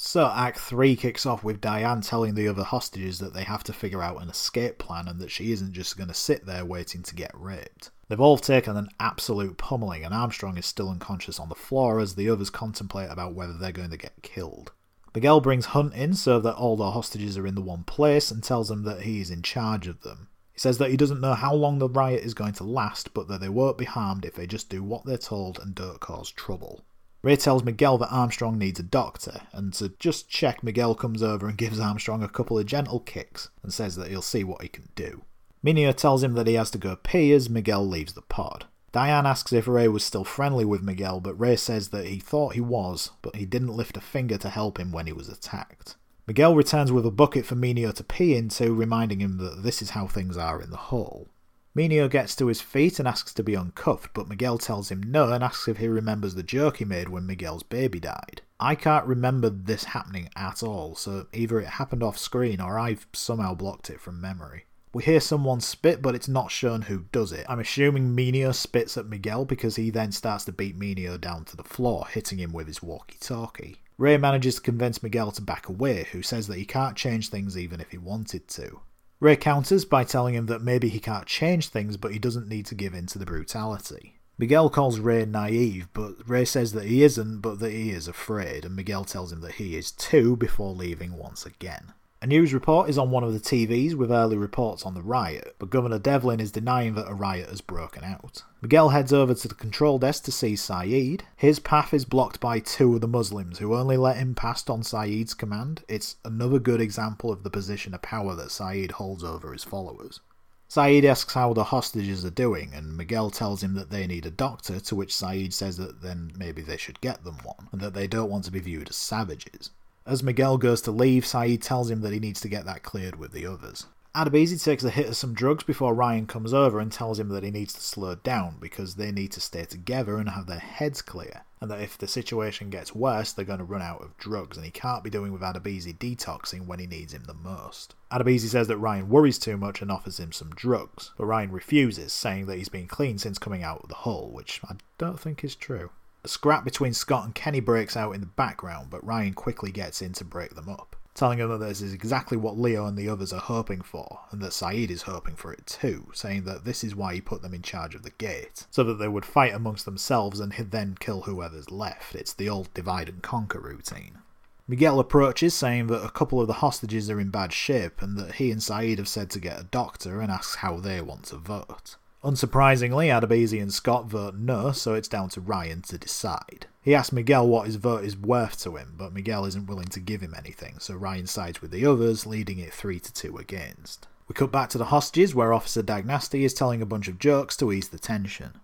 So, 0.03 0.31
Act 0.33 0.57
3 0.57 0.95
kicks 0.95 1.27
off 1.27 1.43
with 1.43 1.61
Diane 1.61 2.01
telling 2.01 2.33
the 2.33 2.47
other 2.47 2.63
hostages 2.63 3.19
that 3.19 3.35
they 3.35 3.43
have 3.43 3.63
to 3.65 3.73
figure 3.73 4.01
out 4.01 4.19
an 4.19 4.29
escape 4.29 4.79
plan 4.79 5.07
and 5.07 5.19
that 5.19 5.29
she 5.29 5.51
isn't 5.51 5.73
just 5.73 5.95
going 5.95 6.07
to 6.07 6.13
sit 6.15 6.47
there 6.47 6.65
waiting 6.65 7.03
to 7.03 7.13
get 7.13 7.29
raped. 7.35 7.91
They've 8.07 8.19
all 8.19 8.39
taken 8.39 8.75
an 8.75 8.89
absolute 8.99 9.57
pummeling, 9.57 10.03
and 10.03 10.11
Armstrong 10.11 10.57
is 10.57 10.65
still 10.65 10.89
unconscious 10.89 11.39
on 11.39 11.49
the 11.49 11.55
floor 11.55 11.99
as 11.99 12.15
the 12.15 12.31
others 12.31 12.49
contemplate 12.49 13.11
about 13.11 13.35
whether 13.35 13.53
they're 13.53 13.71
going 13.71 13.91
to 13.91 13.97
get 13.97 14.23
killed. 14.23 14.71
Miguel 15.13 15.41
brings 15.41 15.67
Hunt 15.67 15.93
in 15.93 16.13
so 16.13 16.39
that 16.39 16.55
all 16.55 16.77
the 16.77 16.91
hostages 16.91 17.37
are 17.37 17.45
in 17.45 17.55
the 17.55 17.61
one 17.61 17.83
place 17.83 18.31
and 18.31 18.43
tells 18.43 18.69
them 18.69 18.83
that 18.83 19.01
he 19.01 19.19
is 19.19 19.29
in 19.29 19.41
charge 19.41 19.87
of 19.87 20.01
them. 20.01 20.29
He 20.53 20.59
says 20.59 20.77
that 20.77 20.89
he 20.89 20.97
doesn't 20.97 21.21
know 21.21 21.33
how 21.33 21.53
long 21.53 21.79
the 21.79 21.89
riot 21.89 22.23
is 22.23 22.33
going 22.33 22.53
to 22.53 22.63
last, 22.63 23.13
but 23.13 23.27
that 23.27 23.41
they 23.41 23.49
won't 23.49 23.77
be 23.77 23.85
harmed 23.85 24.25
if 24.25 24.35
they 24.35 24.47
just 24.47 24.69
do 24.69 24.83
what 24.83 25.05
they're 25.05 25.17
told 25.17 25.59
and 25.59 25.75
don't 25.75 25.99
cause 25.99 26.31
trouble. 26.31 26.83
Ray 27.23 27.35
tells 27.35 27.63
Miguel 27.63 27.97
that 27.99 28.11
Armstrong 28.11 28.57
needs 28.57 28.79
a 28.79 28.83
doctor, 28.83 29.41
and 29.51 29.73
to 29.75 29.89
just 29.99 30.27
check, 30.27 30.63
Miguel 30.63 30.95
comes 30.95 31.21
over 31.21 31.47
and 31.47 31.57
gives 31.57 31.79
Armstrong 31.79 32.23
a 32.23 32.29
couple 32.29 32.57
of 32.57 32.65
gentle 32.65 32.99
kicks 32.99 33.49
and 33.61 33.71
says 33.73 33.95
that 33.95 34.07
he'll 34.07 34.23
see 34.23 34.43
what 34.43 34.61
he 34.63 34.67
can 34.67 34.89
do. 34.95 35.21
Mineo 35.63 35.93
tells 35.95 36.23
him 36.23 36.33
that 36.33 36.47
he 36.47 36.55
has 36.55 36.71
to 36.71 36.79
go 36.79 36.95
pee 36.95 37.31
as 37.31 37.49
Miguel 37.49 37.87
leaves 37.87 38.13
the 38.13 38.21
pod. 38.21 38.65
Diane 38.91 39.25
asks 39.25 39.53
if 39.53 39.67
Ray 39.67 39.87
was 39.87 40.03
still 40.03 40.25
friendly 40.25 40.65
with 40.65 40.81
Miguel, 40.81 41.21
but 41.21 41.39
Ray 41.39 41.55
says 41.55 41.89
that 41.89 42.07
he 42.07 42.19
thought 42.19 42.55
he 42.55 42.61
was, 42.61 43.11
but 43.21 43.37
he 43.37 43.45
didn't 43.45 43.75
lift 43.75 43.95
a 43.95 44.01
finger 44.01 44.37
to 44.37 44.49
help 44.49 44.77
him 44.77 44.91
when 44.91 45.07
he 45.07 45.13
was 45.13 45.29
attacked. 45.29 45.95
Miguel 46.27 46.55
returns 46.55 46.91
with 46.91 47.05
a 47.05 47.11
bucket 47.11 47.45
for 47.45 47.55
Mineo 47.55 47.93
to 47.93 48.03
pee 48.03 48.35
into, 48.35 48.73
reminding 48.73 49.19
him 49.19 49.37
that 49.37 49.63
this 49.63 49.81
is 49.81 49.91
how 49.91 50.07
things 50.07 50.37
are 50.37 50.61
in 50.61 50.69
the 50.69 50.77
hole. 50.77 51.29
Mineo 51.73 52.09
gets 52.09 52.35
to 52.35 52.47
his 52.47 52.59
feet 52.59 52.99
and 52.99 53.07
asks 53.07 53.33
to 53.33 53.43
be 53.43 53.55
uncuffed, 53.55 54.13
but 54.13 54.27
Miguel 54.27 54.57
tells 54.57 54.91
him 54.91 55.01
no 55.01 55.31
and 55.31 55.41
asks 55.41 55.69
if 55.69 55.77
he 55.77 55.87
remembers 55.87 56.35
the 56.35 56.43
joke 56.43 56.77
he 56.77 56.85
made 56.85 57.07
when 57.07 57.25
Miguel's 57.25 57.63
baby 57.63 57.99
died. 57.99 58.41
I 58.59 58.75
can't 58.75 59.05
remember 59.05 59.49
this 59.49 59.85
happening 59.85 60.29
at 60.35 60.63
all, 60.63 60.95
so 60.95 61.27
either 61.33 61.61
it 61.61 61.67
happened 61.67 62.03
off 62.03 62.17
screen 62.17 62.59
or 62.59 62.77
I've 62.77 63.07
somehow 63.13 63.55
blocked 63.55 63.89
it 63.89 64.01
from 64.01 64.19
memory. 64.19 64.65
We 64.93 65.03
hear 65.03 65.21
someone 65.21 65.61
spit, 65.61 66.01
but 66.01 66.15
it's 66.15 66.27
not 66.27 66.51
shown 66.51 66.83
who 66.83 67.05
does 67.13 67.31
it. 67.31 67.45
I'm 67.47 67.59
assuming 67.59 68.13
Mineo 68.13 68.53
spits 68.53 68.97
at 68.97 69.05
Miguel 69.05 69.45
because 69.45 69.77
he 69.77 69.89
then 69.89 70.11
starts 70.11 70.43
to 70.45 70.51
beat 70.51 70.77
Mineo 70.77 71.19
down 71.19 71.45
to 71.45 71.55
the 71.55 71.63
floor, 71.63 72.07
hitting 72.07 72.39
him 72.39 72.51
with 72.51 72.67
his 72.67 72.83
walkie 72.83 73.17
talkie. 73.21 73.77
Ray 73.97 74.17
manages 74.17 74.55
to 74.55 74.61
convince 74.61 75.01
Miguel 75.01 75.31
to 75.31 75.41
back 75.41 75.69
away, 75.69 76.07
who 76.11 76.21
says 76.21 76.47
that 76.47 76.57
he 76.57 76.65
can't 76.65 76.97
change 76.97 77.29
things 77.29 77.57
even 77.57 77.79
if 77.79 77.91
he 77.91 77.97
wanted 77.97 78.49
to. 78.49 78.81
Ray 79.21 79.37
counters 79.37 79.85
by 79.85 80.03
telling 80.03 80.35
him 80.35 80.47
that 80.47 80.61
maybe 80.63 80.89
he 80.89 80.99
can't 80.99 81.27
change 81.27 81.69
things, 81.69 81.95
but 81.95 82.11
he 82.11 82.19
doesn't 82.19 82.49
need 82.49 82.65
to 82.65 82.75
give 82.75 82.93
in 82.93 83.05
to 83.07 83.19
the 83.19 83.25
brutality. 83.25 84.19
Miguel 84.37 84.69
calls 84.71 84.99
Ray 84.99 85.23
naive, 85.23 85.87
but 85.93 86.27
Ray 86.27 86.43
says 86.43 86.73
that 86.73 86.85
he 86.85 87.03
isn't, 87.03 87.41
but 87.41 87.59
that 87.59 87.71
he 87.71 87.91
is 87.91 88.07
afraid, 88.07 88.65
and 88.65 88.75
Miguel 88.75 89.05
tells 89.05 89.31
him 89.31 89.41
that 89.41 89.53
he 89.53 89.77
is 89.77 89.91
too 89.91 90.35
before 90.35 90.73
leaving 90.73 91.15
once 91.15 91.45
again. 91.45 91.93
A 92.23 92.27
news 92.27 92.53
report 92.53 92.87
is 92.87 92.99
on 92.99 93.09
one 93.09 93.23
of 93.23 93.33
the 93.33 93.39
TVs 93.39 93.95
with 93.95 94.11
early 94.11 94.37
reports 94.37 94.85
on 94.85 94.93
the 94.93 95.01
riot, 95.01 95.55
but 95.57 95.71
Governor 95.71 95.97
Devlin 95.97 96.39
is 96.39 96.51
denying 96.51 96.93
that 96.93 97.09
a 97.09 97.15
riot 97.15 97.49
has 97.49 97.61
broken 97.61 98.03
out. 98.03 98.43
Miguel 98.61 98.89
heads 98.89 99.11
over 99.11 99.33
to 99.33 99.47
the 99.47 99.55
control 99.55 99.97
desk 99.97 100.25
to 100.25 100.31
see 100.31 100.55
Saeed. 100.55 101.23
His 101.35 101.57
path 101.57 101.95
is 101.95 102.05
blocked 102.05 102.39
by 102.39 102.59
two 102.59 102.93
of 102.93 103.01
the 103.01 103.07
Muslims 103.07 103.57
who 103.57 103.73
only 103.73 103.97
let 103.97 104.17
him 104.17 104.35
past 104.35 104.69
on 104.69 104.83
Saeed's 104.83 105.33
command. 105.33 105.83
It's 105.87 106.17
another 106.23 106.59
good 106.59 106.79
example 106.79 107.31
of 107.31 107.41
the 107.41 107.49
position 107.49 107.95
of 107.95 108.03
power 108.03 108.35
that 108.35 108.51
Saeed 108.51 108.91
holds 108.91 109.23
over 109.23 109.51
his 109.51 109.63
followers. 109.63 110.19
Saeed 110.67 111.03
asks 111.03 111.33
how 111.33 111.53
the 111.53 111.63
hostages 111.63 112.23
are 112.23 112.29
doing, 112.29 112.71
and 112.71 112.95
Miguel 112.95 113.31
tells 113.31 113.63
him 113.63 113.73
that 113.73 113.89
they 113.89 114.05
need 114.05 114.27
a 114.27 114.31
doctor, 114.31 114.79
to 114.79 114.95
which 114.95 115.15
Saeed 115.15 115.55
says 115.55 115.77
that 115.77 116.03
then 116.03 116.33
maybe 116.37 116.61
they 116.61 116.77
should 116.77 117.01
get 117.01 117.23
them 117.23 117.39
one, 117.43 117.67
and 117.71 117.81
that 117.81 117.95
they 117.95 118.05
don't 118.05 118.29
want 118.29 118.43
to 118.43 118.51
be 118.51 118.59
viewed 118.59 118.91
as 118.91 118.95
savages. 118.95 119.71
As 120.05 120.23
Miguel 120.23 120.57
goes 120.57 120.81
to 120.81 120.91
leave, 120.91 121.25
Saeed 121.25 121.61
tells 121.61 121.91
him 121.91 122.01
that 122.01 122.13
he 122.13 122.19
needs 122.19 122.41
to 122.41 122.49
get 122.49 122.65
that 122.65 122.83
cleared 122.83 123.17
with 123.17 123.31
the 123.31 123.45
others. 123.45 123.85
Adebisi 124.13 124.61
takes 124.61 124.83
a 124.83 124.89
hit 124.89 125.07
of 125.07 125.15
some 125.15 125.33
drugs 125.33 125.63
before 125.63 125.93
Ryan 125.93 126.27
comes 126.27 126.53
over 126.53 126.81
and 126.81 126.91
tells 126.91 127.17
him 127.17 127.29
that 127.29 127.43
he 127.43 127.51
needs 127.51 127.71
to 127.73 127.81
slow 127.81 128.15
down 128.15 128.57
because 128.59 128.95
they 128.95 129.09
need 129.09 129.31
to 129.31 129.39
stay 129.39 129.63
together 129.63 130.17
and 130.17 130.27
have 130.27 130.47
their 130.47 130.59
heads 130.59 131.01
clear, 131.01 131.43
and 131.61 131.71
that 131.71 131.79
if 131.79 131.97
the 131.97 132.07
situation 132.07 132.69
gets 132.69 132.93
worse, 132.93 133.31
they're 133.31 133.45
going 133.45 133.59
to 133.59 133.63
run 133.63 133.81
out 133.81 134.01
of 134.01 134.17
drugs, 134.17 134.57
and 134.57 134.65
he 134.65 134.71
can't 134.71 135.03
be 135.03 135.09
doing 135.09 135.31
with 135.31 135.43
Adebisi 135.43 135.97
detoxing 135.97 136.65
when 136.65 136.79
he 136.79 136.87
needs 136.87 137.13
him 137.13 137.23
the 137.23 137.33
most. 137.33 137.95
Adebisi 138.11 138.49
says 138.49 138.67
that 138.67 138.79
Ryan 138.79 139.07
worries 139.07 139.39
too 139.39 139.55
much 139.55 139.81
and 139.81 139.89
offers 139.89 140.19
him 140.19 140.33
some 140.33 140.49
drugs, 140.49 141.11
but 141.17 141.25
Ryan 141.25 141.51
refuses, 141.51 142.11
saying 142.11 142.47
that 142.47 142.57
he's 142.57 142.67
been 142.67 142.87
clean 142.87 143.17
since 143.17 143.37
coming 143.37 143.63
out 143.63 143.81
of 143.83 143.87
the 143.87 143.95
hole, 143.95 144.29
which 144.33 144.59
I 144.67 144.75
don't 144.97 145.19
think 145.19 145.41
is 145.41 145.55
true. 145.55 145.91
A 146.23 146.27
scrap 146.27 146.63
between 146.63 146.93
Scott 146.93 147.25
and 147.25 147.33
Kenny 147.33 147.59
breaks 147.59 147.97
out 147.97 148.11
in 148.11 148.21
the 148.21 148.27
background, 148.27 148.91
but 148.91 149.05
Ryan 149.05 149.33
quickly 149.33 149.71
gets 149.71 150.03
in 150.03 150.13
to 150.13 150.23
break 150.23 150.53
them 150.53 150.69
up, 150.69 150.95
telling 151.15 151.39
him 151.39 151.49
that 151.49 151.57
this 151.57 151.81
is 151.81 151.93
exactly 151.93 152.37
what 152.37 152.59
Leo 152.59 152.85
and 152.85 152.95
the 152.95 153.09
others 153.09 153.33
are 153.33 153.39
hoping 153.39 153.81
for, 153.81 154.19
and 154.29 154.39
that 154.41 154.53
Saeed 154.53 154.91
is 154.91 155.03
hoping 155.03 155.35
for 155.35 155.51
it 155.51 155.65
too, 155.65 156.11
saying 156.13 156.43
that 156.43 156.63
this 156.63 156.83
is 156.83 156.95
why 156.95 157.15
he 157.15 157.21
put 157.21 157.41
them 157.41 157.55
in 157.55 157.63
charge 157.63 157.95
of 157.95 158.03
the 158.03 158.11
gate, 158.11 158.67
so 158.69 158.83
that 158.83 158.95
they 158.95 159.07
would 159.07 159.25
fight 159.25 159.53
amongst 159.53 159.85
themselves 159.85 160.39
and 160.39 160.53
then 160.53 160.95
kill 160.99 161.21
whoever's 161.21 161.71
left. 161.71 162.13
It's 162.13 162.33
the 162.33 162.49
old 162.49 162.71
divide 162.75 163.09
and 163.09 163.23
conquer 163.23 163.59
routine. 163.59 164.19
Miguel 164.67 164.99
approaches, 164.99 165.55
saying 165.55 165.87
that 165.87 166.05
a 166.05 166.11
couple 166.11 166.39
of 166.39 166.45
the 166.45 166.53
hostages 166.53 167.09
are 167.09 167.19
in 167.19 167.31
bad 167.31 167.51
shape 167.51 167.99
and 168.01 168.15
that 168.17 168.35
he 168.35 168.51
and 168.51 168.61
Saeed 168.61 168.99
have 168.99 169.07
said 169.07 169.31
to 169.31 169.39
get 169.39 169.59
a 169.59 169.63
doctor 169.63 170.21
and 170.21 170.31
asks 170.31 170.55
how 170.57 170.79
they 170.79 171.01
want 171.01 171.23
to 171.25 171.37
vote. 171.37 171.95
Unsurprisingly, 172.23 173.07
Adebisi 173.07 173.59
and 173.59 173.73
Scott 173.73 174.05
vote 174.05 174.35
no, 174.35 174.71
so 174.71 174.93
it's 174.93 175.07
down 175.07 175.27
to 175.29 175.41
Ryan 175.41 175.81
to 175.81 175.97
decide. 175.97 176.67
He 176.79 176.93
asks 176.93 177.11
Miguel 177.11 177.47
what 177.47 177.65
his 177.65 177.77
vote 177.77 178.03
is 178.03 178.15
worth 178.15 178.61
to 178.61 178.75
him, 178.75 178.93
but 178.95 179.11
Miguel 179.11 179.45
isn't 179.45 179.65
willing 179.65 179.87
to 179.87 179.99
give 179.99 180.21
him 180.21 180.35
anything, 180.37 180.75
so 180.77 180.93
Ryan 180.93 181.25
sides 181.25 181.63
with 181.63 181.71
the 181.71 181.83
others, 181.85 182.27
leading 182.27 182.59
it 182.59 182.73
3 182.73 182.99
to 182.99 183.11
2 183.11 183.37
against. 183.37 184.07
We 184.27 184.33
cut 184.33 184.51
back 184.51 184.69
to 184.69 184.77
the 184.77 184.85
hostages, 184.85 185.33
where 185.33 185.51
Officer 185.51 185.81
Dagnasty 185.81 186.41
is 186.41 186.53
telling 186.53 186.81
a 186.81 186.85
bunch 186.85 187.07
of 187.07 187.17
jokes 187.17 187.57
to 187.57 187.71
ease 187.71 187.89
the 187.89 187.97
tension. 187.97 188.61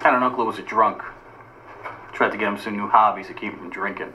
Had 0.00 0.14
an 0.14 0.24
uncle 0.24 0.42
who 0.42 0.50
was 0.50 0.58
a 0.58 0.62
drunk. 0.62 1.00
Tried 2.12 2.32
to 2.32 2.36
get 2.36 2.48
him 2.48 2.58
some 2.58 2.76
new 2.76 2.88
hobbies 2.88 3.28
to 3.28 3.34
keep 3.34 3.52
him 3.52 3.58
from 3.58 3.70
drinking. 3.70 4.12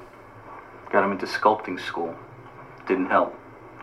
Got 0.91 1.05
him 1.05 1.13
into 1.13 1.25
sculpting 1.25 1.79
school. 1.79 2.13
Didn't 2.85 3.09
help. 3.09 3.33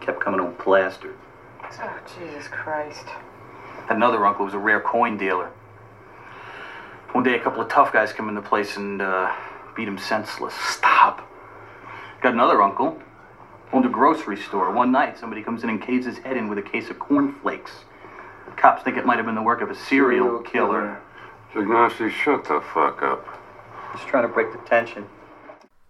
Kept 0.01 0.21
coming 0.21 0.41
home 0.41 0.55
plastered. 0.57 1.17
Oh, 1.63 2.01
Jesus 2.19 2.49
Christ. 2.49 3.07
Had 3.91 3.97
another 3.97 4.25
uncle 4.25 4.39
who 4.39 4.45
was 4.45 4.55
a 4.55 4.59
rare 4.59 4.81
coin 4.81 5.17
dealer. 5.17 5.51
One 7.11 7.25
day, 7.25 7.35
a 7.35 7.41
couple 7.41 7.61
of 7.61 7.69
tough 7.69 7.93
guys 7.93 8.13
come 8.13 8.29
in 8.29 8.37
the 8.37 8.41
place 8.41 8.77
and 8.77 9.03
uh, 9.03 9.35
beat 9.75 9.89
him 9.89 9.99
senseless. 9.99 10.55
Stop. 10.55 11.29
Got 12.23 12.35
another 12.35 12.63
uncle. 12.63 13.03
Owned 13.73 13.85
a 13.85 13.89
grocery 13.89 14.37
store. 14.37 14.71
One 14.71 14.93
night, 14.93 15.19
somebody 15.19 15.43
comes 15.43 15.65
in 15.65 15.71
and 15.71 15.83
caves 15.83 16.07
his 16.07 16.19
head 16.19 16.37
in 16.37 16.49
with 16.49 16.59
a 16.59 16.63
case 16.63 16.89
of 16.89 17.01
cornflakes. 17.01 17.73
Cops 18.57 18.85
think 18.85 18.97
it 18.97 19.05
might 19.05 19.17
have 19.17 19.27
been 19.27 19.35
the 19.35 19.43
work 19.43 19.61
of 19.61 19.71
a 19.71 19.75
serial 19.75 20.39
killer. 20.39 21.01
Ignacy, 21.53 22.13
shut 22.13 22.45
the 22.45 22.61
fuck 22.73 23.03
up. 23.03 23.27
Just 23.93 24.07
trying 24.07 24.23
to 24.23 24.33
break 24.33 24.53
the 24.53 24.59
tension. 24.69 25.05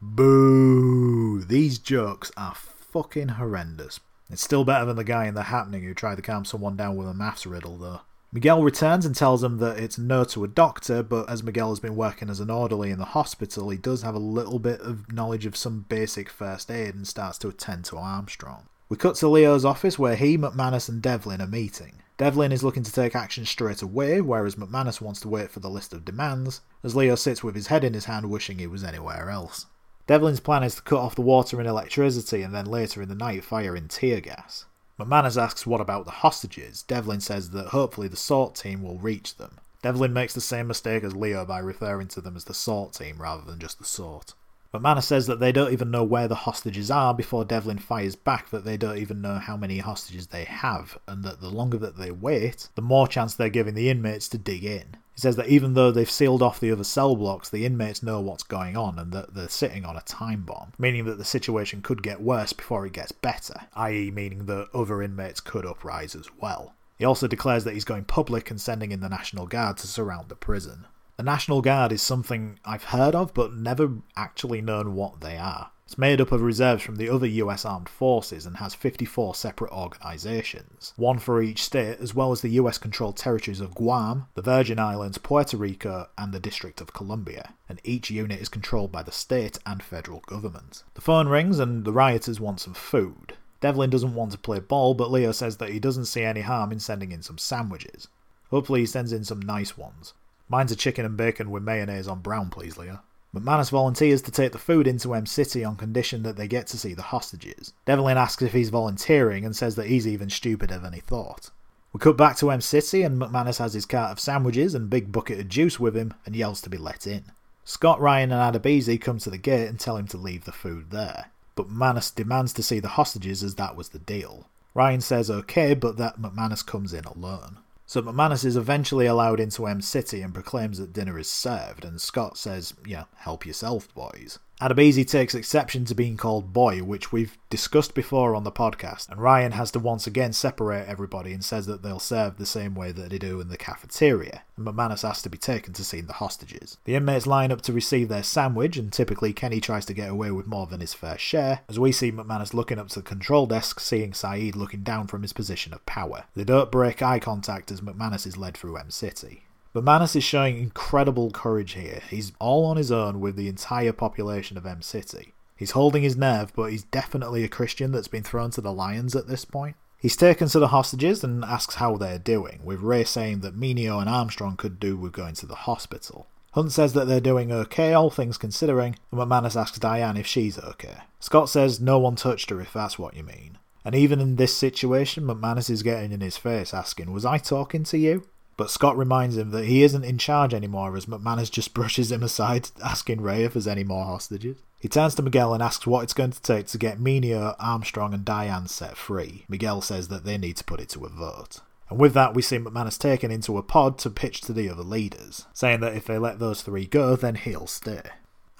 Boo! 0.00 1.44
These 1.44 1.78
jokes 1.78 2.32
are 2.34 2.54
fucking 2.54 3.28
horrendous. 3.28 4.00
It's 4.30 4.42
still 4.42 4.64
better 4.64 4.84
than 4.84 4.96
the 4.96 5.04
guy 5.04 5.26
in 5.26 5.34
The 5.34 5.44
Happening 5.44 5.82
who 5.82 5.94
tried 5.94 6.16
to 6.16 6.22
calm 6.22 6.44
someone 6.44 6.76
down 6.76 6.96
with 6.96 7.08
a 7.08 7.14
maths 7.14 7.46
riddle, 7.46 7.76
though. 7.76 8.00
Miguel 8.32 8.62
returns 8.62 9.04
and 9.04 9.16
tells 9.16 9.42
him 9.42 9.58
that 9.58 9.78
it's 9.78 9.98
no 9.98 10.22
to 10.22 10.44
a 10.44 10.48
doctor, 10.48 11.02
but 11.02 11.28
as 11.28 11.42
Miguel 11.42 11.70
has 11.70 11.80
been 11.80 11.96
working 11.96 12.30
as 12.30 12.38
an 12.38 12.48
orderly 12.48 12.92
in 12.92 12.98
the 13.00 13.06
hospital, 13.06 13.70
he 13.70 13.76
does 13.76 14.02
have 14.02 14.14
a 14.14 14.20
little 14.20 14.60
bit 14.60 14.80
of 14.82 15.12
knowledge 15.12 15.46
of 15.46 15.56
some 15.56 15.84
basic 15.88 16.30
first 16.30 16.70
aid 16.70 16.94
and 16.94 17.08
starts 17.08 17.38
to 17.38 17.48
attend 17.48 17.84
to 17.86 17.96
Armstrong. 17.96 18.66
We 18.88 18.96
cut 18.96 19.16
to 19.16 19.28
Leo's 19.28 19.64
office 19.64 19.98
where 19.98 20.14
he, 20.14 20.38
McManus, 20.38 20.88
and 20.88 21.02
Devlin 21.02 21.40
are 21.40 21.48
meeting. 21.48 22.02
Devlin 22.16 22.52
is 22.52 22.62
looking 22.62 22.84
to 22.84 22.92
take 22.92 23.16
action 23.16 23.44
straight 23.44 23.82
away, 23.82 24.20
whereas 24.20 24.54
McManus 24.54 25.00
wants 25.00 25.20
to 25.22 25.28
wait 25.28 25.50
for 25.50 25.58
the 25.58 25.70
list 25.70 25.92
of 25.92 26.04
demands, 26.04 26.60
as 26.84 26.94
Leo 26.94 27.16
sits 27.16 27.42
with 27.42 27.56
his 27.56 27.66
head 27.66 27.82
in 27.82 27.94
his 27.94 28.04
hand 28.04 28.30
wishing 28.30 28.58
he 28.58 28.68
was 28.68 28.84
anywhere 28.84 29.28
else. 29.28 29.66
Devlin's 30.10 30.40
plan 30.40 30.64
is 30.64 30.74
to 30.74 30.82
cut 30.82 30.98
off 30.98 31.14
the 31.14 31.22
water 31.22 31.60
and 31.60 31.68
electricity 31.68 32.42
and 32.42 32.52
then 32.52 32.66
later 32.66 33.00
in 33.00 33.08
the 33.08 33.14
night 33.14 33.44
fire 33.44 33.76
in 33.76 33.86
tear 33.86 34.20
gas. 34.20 34.64
McManus 34.98 35.40
asks 35.40 35.68
what 35.68 35.80
about 35.80 36.04
the 36.04 36.10
hostages. 36.10 36.82
Devlin 36.82 37.20
says 37.20 37.50
that 37.50 37.68
hopefully 37.68 38.08
the 38.08 38.16
SORT 38.16 38.56
team 38.56 38.82
will 38.82 38.98
reach 38.98 39.36
them. 39.36 39.58
Devlin 39.82 40.12
makes 40.12 40.34
the 40.34 40.40
same 40.40 40.66
mistake 40.66 41.04
as 41.04 41.14
Leo 41.14 41.44
by 41.44 41.60
referring 41.60 42.08
to 42.08 42.20
them 42.20 42.34
as 42.34 42.42
the 42.42 42.54
SORT 42.54 42.92
team 42.92 43.22
rather 43.22 43.44
than 43.44 43.60
just 43.60 43.78
the 43.78 43.84
SORT. 43.84 44.34
McManus 44.74 45.04
says 45.04 45.28
that 45.28 45.38
they 45.38 45.52
don't 45.52 45.72
even 45.72 45.92
know 45.92 46.02
where 46.02 46.26
the 46.26 46.34
hostages 46.34 46.90
are 46.90 47.14
before 47.14 47.44
Devlin 47.44 47.78
fires 47.78 48.16
back 48.16 48.50
that 48.50 48.64
they 48.64 48.76
don't 48.76 48.98
even 48.98 49.20
know 49.20 49.38
how 49.38 49.56
many 49.56 49.78
hostages 49.78 50.26
they 50.26 50.42
have, 50.42 50.98
and 51.06 51.22
that 51.22 51.40
the 51.40 51.50
longer 51.50 51.78
that 51.78 51.98
they 51.98 52.10
wait, 52.10 52.66
the 52.74 52.82
more 52.82 53.06
chance 53.06 53.34
they're 53.34 53.48
giving 53.48 53.74
the 53.74 53.88
inmates 53.88 54.28
to 54.30 54.38
dig 54.38 54.64
in. 54.64 54.96
He 55.14 55.20
says 55.20 55.36
that 55.36 55.48
even 55.48 55.74
though 55.74 55.90
they've 55.90 56.10
sealed 56.10 56.42
off 56.42 56.60
the 56.60 56.72
other 56.72 56.84
cell 56.84 57.16
blocks, 57.16 57.48
the 57.48 57.66
inmates 57.66 58.02
know 58.02 58.20
what's 58.20 58.42
going 58.42 58.76
on 58.76 58.98
and 58.98 59.12
that 59.12 59.34
they're 59.34 59.48
sitting 59.48 59.84
on 59.84 59.96
a 59.96 60.02
time 60.02 60.42
bomb, 60.42 60.72
meaning 60.78 61.04
that 61.04 61.18
the 61.18 61.24
situation 61.24 61.82
could 61.82 62.02
get 62.02 62.22
worse 62.22 62.52
before 62.52 62.86
it 62.86 62.92
gets 62.92 63.12
better, 63.12 63.66
i.e., 63.74 64.10
meaning 64.10 64.46
that 64.46 64.68
other 64.72 65.02
inmates 65.02 65.40
could 65.40 65.66
uprise 65.66 66.14
as 66.14 66.28
well. 66.40 66.74
He 66.96 67.04
also 67.04 67.26
declares 67.26 67.64
that 67.64 67.74
he's 67.74 67.84
going 67.84 68.04
public 68.04 68.50
and 68.50 68.60
sending 68.60 68.92
in 68.92 69.00
the 69.00 69.08
National 69.08 69.46
Guard 69.46 69.78
to 69.78 69.86
surround 69.86 70.28
the 70.28 70.36
prison. 70.36 70.86
The 71.16 71.22
National 71.22 71.60
Guard 71.60 71.92
is 71.92 72.02
something 72.02 72.58
I've 72.64 72.84
heard 72.84 73.14
of 73.14 73.34
but 73.34 73.54
never 73.54 73.90
actually 74.16 74.60
known 74.60 74.94
what 74.94 75.20
they 75.20 75.36
are. 75.36 75.70
It's 75.90 75.98
made 75.98 76.20
up 76.20 76.30
of 76.30 76.40
reserves 76.40 76.84
from 76.84 76.94
the 76.94 77.08
other 77.08 77.26
US 77.26 77.64
armed 77.64 77.88
forces 77.88 78.46
and 78.46 78.58
has 78.58 78.76
54 78.76 79.34
separate 79.34 79.72
organisations, 79.72 80.94
one 80.94 81.18
for 81.18 81.42
each 81.42 81.64
state, 81.64 81.98
as 81.98 82.14
well 82.14 82.30
as 82.30 82.42
the 82.42 82.50
US 82.60 82.78
controlled 82.78 83.16
territories 83.16 83.58
of 83.60 83.74
Guam, 83.74 84.28
the 84.34 84.40
Virgin 84.40 84.78
Islands, 84.78 85.18
Puerto 85.18 85.56
Rico, 85.56 86.08
and 86.16 86.32
the 86.32 86.38
District 86.38 86.80
of 86.80 86.92
Columbia, 86.92 87.54
and 87.68 87.80
each 87.82 88.08
unit 88.08 88.40
is 88.40 88.48
controlled 88.48 88.92
by 88.92 89.02
the 89.02 89.10
state 89.10 89.58
and 89.66 89.82
federal 89.82 90.20
government. 90.20 90.84
The 90.94 91.00
phone 91.00 91.26
rings 91.26 91.58
and 91.58 91.84
the 91.84 91.92
rioters 91.92 92.38
want 92.38 92.60
some 92.60 92.74
food. 92.74 93.34
Devlin 93.60 93.90
doesn't 93.90 94.14
want 94.14 94.30
to 94.30 94.38
play 94.38 94.60
ball, 94.60 94.94
but 94.94 95.10
Leo 95.10 95.32
says 95.32 95.56
that 95.56 95.70
he 95.70 95.80
doesn't 95.80 96.04
see 96.04 96.22
any 96.22 96.42
harm 96.42 96.70
in 96.70 96.78
sending 96.78 97.10
in 97.10 97.22
some 97.22 97.36
sandwiches. 97.36 98.06
Hopefully, 98.50 98.78
he 98.78 98.86
sends 98.86 99.12
in 99.12 99.24
some 99.24 99.42
nice 99.42 99.76
ones. 99.76 100.14
Mine's 100.48 100.70
a 100.70 100.76
chicken 100.76 101.04
and 101.04 101.16
bacon 101.16 101.50
with 101.50 101.64
mayonnaise 101.64 102.06
on 102.06 102.20
brown, 102.20 102.48
please, 102.48 102.78
Leo. 102.78 103.00
McManus 103.34 103.70
volunteers 103.70 104.22
to 104.22 104.32
take 104.32 104.50
the 104.50 104.58
food 104.58 104.88
into 104.88 105.14
M 105.14 105.24
City 105.24 105.64
on 105.64 105.76
condition 105.76 106.24
that 106.24 106.36
they 106.36 106.48
get 106.48 106.66
to 106.68 106.76
see 106.76 106.94
the 106.94 107.02
hostages. 107.02 107.72
Devlin 107.84 108.18
asks 108.18 108.42
if 108.42 108.52
he's 108.52 108.70
volunteering 108.70 109.44
and 109.44 109.54
says 109.54 109.76
that 109.76 109.86
he's 109.86 110.06
even 110.08 110.28
stupider 110.28 110.78
than 110.78 110.92
he 110.92 111.00
thought. 111.00 111.50
We 111.92 112.00
cut 112.00 112.16
back 112.16 112.36
to 112.38 112.50
M 112.50 112.60
City 112.60 113.02
and 113.02 113.20
McManus 113.20 113.58
has 113.58 113.74
his 113.74 113.86
cart 113.86 114.10
of 114.10 114.18
sandwiches 114.18 114.74
and 114.74 114.90
big 114.90 115.12
bucket 115.12 115.38
of 115.38 115.48
juice 115.48 115.78
with 115.78 115.96
him 115.96 116.14
and 116.26 116.34
yells 116.34 116.60
to 116.62 116.70
be 116.70 116.78
let 116.78 117.06
in. 117.06 117.24
Scott, 117.64 118.00
Ryan, 118.00 118.32
and 118.32 118.56
Adebisi 118.56 119.00
come 119.00 119.18
to 119.18 119.30
the 119.30 119.38
gate 119.38 119.68
and 119.68 119.78
tell 119.78 119.96
him 119.96 120.08
to 120.08 120.16
leave 120.16 120.44
the 120.44 120.50
food 120.50 120.90
there, 120.90 121.26
but 121.54 121.68
McManus 121.68 122.12
demands 122.12 122.52
to 122.54 122.64
see 122.64 122.80
the 122.80 122.88
hostages 122.88 123.44
as 123.44 123.54
that 123.54 123.76
was 123.76 123.90
the 123.90 124.00
deal. 124.00 124.48
Ryan 124.74 125.00
says 125.00 125.30
okay, 125.30 125.74
but 125.74 125.96
that 125.98 126.20
McManus 126.20 126.66
comes 126.66 126.92
in 126.92 127.04
alone. 127.04 127.58
So 127.90 128.00
McManus 128.00 128.44
is 128.44 128.56
eventually 128.56 129.06
allowed 129.06 129.40
into 129.40 129.66
M 129.66 129.80
City 129.80 130.22
and 130.22 130.32
proclaims 130.32 130.78
that 130.78 130.92
dinner 130.92 131.18
is 131.18 131.28
served, 131.28 131.84
and 131.84 132.00
Scott 132.00 132.38
says, 132.38 132.72
yeah, 132.86 133.06
help 133.16 133.44
yourself, 133.44 133.92
boys. 133.94 134.38
Adebisi 134.60 135.08
takes 135.08 135.34
exception 135.34 135.86
to 135.86 135.94
being 135.94 136.18
called 136.18 136.52
boy, 136.52 136.82
which 136.82 137.10
we've 137.10 137.38
discussed 137.48 137.94
before 137.94 138.34
on 138.34 138.44
the 138.44 138.52
podcast, 138.52 139.08
and 139.08 139.18
Ryan 139.18 139.52
has 139.52 139.70
to 139.70 139.78
once 139.78 140.06
again 140.06 140.34
separate 140.34 140.86
everybody 140.86 141.32
and 141.32 141.42
says 141.42 141.64
that 141.64 141.82
they'll 141.82 141.98
serve 141.98 142.36
the 142.36 142.44
same 142.44 142.74
way 142.74 142.92
that 142.92 143.08
they 143.08 143.18
do 143.18 143.40
in 143.40 143.48
the 143.48 143.56
cafeteria, 143.56 144.42
and 144.58 144.66
McManus 144.66 145.00
has 145.00 145.22
to 145.22 145.30
be 145.30 145.38
taken 145.38 145.72
to 145.72 145.82
see 145.82 146.02
the 146.02 146.12
hostages. 146.12 146.76
The 146.84 146.94
inmates 146.94 147.26
line 147.26 147.50
up 147.50 147.62
to 147.62 147.72
receive 147.72 148.10
their 148.10 148.22
sandwich, 148.22 148.76
and 148.76 148.92
typically 148.92 149.32
Kenny 149.32 149.62
tries 149.62 149.86
to 149.86 149.94
get 149.94 150.10
away 150.10 150.30
with 150.30 150.46
more 150.46 150.66
than 150.66 150.80
his 150.80 150.92
fair 150.92 151.16
share, 151.16 151.60
as 151.66 151.78
we 151.78 151.90
see 151.90 152.12
McManus 152.12 152.52
looking 152.52 152.78
up 152.78 152.88
to 152.88 152.98
the 152.98 153.02
control 153.02 153.46
desk, 153.46 153.80
seeing 153.80 154.12
Saeed 154.12 154.56
looking 154.56 154.82
down 154.82 155.06
from 155.06 155.22
his 155.22 155.32
position 155.32 155.72
of 155.72 155.86
power. 155.86 156.24
They 156.34 156.44
don't 156.44 156.70
break 156.70 157.00
eye 157.00 157.18
contact 157.18 157.72
as 157.72 157.80
McManus 157.80 158.26
is 158.26 158.36
led 158.36 158.58
through 158.58 158.76
M 158.76 158.90
City. 158.90 159.44
McManus 159.74 160.16
is 160.16 160.24
showing 160.24 160.58
incredible 160.58 161.30
courage 161.30 161.72
here. 161.72 162.02
He's 162.10 162.32
all 162.40 162.66
on 162.66 162.76
his 162.76 162.90
own 162.90 163.20
with 163.20 163.36
the 163.36 163.48
entire 163.48 163.92
population 163.92 164.56
of 164.56 164.66
M 164.66 164.82
City. 164.82 165.32
He's 165.56 165.72
holding 165.72 166.02
his 166.02 166.16
nerve, 166.16 166.52
but 166.56 166.72
he's 166.72 166.82
definitely 166.82 167.44
a 167.44 167.48
Christian 167.48 167.92
that's 167.92 168.08
been 168.08 168.24
thrown 168.24 168.50
to 168.52 168.60
the 168.60 168.72
lions 168.72 169.14
at 169.14 169.28
this 169.28 169.44
point. 169.44 169.76
He's 169.96 170.16
taken 170.16 170.48
to 170.48 170.58
the 170.58 170.68
hostages 170.68 171.22
and 171.22 171.44
asks 171.44 171.76
how 171.76 171.96
they're 171.96 172.18
doing, 172.18 172.60
with 172.64 172.80
Ray 172.80 173.04
saying 173.04 173.40
that 173.40 173.58
Mineo 173.58 174.00
and 174.00 174.08
Armstrong 174.08 174.56
could 174.56 174.80
do 174.80 174.96
with 174.96 175.12
going 175.12 175.34
to 175.34 175.46
the 175.46 175.54
hospital. 175.54 176.26
Hunt 176.52 176.72
says 176.72 176.94
that 176.94 177.06
they're 177.06 177.20
doing 177.20 177.52
okay, 177.52 177.92
all 177.92 178.10
things 178.10 178.38
considering, 178.38 178.96
and 179.12 179.20
McManus 179.20 179.60
asks 179.60 179.78
Diane 179.78 180.16
if 180.16 180.26
she's 180.26 180.58
okay. 180.58 180.96
Scott 181.20 181.48
says 181.48 181.80
no 181.80 181.98
one 181.98 182.16
touched 182.16 182.50
her 182.50 182.60
if 182.60 182.72
that's 182.72 182.98
what 182.98 183.14
you 183.14 183.22
mean. 183.22 183.58
And 183.84 183.94
even 183.94 184.18
in 184.18 184.36
this 184.36 184.56
situation, 184.56 185.24
McManus 185.24 185.70
is 185.70 185.84
getting 185.84 186.10
in 186.10 186.22
his 186.22 186.36
face 186.36 186.74
asking, 186.74 187.12
Was 187.12 187.24
I 187.24 187.38
talking 187.38 187.84
to 187.84 187.98
you? 187.98 188.26
But 188.60 188.68
Scott 188.68 188.98
reminds 188.98 189.38
him 189.38 189.52
that 189.52 189.64
he 189.64 189.82
isn't 189.84 190.04
in 190.04 190.18
charge 190.18 190.52
anymore 190.52 190.94
as 190.94 191.06
McManus 191.06 191.50
just 191.50 191.72
brushes 191.74 192.12
him 192.12 192.22
aside, 192.22 192.68
asking 192.84 193.22
Ray 193.22 193.44
if 193.44 193.54
there's 193.54 193.66
any 193.66 193.84
more 193.84 194.04
hostages. 194.04 194.58
He 194.78 194.86
turns 194.86 195.14
to 195.14 195.22
Miguel 195.22 195.54
and 195.54 195.62
asks 195.62 195.86
what 195.86 196.02
it's 196.02 196.12
going 196.12 196.32
to 196.32 196.42
take 196.42 196.66
to 196.66 196.76
get 196.76 196.98
Mineo, 196.98 197.56
Armstrong, 197.58 198.12
and 198.12 198.22
Diane 198.22 198.68
set 198.68 198.98
free. 198.98 199.46
Miguel 199.48 199.80
says 199.80 200.08
that 200.08 200.26
they 200.26 200.36
need 200.36 200.58
to 200.58 200.64
put 200.64 200.78
it 200.78 200.90
to 200.90 201.06
a 201.06 201.08
vote. 201.08 201.60
And 201.88 201.98
with 201.98 202.12
that, 202.12 202.34
we 202.34 202.42
see 202.42 202.58
McManus 202.58 202.98
taken 202.98 203.30
into 203.30 203.56
a 203.56 203.62
pod 203.62 203.96
to 204.00 204.10
pitch 204.10 204.42
to 204.42 204.52
the 204.52 204.68
other 204.68 204.82
leaders, 204.82 205.46
saying 205.54 205.80
that 205.80 205.96
if 205.96 206.04
they 206.04 206.18
let 206.18 206.38
those 206.38 206.60
three 206.60 206.84
go, 206.84 207.16
then 207.16 207.36
he'll 207.36 207.66
stay. 207.66 208.02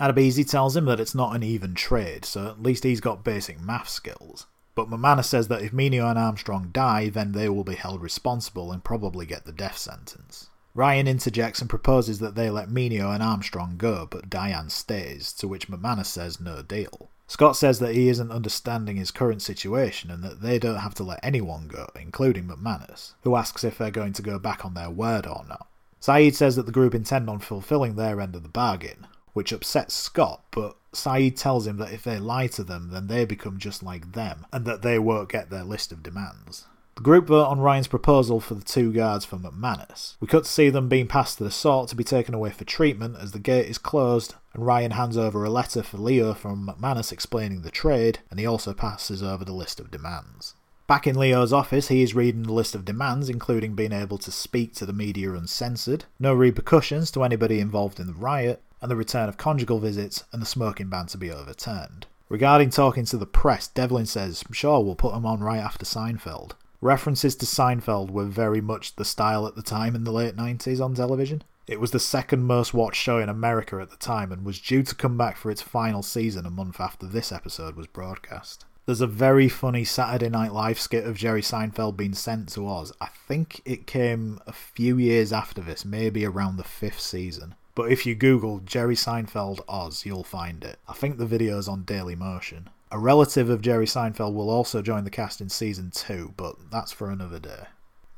Adebisi 0.01 0.49
tells 0.49 0.79
him 0.79 0.87
that 0.87 0.99
it's 0.99 1.15
not 1.15 1.37
an 1.37 1.43
even 1.43 1.75
trade, 1.75 2.25
so 2.25 2.47
at 2.47 2.63
least 2.63 2.85
he's 2.85 3.03
got 3.03 3.23
basic 3.23 3.61
math 3.61 3.91
skills. 3.91 4.47
But 4.81 4.89
McManus 4.89 5.27
says 5.27 5.49
that 5.49 5.61
if 5.61 5.73
Mineo 5.73 6.09
and 6.09 6.19
Armstrong 6.19 6.71
die, 6.73 7.11
then 7.11 7.33
they 7.33 7.51
will 7.51 7.65
be 7.65 7.75
held 7.75 8.01
responsible 8.01 8.73
and 8.73 8.83
probably 8.83 9.27
get 9.27 9.45
the 9.45 9.53
death 9.53 9.77
sentence. 9.77 10.49
Ryan 10.75 11.07
interjects 11.07 11.61
and 11.61 11.69
proposes 11.69 12.19
that 12.21 12.35
they 12.35 12.49
let 12.49 12.71
Mineo 12.71 13.13
and 13.13 13.23
Armstrong 13.23 13.75
go, 13.77 14.09
but 14.11 14.31
Diane 14.31 14.71
stays, 14.71 15.35
to 15.35 15.47
which 15.47 15.69
McManus 15.69 16.07
says 16.07 16.41
no 16.41 16.63
deal. 16.63 17.11
Scott 17.27 17.57
says 17.57 17.79
that 17.81 17.95
he 17.95 18.09
isn't 18.09 18.33
understanding 18.33 18.97
his 18.97 19.11
current 19.11 19.43
situation 19.43 20.11
and 20.11 20.25
that 20.25 20.41
they 20.41 20.59
don't 20.59 20.79
have 20.79 20.95
to 20.95 21.05
let 21.05 21.21
anyone 21.23 21.69
go, 21.69 21.89
including 22.01 22.45
McManus, 22.45 23.13
who 23.23 23.37
asks 23.37 23.63
if 23.65 23.77
they're 23.77 23.91
going 23.91 24.15
to 24.15 24.23
go 24.23 24.39
back 24.39 24.65
on 24.65 24.73
their 24.73 24.91
word 24.91 25.27
or 25.27 25.45
not. 25.47 25.67
Saeed 26.01 26.35
says 26.35 26.57
that 26.57 26.65
the 26.65 26.73
group 26.73 26.95
intend 26.95 27.29
on 27.29 27.39
fulfilling 27.39 27.97
their 27.97 28.19
end 28.19 28.35
of 28.35 28.43
the 28.43 28.49
bargain, 28.49 29.07
which 29.33 29.53
upsets 29.53 29.95
Scott, 29.95 30.43
but 30.51 30.77
Saeed 30.93 31.37
tells 31.37 31.67
him 31.67 31.77
that 31.79 31.93
if 31.93 32.03
they 32.03 32.19
lie 32.19 32.49
to 32.49 32.65
them, 32.65 32.91
then 32.91 33.07
they 33.07 33.25
become 33.25 33.59
just 33.59 33.83
like 33.83 34.13
them, 34.13 34.47
and 34.53 34.65
that 34.65 34.83
they 34.83 34.99
won't 34.99 35.29
get 35.29 35.51
their 35.51 35.65
list 35.65 35.93
of 35.93 36.03
demands. 36.03 36.67
The 36.97 37.03
group 37.03 37.29
vote 37.29 37.47
on 37.47 37.61
Ryan's 37.61 37.87
proposal 37.87 38.41
for 38.41 38.55
the 38.55 38.65
two 38.65 38.93
guards 38.93 39.25
for 39.25 39.37
McManus. 39.39 40.17
We 40.21 40.27
cut 40.27 40.45
to 40.45 40.51
see 40.51 40.69
them 40.69 40.89
being 40.89 41.07
passed 41.07 41.39
to 41.39 41.45
the 41.45 41.51
sort 41.51 41.89
to 41.89 41.97
be 41.97 42.05
taken 42.05 42.35
away 42.35 42.51
for 42.51 42.65
treatment 42.65 43.17
as 43.19 43.33
the 43.33 43.39
gate 43.39 43.71
is 43.71 43.79
closed, 43.79 44.35
and 44.53 44.67
Ryan 44.67 44.91
hands 44.91 45.17
over 45.17 45.45
a 45.45 45.51
letter 45.51 45.83
for 45.83 45.97
Leo 45.97 46.35
from 46.35 46.67
McManus 46.67 47.13
explaining 47.13 47.63
the 47.63 47.71
trade, 47.71 48.19
and 48.31 48.39
he 48.39 48.45
also 48.45 48.75
passes 48.75 49.23
over 49.23 49.45
the 49.45 49.55
list 49.55 49.81
of 49.81 49.91
demands. 49.91 50.55
Back 50.87 51.07
in 51.07 51.17
Leo's 51.17 51.53
office, 51.53 51.87
he 51.87 52.03
is 52.03 52.17
reading 52.17 52.43
the 52.43 52.53
list 52.53 52.75
of 52.75 52.85
demands, 52.85 53.29
including 53.29 53.77
being 53.77 53.93
able 53.93 54.19
to 54.19 54.33
speak 54.33 54.75
to 54.75 54.85
the 54.85 54.93
media 54.93 55.33
uncensored, 55.33 56.07
no 56.19 56.35
repercussions 56.35 57.13
to 57.13 57.23
anybody 57.23 57.61
involved 57.61 58.01
in 58.01 58.09
the 58.09 58.13
riot, 58.13 58.61
and 58.81 58.91
the 58.91 58.97
return 58.97 59.29
of 59.29 59.37
conjugal 59.37 59.79
visits 59.79 60.25
and 60.33 60.41
the 60.41 60.47
smoking 60.47 60.89
ban 60.89 61.07
to 61.07 61.19
be 61.19 61.31
overturned. 61.31 62.07
Regarding 62.29 62.71
talking 62.71 63.05
to 63.07 63.17
the 63.17 63.27
press, 63.27 63.67
Devlin 63.67 64.07
says, 64.07 64.45
Sure, 64.53 64.81
we'll 64.81 64.95
put 64.95 65.15
him 65.15 65.27
on 65.27 65.41
right 65.41 65.59
after 65.59 65.85
Seinfeld. 65.85 66.53
References 66.81 67.35
to 67.37 67.47
Seinfeld 67.47 68.11
were 68.11 68.25
very 68.25 68.61
much 68.61 68.97
the 68.97 69.05
style 69.05 69.47
at 69.47 69.57
the 69.57 69.63
time 69.63 69.95
in 69.95 70.05
the 70.05 70.13
late 70.13 70.37
90s 70.37 70.83
on 70.83 70.95
television. 70.95 71.43
It 71.67 71.79
was 71.79 71.91
the 71.91 72.01
second 72.01 72.45
most 72.45 72.73
watched 72.73 73.01
show 73.01 73.19
in 73.19 73.29
America 73.29 73.79
at 73.81 73.91
the 73.91 73.97
time 73.97 74.33
and 74.33 74.45
was 74.45 74.61
due 74.61 74.83
to 74.83 74.95
come 74.95 75.19
back 75.19 75.37
for 75.37 75.51
its 75.51 75.61
final 75.61 76.03
season 76.03 76.47
a 76.47 76.51
month 76.51 76.81
after 76.81 77.07
this 77.07 77.31
episode 77.31 77.77
was 77.77 77.87
broadcast. 77.87 78.65
There's 78.87 79.01
a 79.01 79.07
very 79.07 79.49
funny 79.49 79.85
Saturday 79.85 80.29
Night 80.29 80.53
Live 80.53 80.81
skit 80.81 81.05
of 81.05 81.17
Jerry 81.17 81.43
Seinfeld 81.43 81.97
being 81.97 82.15
sent 82.15 82.49
to 82.51 82.67
Oz. 82.67 82.93
I 83.01 83.07
think 83.07 83.61
it 83.65 83.87
came 83.87 84.41
a 84.47 84.53
few 84.53 84.99
years 84.99 85.33
after 85.33 85.61
this, 85.61 85.85
maybe 85.85 86.25
around 86.25 86.57
the 86.57 86.65
fifth 86.65 87.01
season. 87.01 87.55
But 87.75 87.93
if 87.93 88.05
you 88.05 88.15
Google 88.15 88.61
Jerry 88.61 88.95
Seinfeld 88.95 89.61
Oz, 89.69 90.05
you'll 90.05 90.25
find 90.25 90.65
it. 90.65 90.79
I 90.89 90.93
think 90.93 91.19
the 91.19 91.27
video's 91.27 91.69
on 91.69 91.85
Daily 91.85 92.17
Motion. 92.17 92.71
A 92.91 92.99
relative 92.99 93.49
of 93.49 93.61
Jerry 93.63 93.87
Seinfeld 93.87 94.35
will 94.35 94.51
also 94.51 94.83
join 94.83 95.05
the 95.05 95.11
cast 95.11 95.41
in 95.41 95.49
season 95.49 95.91
2, 95.93 96.35
but 96.37 96.57
that's 96.71 96.91
for 96.91 97.11
another 97.11 97.39
day. 97.39 97.67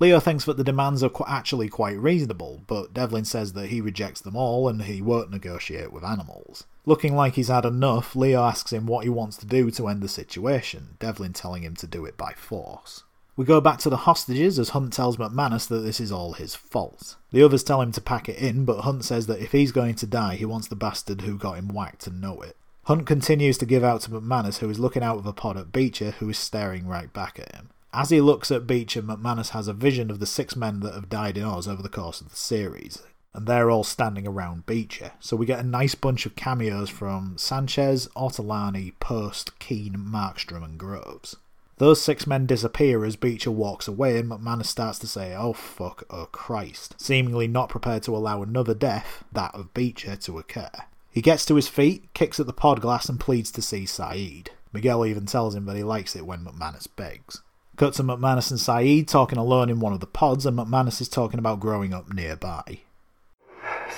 Leo 0.02 0.18
thinks 0.18 0.44
that 0.46 0.56
the 0.56 0.64
demands 0.64 1.04
are 1.04 1.08
qu- 1.08 1.24
actually 1.28 1.68
quite 1.68 1.96
reasonable, 1.96 2.62
but 2.66 2.92
Devlin 2.92 3.24
says 3.24 3.52
that 3.52 3.68
he 3.68 3.80
rejects 3.80 4.20
them 4.20 4.34
all 4.34 4.66
and 4.66 4.82
he 4.82 5.00
won't 5.00 5.30
negotiate 5.30 5.92
with 5.92 6.02
animals. 6.02 6.64
Looking 6.86 7.14
like 7.14 7.34
he's 7.34 7.46
had 7.48 7.64
enough, 7.64 8.16
Leo 8.16 8.42
asks 8.42 8.72
him 8.72 8.86
what 8.86 9.04
he 9.04 9.10
wants 9.10 9.36
to 9.36 9.46
do 9.46 9.70
to 9.70 9.86
end 9.86 10.02
the 10.02 10.08
situation, 10.08 10.96
Devlin 10.98 11.34
telling 11.34 11.62
him 11.62 11.76
to 11.76 11.86
do 11.86 12.04
it 12.04 12.16
by 12.16 12.32
force. 12.32 13.04
We 13.34 13.46
go 13.46 13.62
back 13.62 13.78
to 13.78 13.90
the 13.90 13.96
hostages 13.96 14.58
as 14.58 14.70
Hunt 14.70 14.92
tells 14.92 15.16
McManus 15.16 15.66
that 15.68 15.78
this 15.78 16.00
is 16.00 16.12
all 16.12 16.34
his 16.34 16.54
fault. 16.54 17.16
The 17.30 17.42
others 17.42 17.64
tell 17.64 17.80
him 17.80 17.90
to 17.92 18.00
pack 18.00 18.28
it 18.28 18.36
in, 18.36 18.66
but 18.66 18.82
Hunt 18.82 19.06
says 19.06 19.26
that 19.26 19.40
if 19.40 19.52
he's 19.52 19.72
going 19.72 19.94
to 19.96 20.06
die, 20.06 20.34
he 20.36 20.44
wants 20.44 20.68
the 20.68 20.76
bastard 20.76 21.22
who 21.22 21.38
got 21.38 21.56
him 21.56 21.68
whacked 21.68 22.02
to 22.02 22.10
know 22.10 22.42
it. 22.42 22.56
Hunt 22.84 23.06
continues 23.06 23.56
to 23.58 23.66
give 23.66 23.82
out 23.82 24.02
to 24.02 24.10
McManus, 24.10 24.58
who 24.58 24.68
is 24.68 24.78
looking 24.78 25.02
out 25.02 25.16
of 25.16 25.24
a 25.24 25.32
pod 25.32 25.56
at 25.56 25.72
Beecher, 25.72 26.10
who 26.18 26.28
is 26.28 26.38
staring 26.38 26.86
right 26.86 27.10
back 27.10 27.38
at 27.38 27.54
him. 27.54 27.70
As 27.94 28.10
he 28.10 28.20
looks 28.20 28.50
at 28.50 28.66
Beecher, 28.66 29.02
McManus 29.02 29.50
has 29.50 29.66
a 29.66 29.72
vision 29.72 30.10
of 30.10 30.18
the 30.18 30.26
six 30.26 30.54
men 30.54 30.80
that 30.80 30.94
have 30.94 31.08
died 31.08 31.38
in 31.38 31.44
Oz 31.44 31.66
over 31.66 31.82
the 31.82 31.88
course 31.88 32.20
of 32.20 32.28
the 32.28 32.36
series, 32.36 33.02
and 33.32 33.46
they're 33.46 33.70
all 33.70 33.84
standing 33.84 34.26
around 34.26 34.66
Beecher. 34.66 35.12
So 35.20 35.36
we 35.36 35.46
get 35.46 35.60
a 35.60 35.66
nice 35.66 35.94
bunch 35.94 36.26
of 36.26 36.36
cameos 36.36 36.90
from 36.90 37.38
Sanchez, 37.38 38.08
Ortolani, 38.16 38.92
Post, 39.00 39.58
Keane, 39.58 39.96
Markstrom, 39.96 40.64
and 40.64 40.76
Groves. 40.78 41.36
Those 41.82 42.00
six 42.00 42.28
men 42.28 42.46
disappear 42.46 43.04
as 43.04 43.16
Beecher 43.16 43.50
walks 43.50 43.88
away, 43.88 44.16
and 44.16 44.30
McManus 44.30 44.66
starts 44.66 45.00
to 45.00 45.08
say, 45.08 45.34
Oh 45.34 45.52
fuck, 45.52 46.04
oh 46.10 46.26
Christ, 46.26 46.94
seemingly 46.96 47.48
not 47.48 47.70
prepared 47.70 48.04
to 48.04 48.14
allow 48.14 48.40
another 48.40 48.72
death, 48.72 49.24
that 49.32 49.52
of 49.52 49.74
Beecher, 49.74 50.14
to 50.14 50.38
occur. 50.38 50.70
He 51.10 51.20
gets 51.20 51.44
to 51.46 51.56
his 51.56 51.66
feet, 51.66 52.04
kicks 52.14 52.38
at 52.38 52.46
the 52.46 52.52
pod 52.52 52.80
glass, 52.80 53.08
and 53.08 53.18
pleads 53.18 53.50
to 53.50 53.62
see 53.62 53.84
Saeed. 53.84 54.52
Miguel 54.72 55.04
even 55.04 55.26
tells 55.26 55.56
him 55.56 55.64
that 55.64 55.74
he 55.74 55.82
likes 55.82 56.14
it 56.14 56.24
when 56.24 56.44
McManus 56.44 56.86
begs. 56.94 57.42
Cut 57.74 57.94
to 57.94 58.04
McManus 58.04 58.52
and 58.52 58.60
Saeed 58.60 59.08
talking 59.08 59.38
alone 59.38 59.68
in 59.68 59.80
one 59.80 59.92
of 59.92 59.98
the 59.98 60.06
pods, 60.06 60.46
and 60.46 60.56
McManus 60.56 61.00
is 61.00 61.08
talking 61.08 61.40
about 61.40 61.58
growing 61.58 61.92
up 61.92 62.14
nearby. 62.14 62.78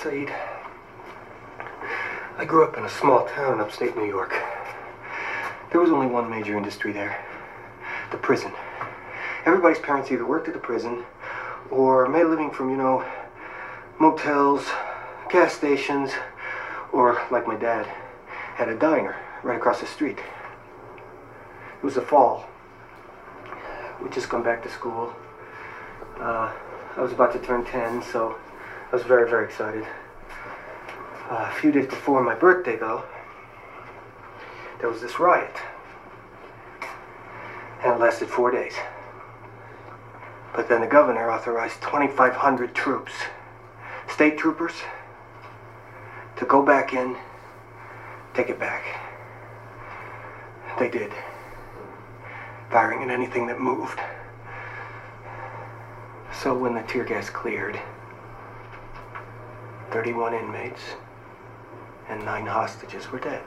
Saeed, 0.01 0.33
I 2.35 2.45
grew 2.47 2.63
up 2.63 2.79
in 2.79 2.83
a 2.83 2.89
small 2.89 3.27
town 3.27 3.53
in 3.53 3.59
upstate 3.59 3.95
New 3.95 4.07
York. 4.07 4.33
There 5.71 5.81
was 5.81 5.91
only 5.91 6.07
one 6.07 6.31
major 6.31 6.57
industry 6.57 6.91
there 6.91 7.23
the 8.11 8.17
prison. 8.17 8.51
Everybody's 9.45 9.79
parents 9.79 10.11
either 10.11 10.25
worked 10.25 10.47
at 10.47 10.53
the 10.53 10.59
prison 10.59 11.05
or 11.69 12.07
made 12.07 12.23
a 12.23 12.27
living 12.27 12.51
from, 12.51 12.69
you 12.69 12.77
know, 12.77 13.05
motels, 13.99 14.65
gas 15.29 15.53
stations, 15.53 16.11
or, 16.91 17.21
like 17.31 17.47
my 17.47 17.55
dad, 17.55 17.85
had 18.55 18.69
a 18.69 18.75
diner 18.75 19.15
right 19.43 19.57
across 19.57 19.79
the 19.79 19.85
street. 19.85 20.17
It 20.17 21.83
was 21.83 21.95
the 21.95 22.01
fall. 22.01 22.45
We'd 24.01 24.11
just 24.11 24.29
come 24.29 24.43
back 24.43 24.63
to 24.63 24.69
school. 24.69 25.13
Uh, 26.19 26.51
I 26.97 27.01
was 27.01 27.11
about 27.11 27.33
to 27.33 27.39
turn 27.39 27.65
10, 27.65 28.01
so 28.03 28.35
I 28.91 28.95
was 28.95 29.03
very, 29.03 29.29
very 29.29 29.45
excited. 29.45 29.85
Uh, 31.29 31.49
a 31.51 31.55
few 31.59 31.71
days 31.71 31.87
before 31.87 32.23
my 32.23 32.35
birthday, 32.35 32.77
though, 32.77 33.03
there 34.79 34.89
was 34.89 35.01
this 35.01 35.19
riot. 35.19 35.55
And 37.85 37.93
it 37.93 37.99
lasted 37.99 38.29
four 38.29 38.49
days. 38.49 38.73
But 40.55 40.67
then 40.67 40.81
the 40.81 40.87
governor 40.87 41.29
authorized 41.29 41.81
2,500 41.83 42.73
troops, 42.73 43.11
state 44.07 44.39
troopers, 44.39 44.73
to 46.37 46.45
go 46.45 46.63
back 46.63 46.93
in, 46.93 47.15
take 48.33 48.49
it 48.49 48.59
back. 48.59 48.83
They 50.79 50.89
did, 50.89 51.13
firing 52.71 53.03
at 53.03 53.11
anything 53.11 53.45
that 53.47 53.61
moved. 53.61 53.99
So 56.41 56.57
when 56.57 56.73
the 56.73 56.81
tear 56.81 57.03
gas 57.03 57.29
cleared, 57.29 57.79
31 59.91 60.33
inmates 60.33 60.81
and 62.09 62.25
nine 62.25 62.47
hostages 62.47 63.11
were 63.11 63.19
dead. 63.19 63.43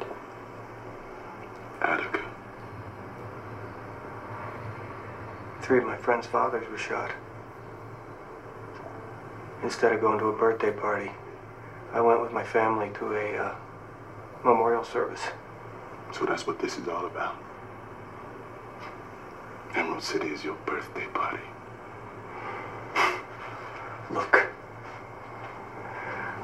Attica. 1.82 2.17
Three 5.68 5.80
of 5.80 5.84
my 5.84 5.98
friends' 5.98 6.26
fathers 6.26 6.66
were 6.70 6.78
shot. 6.78 7.10
Instead 9.62 9.92
of 9.92 10.00
going 10.00 10.18
to 10.18 10.28
a 10.28 10.32
birthday 10.32 10.72
party, 10.72 11.10
I 11.92 12.00
went 12.00 12.22
with 12.22 12.32
my 12.32 12.42
family 12.42 12.90
to 12.94 13.14
a 13.14 13.36
uh, 13.36 13.54
memorial 14.42 14.82
service. 14.82 15.20
So 16.10 16.24
that's 16.24 16.46
what 16.46 16.58
this 16.58 16.78
is 16.78 16.88
all 16.88 17.04
about. 17.04 17.36
Emerald 19.74 20.02
City 20.02 20.28
is 20.28 20.42
your 20.42 20.54
birthday 20.64 21.06
party. 21.12 21.44
Look, 24.10 24.46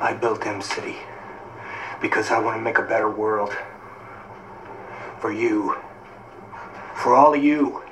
I 0.00 0.12
built 0.12 0.46
M 0.46 0.60
City 0.60 0.96
because 2.02 2.30
I 2.30 2.38
want 2.40 2.58
to 2.58 2.62
make 2.62 2.76
a 2.76 2.82
better 2.82 3.10
world. 3.10 3.56
For 5.18 5.32
you. 5.32 5.78
For 6.96 7.14
all 7.14 7.32
of 7.32 7.42
you. 7.42 7.83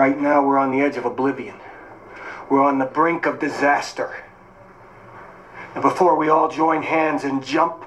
Right 0.00 0.18
now, 0.18 0.42
we're 0.42 0.56
on 0.56 0.70
the 0.70 0.80
edge 0.80 0.96
of 0.96 1.04
oblivion. 1.04 1.56
We're 2.48 2.62
on 2.62 2.78
the 2.78 2.86
brink 2.86 3.26
of 3.26 3.38
disaster. 3.38 4.24
And 5.74 5.82
before 5.82 6.16
we 6.16 6.30
all 6.30 6.48
join 6.48 6.82
hands 6.82 7.24
and 7.24 7.44
jump, 7.44 7.84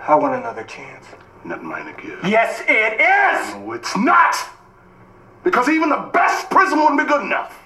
I 0.00 0.14
want 0.14 0.34
another 0.34 0.64
chance. 0.64 1.04
Not 1.44 1.62
mine 1.62 1.88
again. 1.88 2.20
Yes, 2.24 2.62
it 2.66 2.98
is! 2.98 3.54
No, 3.56 3.72
it's 3.74 3.94
not! 3.98 4.34
Because 5.44 5.68
even 5.68 5.90
the 5.90 6.08
best 6.10 6.48
prison 6.48 6.78
wouldn't 6.78 6.98
be 6.98 7.04
good 7.04 7.26
enough. 7.26 7.62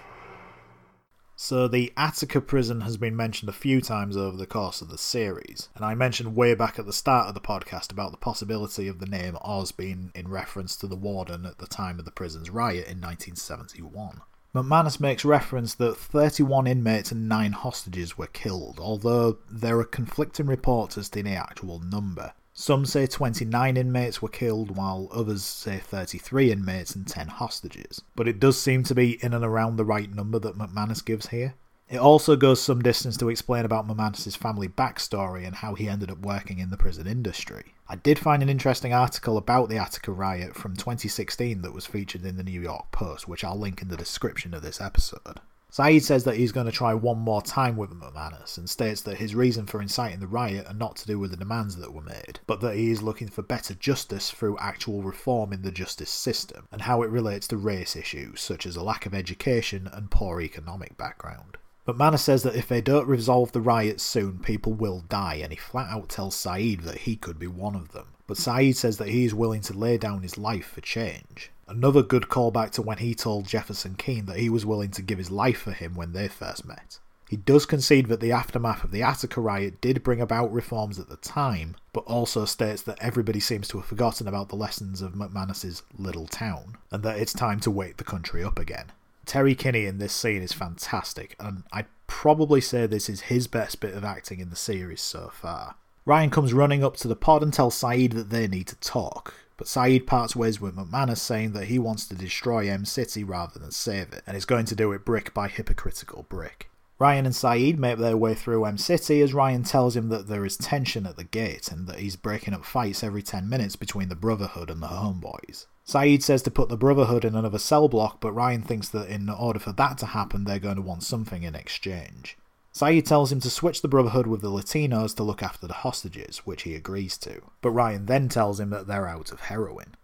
So, 1.45 1.67
the 1.67 1.93
Attica 1.97 2.41
prison 2.41 2.83
has 2.83 2.97
been 2.97 3.17
mentioned 3.17 3.49
a 3.49 3.53
few 3.53 3.81
times 3.81 4.17
over 4.17 4.37
the 4.37 4.47
course 4.47 4.81
of 4.81 4.91
the 4.91 4.97
series, 4.97 5.71
and 5.75 5.85
I 5.85 5.93
mentioned 5.97 6.37
way 6.37 6.55
back 6.55 6.79
at 6.79 6.87
the 6.87 6.93
start 6.93 7.27
of 7.27 7.35
the 7.35 7.41
podcast 7.41 7.91
about 7.91 8.13
the 8.13 8.17
possibility 8.17 8.87
of 8.87 9.01
the 9.01 9.07
name 9.07 9.37
Oz 9.43 9.73
being 9.73 10.13
in 10.15 10.29
reference 10.29 10.77
to 10.77 10.87
the 10.87 10.95
warden 10.95 11.45
at 11.45 11.59
the 11.59 11.67
time 11.67 11.99
of 11.99 12.05
the 12.05 12.13
prison's 12.13 12.49
riot 12.49 12.87
in 12.87 13.01
1971. 13.01 14.21
McManus 14.55 15.01
makes 15.01 15.25
reference 15.25 15.75
that 15.75 15.97
31 15.97 16.69
inmates 16.69 17.11
and 17.11 17.29
9 17.29 17.51
hostages 17.51 18.17
were 18.17 18.29
killed, 18.29 18.79
although 18.79 19.39
there 19.51 19.81
are 19.81 19.85
conflicting 19.85 20.47
reports 20.47 20.97
as 20.97 21.09
to 21.09 21.25
the 21.25 21.31
actual 21.31 21.81
number. 21.81 22.35
Some 22.55 22.85
say 22.85 23.07
29 23.07 23.77
inmates 23.77 24.21
were 24.21 24.29
killed, 24.29 24.77
while 24.77 25.09
others 25.11 25.43
say 25.43 25.79
33 25.79 26.53
inmates 26.53 26.95
and 26.95 27.07
10 27.07 27.29
hostages. 27.29 28.03
But 28.15 28.29
it 28.29 28.39
does 28.39 28.61
seem 28.61 28.83
to 28.85 28.95
be 28.95 29.23
in 29.25 29.33
and 29.33 29.45
around 29.45 29.77
the 29.77 29.87
right 29.87 30.13
number 30.13 30.39
that 30.39 30.59
McManus 30.59 31.05
gives 31.05 31.29
here. 31.29 31.55
It 31.89 31.99
also 31.99 32.37
goes 32.37 32.61
some 32.61 32.81
distance 32.81 33.17
to 33.19 33.29
explain 33.29 33.65
about 33.65 33.87
McManus's 33.87 34.37
family 34.37 34.69
backstory 34.69 35.47
and 35.47 35.57
how 35.57 35.75
he 35.75 35.89
ended 35.89 36.11
up 36.11 36.19
working 36.19 36.59
in 36.59 36.71
the 36.71 36.77
prison 36.77 37.07
industry. 37.07 37.75
I 37.89 37.97
did 37.97 38.19
find 38.19 38.43
an 38.43 38.49
interesting 38.49 38.95
article 38.95 39.37
about 39.37 39.69
the 39.69 39.77
Attica 39.77 40.13
riot 40.13 40.55
from 40.55 40.75
2016 40.75 41.63
that 41.63 41.75
was 41.75 41.85
featured 41.85 42.25
in 42.25 42.37
the 42.37 42.43
New 42.43 42.61
York 42.61 42.91
Post, 42.93 43.29
which 43.29 43.45
I'll 43.45 43.59
link 43.59 43.83
in 43.83 43.89
the 43.89 43.97
description 43.97 44.55
of 44.55 44.63
this 44.63 44.81
episode. 44.81 45.41
Saeed 45.73 46.05
says 46.05 46.25
that 46.25 46.37
he's 46.37 46.53
going 46.53 46.67
to 46.67 46.73
try 46.73 46.93
one 46.93 47.19
more 47.19 47.41
time 47.41 47.79
with 47.79 47.99
McManus 47.99 48.59
and 48.59 48.69
states 48.69 49.01
that 49.01 49.17
his 49.17 49.35
reason 49.35 49.65
for 49.65 49.81
inciting 49.81 50.21
the 50.21 50.27
riot 50.27 50.67
are 50.67 50.75
not 50.75 50.97
to 50.97 51.07
do 51.07 51.19
with 51.19 51.31
the 51.31 51.37
demands 51.39 51.77
that 51.77 51.95
were 51.95 52.03
made, 52.03 52.41
but 52.47 52.61
that 52.61 52.77
he 52.77 52.91
is 52.91 53.03
looking 53.03 53.29
for 53.29 53.41
better 53.41 53.73
justice 53.73 54.31
through 54.31 54.59
actual 54.59 55.03
reform 55.03 55.51
in 55.51 55.63
the 55.63 55.73
justice 55.73 56.11
system 56.11 56.69
and 56.71 56.83
how 56.83 57.01
it 57.01 57.09
relates 57.09 57.49
to 57.49 57.57
race 57.57 57.97
issues 57.97 58.39
such 58.39 58.67
as 58.67 58.77
a 58.77 58.83
lack 58.83 59.07
of 59.07 59.15
education 59.15 59.89
and 59.91 60.11
poor 60.11 60.43
economic 60.43 60.99
background. 60.99 61.57
McManus 61.87 62.21
says 62.21 62.45
that 62.45 62.55
if 62.55 62.69
they 62.69 62.81
don't 62.81 63.09
resolve 63.09 63.51
the 63.51 63.61
riots 63.61 64.05
soon, 64.05 64.39
people 64.39 64.73
will 64.73 65.01
die, 65.09 65.41
and 65.43 65.53
he 65.53 65.59
flat 65.59 65.91
out 65.91 66.09
tells 66.09 66.37
Saeed 66.37 66.83
that 66.83 66.99
he 66.99 67.17
could 67.17 67.41
be 67.41 67.49
one 67.49 67.75
of 67.75 67.91
them. 67.91 68.07
But 68.29 68.37
Saeed 68.37 68.77
says 68.77 68.99
that 68.99 69.09
he 69.09 69.25
is 69.25 69.35
willing 69.35 69.63
to 69.63 69.73
lay 69.77 69.99
down 69.99 70.23
his 70.23 70.39
life 70.39 70.67
for 70.67 70.81
change. 70.81 71.51
Another 71.67 72.03
good 72.03 72.25
callback 72.25 72.71
to 72.73 72.83
when 72.83 72.99
he 72.99 73.17
told 73.17 73.49
Jefferson 73.49 73.97
Keane 73.97 74.27
that 74.27 74.39
he 74.39 74.49
was 74.49 74.65
willing 74.65 74.91
to 74.93 75.03
give 75.03 75.19
his 75.19 75.31
life 75.31 75.59
for 75.59 75.73
him 75.73 75.95
when 75.95 76.13
they 76.13 76.29
first 76.29 76.65
met. 76.65 77.01
He 77.29 77.37
does 77.37 77.67
concede 77.67 78.07
that 78.07 78.21
the 78.21 78.31
aftermath 78.31 78.85
of 78.85 78.91
the 78.91 79.03
Attica 79.03 79.41
riot 79.41 79.81
did 79.81 80.05
bring 80.05 80.21
about 80.21 80.53
reforms 80.53 81.01
at 81.01 81.09
the 81.09 81.17
time, 81.17 81.77
but 81.93 82.05
also 82.05 82.45
states 82.45 82.83
that 82.83 82.99
everybody 83.01 83.41
seems 83.41 83.67
to 83.69 83.79
have 83.79 83.87
forgotten 83.87 84.29
about 84.29 84.51
the 84.51 84.57
lessons 84.57 85.03
of 85.03 85.15
McManus's 85.15 85.83
little 85.99 86.27
town, 86.27 86.77
and 86.91 87.03
that 87.03 87.19
it's 87.19 87.33
time 87.33 87.59
to 87.61 87.71
wake 87.71 87.97
the 87.97 88.05
country 88.05 88.45
up 88.45 88.59
again. 88.59 88.93
Terry 89.27 89.55
Kinney 89.55 89.87
in 89.87 89.99
this 89.99 90.13
scene 90.13 90.43
is 90.43 90.53
fantastic, 90.53 91.37
and 91.39 91.65
I'd 91.73 91.87
probably 92.07 92.61
say 92.61 92.87
this 92.87 93.09
is 93.09 93.23
his 93.23 93.47
best 93.47 93.81
bit 93.81 93.95
of 93.95 94.05
acting 94.05 94.41
in 94.41 94.51
the 94.51 94.57
series 94.57 95.01
so 95.01 95.31
far. 95.33 95.77
Ryan 96.05 96.31
comes 96.31 96.53
running 96.53 96.83
up 96.83 96.97
to 96.99 97.09
the 97.09 97.17
pod 97.17 97.43
and 97.43 97.53
tells 97.53 97.77
Saeed 97.77 98.13
that 98.13 98.31
they 98.31 98.49
need 98.49 98.67
to 98.69 98.77
talk, 98.77 99.35
but 99.57 99.69
Saeed 99.69 100.07
parts 100.07 100.35
ways 100.35 100.61
with 100.61 100.75
McManus 100.75 101.19
saying 101.19 101.53
that 101.53 101.67
he 101.67 101.79
wants 101.79 102.07
to 102.09 102.17
destroy 102.17 102.69
M 102.69 102.85
City 102.85 103.23
rather 103.23 103.59
than 103.59 103.71
save 103.71 104.13
it, 104.13 104.23
and 104.27 104.37
is 104.37 104.45
going 104.45 104.67
to 104.67 104.75
do 104.75 104.93
it 104.93 105.05
brick 105.05 105.33
by 105.33 105.49
hypocritical 105.49 106.27
brick. 106.29 106.69
Ryan 106.99 107.27
and 107.27 107.35
Saeed 107.35 107.79
make 107.79 107.99
their 107.99 108.17
way 108.17 108.35
through 108.35 108.65
M 108.65 108.79
City 108.79 109.23
as 109.23 109.33
Ryan 109.33 109.63
tells 109.63 109.97
him 109.97 110.09
that 110.09 110.29
there 110.29 110.45
is 110.45 110.57
tension 110.57 111.07
at 111.07 111.17
the 111.17 111.25
gate 111.25 111.71
and 111.71 111.87
that 111.87 112.01
he's 112.01 112.17
breaking 112.17 112.55
up 112.55 112.65
fights 112.65 113.03
every 113.03 113.23
10 113.23 113.49
minutes 113.49 113.77
between 113.77 114.09
the 114.09 114.15
Brotherhood 114.17 114.71
and 114.71 114.83
the 114.83 114.89
Homeboys. 114.89 115.67
Saeed 115.85 116.23
says 116.23 116.43
to 116.43 116.51
put 116.51 116.69
the 116.69 116.77
Brotherhood 116.77 117.25
in 117.25 117.35
another 117.35 117.59
cell 117.59 117.89
block, 117.89 118.21
but 118.21 118.33
Ryan 118.33 118.63
thinks 118.63 118.89
that 118.91 119.09
in 119.09 119.29
order 119.29 119.59
for 119.59 119.73
that 119.73 119.99
to 119.99 120.07
happen, 120.07 120.45
they're 120.45 120.59
going 120.59 120.77
to 120.77 120.83
want 120.83 121.03
something 121.03 121.43
in 121.43 121.55
exchange. 121.55 122.39
Saeed 122.71 123.05
tells 123.05 123.31
him 123.31 123.41
to 123.41 123.51
switch 123.51 123.83
the 123.83 123.89
Brotherhood 123.89 124.27
with 124.27 124.41
the 124.41 124.51
Latinos 124.51 125.15
to 125.17 125.23
look 125.23 125.43
after 125.43 125.67
the 125.67 125.75
hostages, 125.75 126.39
which 126.39 126.63
he 126.63 126.75
agrees 126.75 127.19
to, 127.19 127.43
but 127.61 127.71
Ryan 127.71 128.07
then 128.07 128.29
tells 128.29 128.61
him 128.61 128.71
that 128.71 128.87
they're 128.87 129.09
out 129.09 129.31
of 129.33 129.41
heroin. 129.41 129.95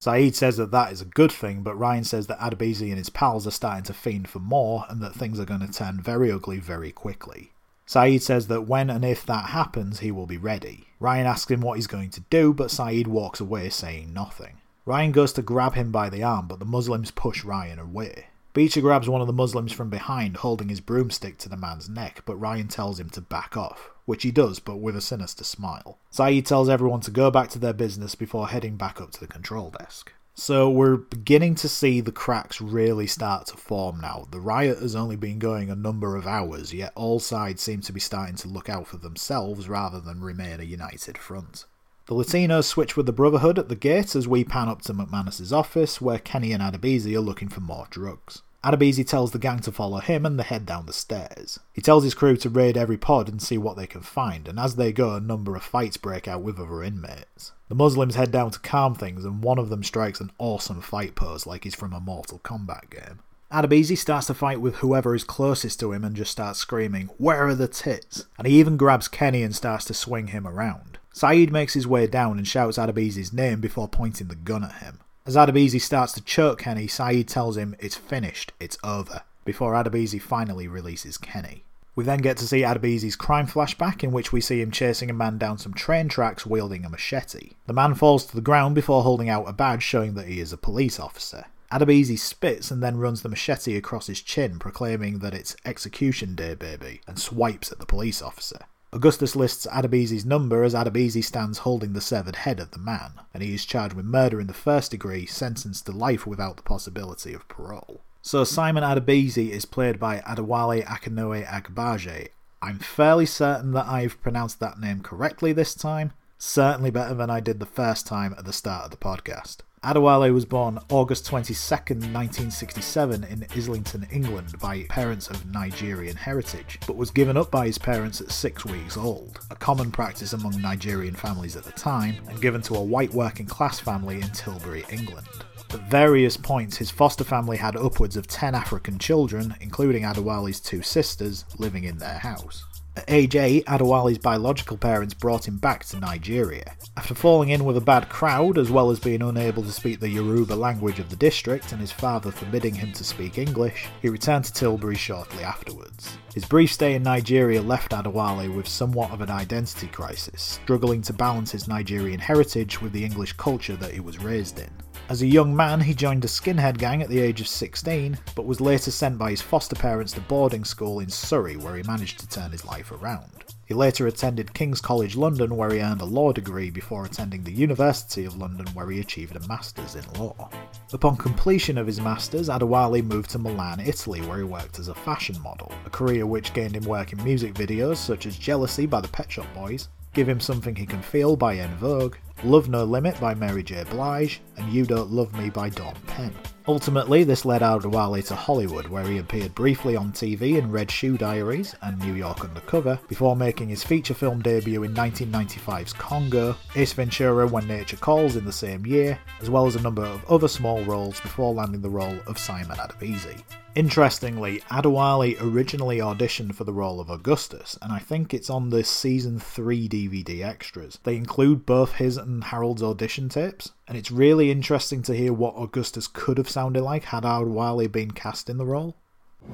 Saeed 0.00 0.36
says 0.36 0.56
that 0.58 0.70
that 0.70 0.92
is 0.92 1.00
a 1.00 1.06
good 1.06 1.32
thing, 1.32 1.62
but 1.62 1.74
Ryan 1.76 2.04
says 2.04 2.26
that 2.26 2.38
Adebisi 2.38 2.88
and 2.88 2.98
his 2.98 3.10
pals 3.10 3.46
are 3.46 3.52
starting 3.52 3.84
to 3.84 3.94
fiend 3.94 4.28
for 4.28 4.38
more 4.38 4.84
and 4.88 5.02
that 5.02 5.14
things 5.14 5.40
are 5.40 5.44
going 5.44 5.66
to 5.66 5.72
turn 5.72 6.00
very 6.00 6.30
ugly 6.30 6.58
very 6.58 6.92
quickly. 6.92 7.52
Saeed 7.86 8.22
says 8.22 8.48
that 8.48 8.68
when 8.68 8.90
and 8.90 9.04
if 9.04 9.24
that 9.24 9.46
happens, 9.46 10.00
he 10.00 10.12
will 10.12 10.26
be 10.26 10.36
ready. 10.36 10.88
Ryan 11.00 11.26
asks 11.26 11.50
him 11.50 11.62
what 11.62 11.76
he's 11.76 11.86
going 11.86 12.10
to 12.10 12.20
do, 12.28 12.52
but 12.52 12.70
Saeed 12.70 13.06
walks 13.06 13.40
away 13.40 13.70
saying 13.70 14.12
nothing. 14.12 14.57
Ryan 14.88 15.12
goes 15.12 15.34
to 15.34 15.42
grab 15.42 15.74
him 15.74 15.92
by 15.92 16.08
the 16.08 16.22
arm, 16.22 16.48
but 16.48 16.60
the 16.60 16.64
Muslims 16.64 17.10
push 17.10 17.44
Ryan 17.44 17.78
away. 17.78 18.28
Beecher 18.54 18.80
grabs 18.80 19.06
one 19.06 19.20
of 19.20 19.26
the 19.26 19.34
Muslims 19.34 19.70
from 19.70 19.90
behind, 19.90 20.38
holding 20.38 20.70
his 20.70 20.80
broomstick 20.80 21.36
to 21.40 21.50
the 21.50 21.58
man's 21.58 21.90
neck, 21.90 22.22
but 22.24 22.36
Ryan 22.36 22.68
tells 22.68 22.98
him 22.98 23.10
to 23.10 23.20
back 23.20 23.54
off, 23.54 23.90
which 24.06 24.22
he 24.22 24.30
does, 24.30 24.60
but 24.60 24.76
with 24.76 24.96
a 24.96 25.02
sinister 25.02 25.44
smile. 25.44 25.98
Saeed 26.08 26.46
tells 26.46 26.70
everyone 26.70 27.00
to 27.00 27.10
go 27.10 27.30
back 27.30 27.50
to 27.50 27.58
their 27.58 27.74
business 27.74 28.14
before 28.14 28.48
heading 28.48 28.78
back 28.78 28.98
up 28.98 29.10
to 29.10 29.20
the 29.20 29.26
control 29.26 29.74
desk. 29.78 30.14
So 30.34 30.70
we're 30.70 30.96
beginning 30.96 31.56
to 31.56 31.68
see 31.68 32.00
the 32.00 32.10
cracks 32.10 32.58
really 32.58 33.06
start 33.06 33.48
to 33.48 33.58
form 33.58 34.00
now. 34.00 34.26
The 34.30 34.40
riot 34.40 34.78
has 34.78 34.96
only 34.96 35.16
been 35.16 35.38
going 35.38 35.68
a 35.68 35.76
number 35.76 36.16
of 36.16 36.26
hours, 36.26 36.72
yet 36.72 36.92
all 36.94 37.20
sides 37.20 37.60
seem 37.60 37.82
to 37.82 37.92
be 37.92 38.00
starting 38.00 38.36
to 38.36 38.48
look 38.48 38.70
out 38.70 38.86
for 38.86 38.96
themselves 38.96 39.68
rather 39.68 40.00
than 40.00 40.22
remain 40.22 40.60
a 40.60 40.64
united 40.64 41.18
front. 41.18 41.66
The 42.08 42.14
Latinos 42.14 42.64
switch 42.64 42.96
with 42.96 43.04
the 43.04 43.12
Brotherhood 43.12 43.58
at 43.58 43.68
the 43.68 43.76
gate 43.76 44.16
as 44.16 44.26
we 44.26 44.42
pan 44.42 44.66
up 44.66 44.80
to 44.82 44.94
McManus's 44.94 45.52
office, 45.52 46.00
where 46.00 46.18
Kenny 46.18 46.52
and 46.52 46.62
Adebisi 46.62 47.14
are 47.14 47.20
looking 47.20 47.48
for 47.48 47.60
more 47.60 47.86
drugs. 47.90 48.40
Adebisi 48.64 49.06
tells 49.06 49.32
the 49.32 49.38
gang 49.38 49.58
to 49.60 49.70
follow 49.70 49.98
him 49.98 50.24
and 50.24 50.38
they 50.38 50.42
head 50.42 50.64
down 50.64 50.86
the 50.86 50.94
stairs. 50.94 51.60
He 51.74 51.82
tells 51.82 52.04
his 52.04 52.14
crew 52.14 52.38
to 52.38 52.48
raid 52.48 52.78
every 52.78 52.96
pod 52.96 53.28
and 53.28 53.42
see 53.42 53.58
what 53.58 53.76
they 53.76 53.86
can 53.86 54.00
find, 54.00 54.48
and 54.48 54.58
as 54.58 54.76
they 54.76 54.90
go, 54.90 55.16
a 55.16 55.20
number 55.20 55.54
of 55.54 55.62
fights 55.62 55.98
break 55.98 56.26
out 56.26 56.40
with 56.40 56.58
other 56.58 56.82
inmates. 56.82 57.52
The 57.68 57.74
Muslims 57.74 58.14
head 58.14 58.30
down 58.30 58.52
to 58.52 58.58
calm 58.58 58.94
things, 58.94 59.26
and 59.26 59.44
one 59.44 59.58
of 59.58 59.68
them 59.68 59.84
strikes 59.84 60.18
an 60.18 60.32
awesome 60.38 60.80
fight 60.80 61.14
pose 61.14 61.46
like 61.46 61.64
he's 61.64 61.74
from 61.74 61.92
a 61.92 62.00
Mortal 62.00 62.38
Kombat 62.38 62.88
game. 62.88 63.18
Adebisi 63.52 63.98
starts 63.98 64.28
to 64.28 64.34
fight 64.34 64.62
with 64.62 64.76
whoever 64.76 65.14
is 65.14 65.24
closest 65.24 65.78
to 65.80 65.92
him 65.92 66.04
and 66.04 66.16
just 66.16 66.32
starts 66.32 66.58
screaming, 66.58 67.10
Where 67.18 67.46
are 67.48 67.54
the 67.54 67.68
tits? 67.68 68.24
And 68.38 68.46
he 68.46 68.58
even 68.58 68.78
grabs 68.78 69.08
Kenny 69.08 69.42
and 69.42 69.54
starts 69.54 69.84
to 69.84 69.94
swing 69.94 70.28
him 70.28 70.46
around. 70.46 70.97
Saeed 71.18 71.50
makes 71.50 71.74
his 71.74 71.84
way 71.84 72.06
down 72.06 72.38
and 72.38 72.46
shouts 72.46 72.78
Adebisi's 72.78 73.32
name 73.32 73.60
before 73.60 73.88
pointing 73.88 74.28
the 74.28 74.36
gun 74.36 74.62
at 74.62 74.74
him. 74.74 75.00
As 75.26 75.34
Adebisi 75.34 75.80
starts 75.80 76.12
to 76.12 76.22
choke 76.22 76.60
Kenny, 76.60 76.86
Saeed 76.86 77.26
tells 77.26 77.56
him 77.56 77.74
it's 77.80 77.96
finished, 77.96 78.52
it's 78.60 78.78
over, 78.84 79.22
before 79.44 79.72
Adebisi 79.72 80.22
finally 80.22 80.68
releases 80.68 81.18
Kenny. 81.18 81.64
We 81.96 82.04
then 82.04 82.20
get 82.20 82.36
to 82.36 82.46
see 82.46 82.60
Adebisi's 82.60 83.16
crime 83.16 83.48
flashback, 83.48 84.04
in 84.04 84.12
which 84.12 84.32
we 84.32 84.40
see 84.40 84.60
him 84.60 84.70
chasing 84.70 85.10
a 85.10 85.12
man 85.12 85.38
down 85.38 85.58
some 85.58 85.74
train 85.74 86.08
tracks 86.08 86.46
wielding 86.46 86.84
a 86.84 86.88
machete. 86.88 87.54
The 87.66 87.72
man 87.72 87.96
falls 87.96 88.24
to 88.26 88.36
the 88.36 88.40
ground 88.40 88.76
before 88.76 89.02
holding 89.02 89.28
out 89.28 89.48
a 89.48 89.52
badge 89.52 89.82
showing 89.82 90.14
that 90.14 90.28
he 90.28 90.38
is 90.38 90.52
a 90.52 90.56
police 90.56 91.00
officer. 91.00 91.46
Adebisi 91.72 92.16
spits 92.16 92.70
and 92.70 92.80
then 92.80 92.96
runs 92.96 93.22
the 93.22 93.28
machete 93.28 93.76
across 93.76 94.06
his 94.06 94.22
chin, 94.22 94.60
proclaiming 94.60 95.18
that 95.18 95.34
it's 95.34 95.56
execution 95.64 96.36
day, 96.36 96.54
baby, 96.54 97.00
and 97.08 97.18
swipes 97.18 97.72
at 97.72 97.80
the 97.80 97.86
police 97.86 98.22
officer. 98.22 98.60
Augustus 98.90 99.36
lists 99.36 99.66
Adebisi's 99.66 100.24
number 100.24 100.62
as 100.62 100.72
Adebisi 100.72 101.22
stands 101.22 101.58
holding 101.58 101.92
the 101.92 102.00
severed 102.00 102.36
head 102.36 102.58
of 102.58 102.70
the 102.70 102.78
man, 102.78 103.12
and 103.34 103.42
he 103.42 103.52
is 103.52 103.66
charged 103.66 103.94
with 103.94 104.06
murder 104.06 104.40
in 104.40 104.46
the 104.46 104.54
first 104.54 104.92
degree, 104.92 105.26
sentenced 105.26 105.84
to 105.84 105.92
life 105.92 106.26
without 106.26 106.56
the 106.56 106.62
possibility 106.62 107.34
of 107.34 107.46
parole. 107.48 108.00
So 108.22 108.44
Simon 108.44 108.82
Adebisi 108.82 109.50
is 109.50 109.66
played 109.66 110.00
by 110.00 110.20
Adewale 110.20 110.84
Akinnuoye-Agbaje. 110.86 112.28
I'm 112.62 112.78
fairly 112.78 113.26
certain 113.26 113.72
that 113.72 113.86
I've 113.86 114.20
pronounced 114.22 114.58
that 114.60 114.80
name 114.80 115.02
correctly 115.02 115.52
this 115.52 115.74
time, 115.74 116.12
certainly 116.38 116.90
better 116.90 117.14
than 117.14 117.28
I 117.28 117.40
did 117.40 117.60
the 117.60 117.66
first 117.66 118.06
time 118.06 118.34
at 118.38 118.46
the 118.46 118.52
start 118.54 118.86
of 118.86 118.90
the 118.90 118.96
podcast. 118.96 119.58
Adewale 119.84 120.34
was 120.34 120.44
born 120.44 120.78
August 120.90 121.24
22, 121.26 121.54
1967 121.94 123.24
in 123.24 123.46
Islington, 123.54 124.06
England 124.10 124.58
by 124.60 124.82
parents 124.88 125.28
of 125.28 125.46
Nigerian 125.52 126.16
heritage, 126.16 126.80
but 126.86 126.96
was 126.96 127.10
given 127.12 127.36
up 127.36 127.50
by 127.50 127.66
his 127.66 127.78
parents 127.78 128.20
at 128.20 128.32
six 128.32 128.64
weeks 128.64 128.96
old, 128.96 129.38
a 129.50 129.56
common 129.56 129.92
practice 129.92 130.32
among 130.32 130.60
Nigerian 130.60 131.14
families 131.14 131.54
at 131.54 131.62
the 131.62 131.72
time, 131.72 132.16
and 132.28 132.40
given 132.40 132.60
to 132.62 132.74
a 132.74 132.82
white 132.82 133.12
working 133.12 133.46
class 133.46 133.78
family 133.78 134.16
in 134.16 134.28
Tilbury, 134.30 134.84
England. 134.90 135.28
At 135.70 135.88
various 135.90 136.36
points, 136.36 136.78
his 136.78 136.90
foster 136.90 137.24
family 137.24 137.58
had 137.58 137.76
upwards 137.76 138.16
of 138.16 138.26
10 138.26 138.54
African 138.54 138.98
children, 138.98 139.54
including 139.60 140.02
Adewale's 140.02 140.60
two 140.60 140.82
sisters, 140.82 141.44
living 141.58 141.84
in 141.84 141.98
their 141.98 142.18
house. 142.18 142.64
At 142.98 143.04
age 143.06 143.36
8, 143.36 143.64
Adewale's 143.66 144.18
biological 144.18 144.76
parents 144.76 145.14
brought 145.14 145.46
him 145.46 145.58
back 145.58 145.84
to 145.84 146.00
Nigeria. 146.00 146.74
After 146.96 147.14
falling 147.14 147.50
in 147.50 147.64
with 147.64 147.76
a 147.76 147.80
bad 147.80 148.08
crowd, 148.08 148.58
as 148.58 148.72
well 148.72 148.90
as 148.90 148.98
being 148.98 149.22
unable 149.22 149.62
to 149.62 149.70
speak 149.70 150.00
the 150.00 150.08
Yoruba 150.08 150.54
language 150.54 150.98
of 150.98 151.08
the 151.08 151.14
district 151.14 151.70
and 151.70 151.80
his 151.80 151.92
father 151.92 152.32
forbidding 152.32 152.74
him 152.74 152.90
to 152.94 153.04
speak 153.04 153.38
English, 153.38 153.86
he 154.02 154.08
returned 154.08 154.46
to 154.46 154.52
Tilbury 154.52 154.96
shortly 154.96 155.44
afterwards. 155.44 156.18
His 156.34 156.44
brief 156.44 156.72
stay 156.72 156.96
in 156.96 157.04
Nigeria 157.04 157.62
left 157.62 157.92
Adewale 157.92 158.52
with 158.52 158.66
somewhat 158.66 159.12
of 159.12 159.20
an 159.20 159.30
identity 159.30 159.86
crisis, 159.86 160.58
struggling 160.64 161.00
to 161.02 161.12
balance 161.12 161.52
his 161.52 161.68
Nigerian 161.68 162.18
heritage 162.18 162.82
with 162.82 162.90
the 162.90 163.04
English 163.04 163.34
culture 163.34 163.76
that 163.76 163.92
he 163.92 164.00
was 164.00 164.18
raised 164.18 164.58
in. 164.58 164.70
As 165.08 165.22
a 165.22 165.26
young 165.26 165.56
man, 165.56 165.80
he 165.80 165.94
joined 165.94 166.22
a 166.26 166.28
skinhead 166.28 166.76
gang 166.76 167.00
at 167.00 167.08
the 167.08 167.18
age 167.18 167.40
of 167.40 167.48
16, 167.48 168.18
but 168.34 168.44
was 168.44 168.60
later 168.60 168.90
sent 168.90 169.16
by 169.16 169.30
his 169.30 169.40
foster 169.40 169.74
parents 169.74 170.12
to 170.12 170.20
boarding 170.20 170.64
school 170.64 171.00
in 171.00 171.08
Surrey, 171.08 171.56
where 171.56 171.76
he 171.76 171.82
managed 171.84 172.18
to 172.18 172.28
turn 172.28 172.52
his 172.52 172.66
life 172.66 172.92
around. 172.92 173.30
He 173.64 173.72
later 173.72 174.06
attended 174.06 174.52
King's 174.52 174.82
College 174.82 175.16
London, 175.16 175.56
where 175.56 175.70
he 175.70 175.80
earned 175.80 176.02
a 176.02 176.04
law 176.04 176.32
degree 176.32 176.68
before 176.68 177.06
attending 177.06 177.42
the 177.42 177.52
University 177.52 178.26
of 178.26 178.36
London, 178.36 178.66
where 178.74 178.90
he 178.90 179.00
achieved 179.00 179.34
a 179.34 179.48
master's 179.48 179.94
in 179.94 180.04
law. 180.18 180.50
Upon 180.92 181.16
completion 181.16 181.78
of 181.78 181.86
his 181.86 182.02
master's, 182.02 182.50
Adewale 182.50 183.02
moved 183.02 183.30
to 183.30 183.38
Milan, 183.38 183.80
Italy, 183.80 184.20
where 184.20 184.38
he 184.38 184.44
worked 184.44 184.78
as 184.78 184.88
a 184.88 184.94
fashion 184.94 185.40
model, 185.40 185.72
a 185.86 185.90
career 185.90 186.26
which 186.26 186.52
gained 186.52 186.76
him 186.76 186.84
work 186.84 187.14
in 187.14 187.24
music 187.24 187.54
videos 187.54 187.96
such 187.96 188.26
as 188.26 188.36
Jealousy 188.36 188.84
by 188.84 189.00
the 189.00 189.08
Pet 189.08 189.32
Shop 189.32 189.46
Boys, 189.54 189.88
Give 190.12 190.28
Him 190.28 190.40
Something 190.40 190.76
He 190.76 190.84
Can 190.84 191.00
Feel 191.00 191.34
by 191.34 191.56
En 191.56 191.74
Vogue, 191.76 192.16
Love 192.44 192.68
No 192.68 192.84
Limit 192.84 193.18
by 193.20 193.34
Mary 193.34 193.64
J. 193.64 193.84
Blige, 193.90 194.40
and 194.56 194.72
You 194.72 194.86
Don't 194.86 195.10
Love 195.10 195.34
Me 195.36 195.50
by 195.50 195.70
Dawn 195.70 195.94
Penn. 196.06 196.32
Ultimately, 196.68 197.24
this 197.24 197.46
led 197.46 197.62
Adewale 197.62 198.22
to 198.26 198.36
Hollywood, 198.36 198.88
where 198.88 199.06
he 199.06 199.16
appeared 199.16 199.54
briefly 199.54 199.96
on 199.96 200.12
TV 200.12 200.58
in 200.58 200.70
Red 200.70 200.90
Shoe 200.90 201.16
Diaries 201.16 201.74
and 201.80 201.98
New 201.98 202.12
York 202.12 202.44
Undercover, 202.44 203.00
before 203.08 203.34
making 203.34 203.70
his 203.70 203.82
feature 203.82 204.12
film 204.12 204.42
debut 204.42 204.82
in 204.82 204.92
1995's 204.92 205.94
Congo, 205.94 206.54
Ace 206.76 206.92
Ventura 206.92 207.46
When 207.46 207.66
Nature 207.66 207.96
Calls 207.96 208.36
in 208.36 208.44
the 208.44 208.52
same 208.52 208.84
year, 208.84 209.18
as 209.40 209.48
well 209.48 209.66
as 209.66 209.76
a 209.76 209.80
number 209.80 210.04
of 210.04 210.22
other 210.26 210.46
small 210.46 210.84
roles 210.84 211.18
before 211.20 211.54
landing 211.54 211.80
the 211.80 211.88
role 211.88 212.18
of 212.26 212.36
Simon 212.36 212.76
Adebisi. 212.76 213.42
Interestingly, 213.74 214.60
Adewale 214.70 215.40
originally 215.40 215.98
auditioned 215.98 216.54
for 216.54 216.64
the 216.64 216.72
role 216.72 217.00
of 217.00 217.08
Augustus, 217.08 217.78
and 217.80 217.92
I 217.92 217.98
think 217.98 218.34
it's 218.34 218.50
on 218.50 218.68
the 218.68 218.84
season 218.84 219.38
3 219.38 219.88
DVD 219.88 220.44
extras. 220.44 220.98
They 221.02 221.16
include 221.16 221.64
both 221.64 221.94
his 221.94 222.18
and 222.18 222.44
Harold's 222.44 222.82
audition 222.82 223.30
tapes, 223.30 223.70
and 223.88 223.96
it's 223.96 224.10
really 224.10 224.50
interesting 224.50 225.00
to 225.00 225.14
hear 225.14 225.32
what 225.32 225.54
Augustus 225.56 226.06
could 226.06 226.36
have 226.36 226.48
sounded 226.48 226.82
like 226.82 227.04
had 227.04 227.22
Adewale 227.22 227.90
been 227.90 228.10
cast 228.10 228.50
in 228.50 228.58
the 228.58 228.66
role. 228.66 228.94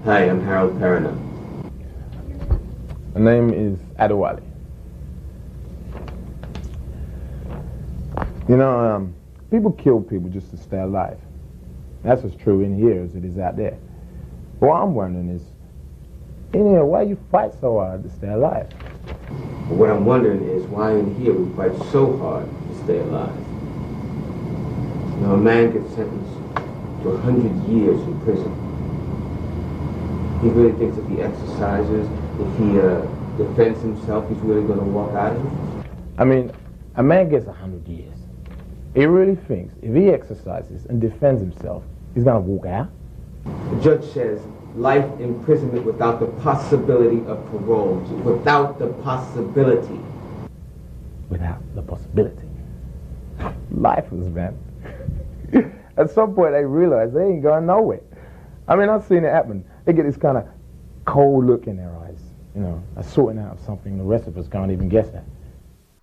Hi, 0.05 0.29
I'm 0.29 0.45
Harold 0.45 0.77
Perrineau. 0.81 1.17
My 3.15 3.21
name 3.21 3.55
is 3.55 3.79
Adewale. 3.97 4.43
You 8.49 8.57
know, 8.57 8.77
um, 8.77 9.15
people 9.53 9.71
kill 9.71 10.01
people 10.01 10.29
just 10.29 10.51
to 10.51 10.57
stay 10.57 10.81
alive. 10.81 11.19
That's 12.03 12.25
as 12.25 12.35
true 12.35 12.63
in 12.63 12.77
here 12.77 13.03
as 13.03 13.15
it 13.15 13.25
is 13.25 13.39
out 13.39 13.57
there. 13.57 13.79
What 14.59 14.75
I'm 14.75 14.95
wondering 14.95 15.29
is, 15.29 15.43
in 16.53 16.69
here, 16.71 16.85
why 16.85 17.03
you 17.03 17.19
fight 17.31 17.53
so 17.61 17.79
hard 17.79 18.03
to 18.03 18.11
stay 18.11 18.29
alive? 18.29 18.71
What 19.69 19.91
I'm 19.91 20.05
wondering 20.05 20.43
is 20.43 20.65
why 20.67 20.93
in 20.93 21.15
here 21.15 21.33
we 21.33 21.55
fight 21.57 21.73
so 21.93 22.17
hard 22.19 22.49
to 22.69 22.85
stay 22.85 22.99
alive. 22.99 23.44
Know, 25.21 25.35
a 25.35 25.39
man 25.39 25.73
gets 25.73 25.95
sentenced 25.95 26.35
to 27.03 27.17
hundred 27.19 27.55
years 27.69 28.01
in 28.01 28.21
prison. 28.23 28.53
He 30.43 30.49
really 30.49 30.73
thinks 30.79 30.99
if 30.99 31.09
he 31.09 31.23
exercises, 31.23 32.09
if 32.39 32.59
he 32.59 32.81
uh, 32.81 33.01
defends 33.37 33.81
himself, 33.81 34.29
he's 34.29 34.39
really 34.39 34.67
going 34.67 34.79
to 34.79 34.85
walk 34.85 35.15
out 35.15 35.37
of 35.37 35.47
it? 35.47 35.91
I 36.19 36.25
mean, 36.25 36.53
a 36.97 37.03
man 37.03 37.29
gets 37.29 37.47
hundred 37.47 37.87
years. 37.89 38.15
He 38.95 39.07
really 39.07 39.35
thinks 39.35 39.75
if 39.83 39.95
he 39.95 40.11
exercises 40.11 40.87
and 40.87 41.01
defends 41.01 41.41
himself, 41.41 41.83
he's 42.15 42.25
going 42.25 42.43
to 42.43 42.49
walk 42.49 42.67
out? 42.67 42.91
The 43.45 43.81
judge 43.83 44.05
says 44.13 44.41
life 44.77 45.05
imprisonment 45.21 45.85
without 45.85 46.21
the 46.21 46.27
possibility 46.43 47.25
of 47.27 47.45
parole. 47.51 47.97
Without 48.25 48.79
the 48.79 48.89
possibility. 49.03 50.01
Without 51.29 51.63
the 51.75 51.83
possibility. 51.83 52.49
Lifeless, 53.71 54.27
man. 54.29 54.57
At 55.97 56.11
some 56.11 56.35
point, 56.35 56.53
they 56.53 56.65
realize 56.65 57.13
they 57.13 57.25
ain't 57.25 57.43
going 57.43 57.67
nowhere. 57.67 58.03
I 58.67 58.77
mean, 58.77 58.89
I've 58.89 59.05
seen 59.05 59.25
it 59.25 59.33
happen. 59.33 59.65
They 59.85 59.93
get 59.93 60.05
this 60.05 60.17
kind 60.17 60.39
of 60.39 60.47
cold 61.05 61.47
look 61.47 61.67
in 61.67 61.77
their 61.77 61.95
eyes, 61.99 62.19
you 62.55 62.63
know, 62.63 62.83
a 62.97 63.05
sorting 63.05 63.41
out 63.41 63.59
of 63.59 63.61
something 63.61 63.99
the 63.99 64.05
rest 64.05 64.27
of 64.27 64.39
us 64.39 64.49
can't 64.49 64.71
even 64.71 64.89
guess 64.89 65.09
at. 65.09 65.25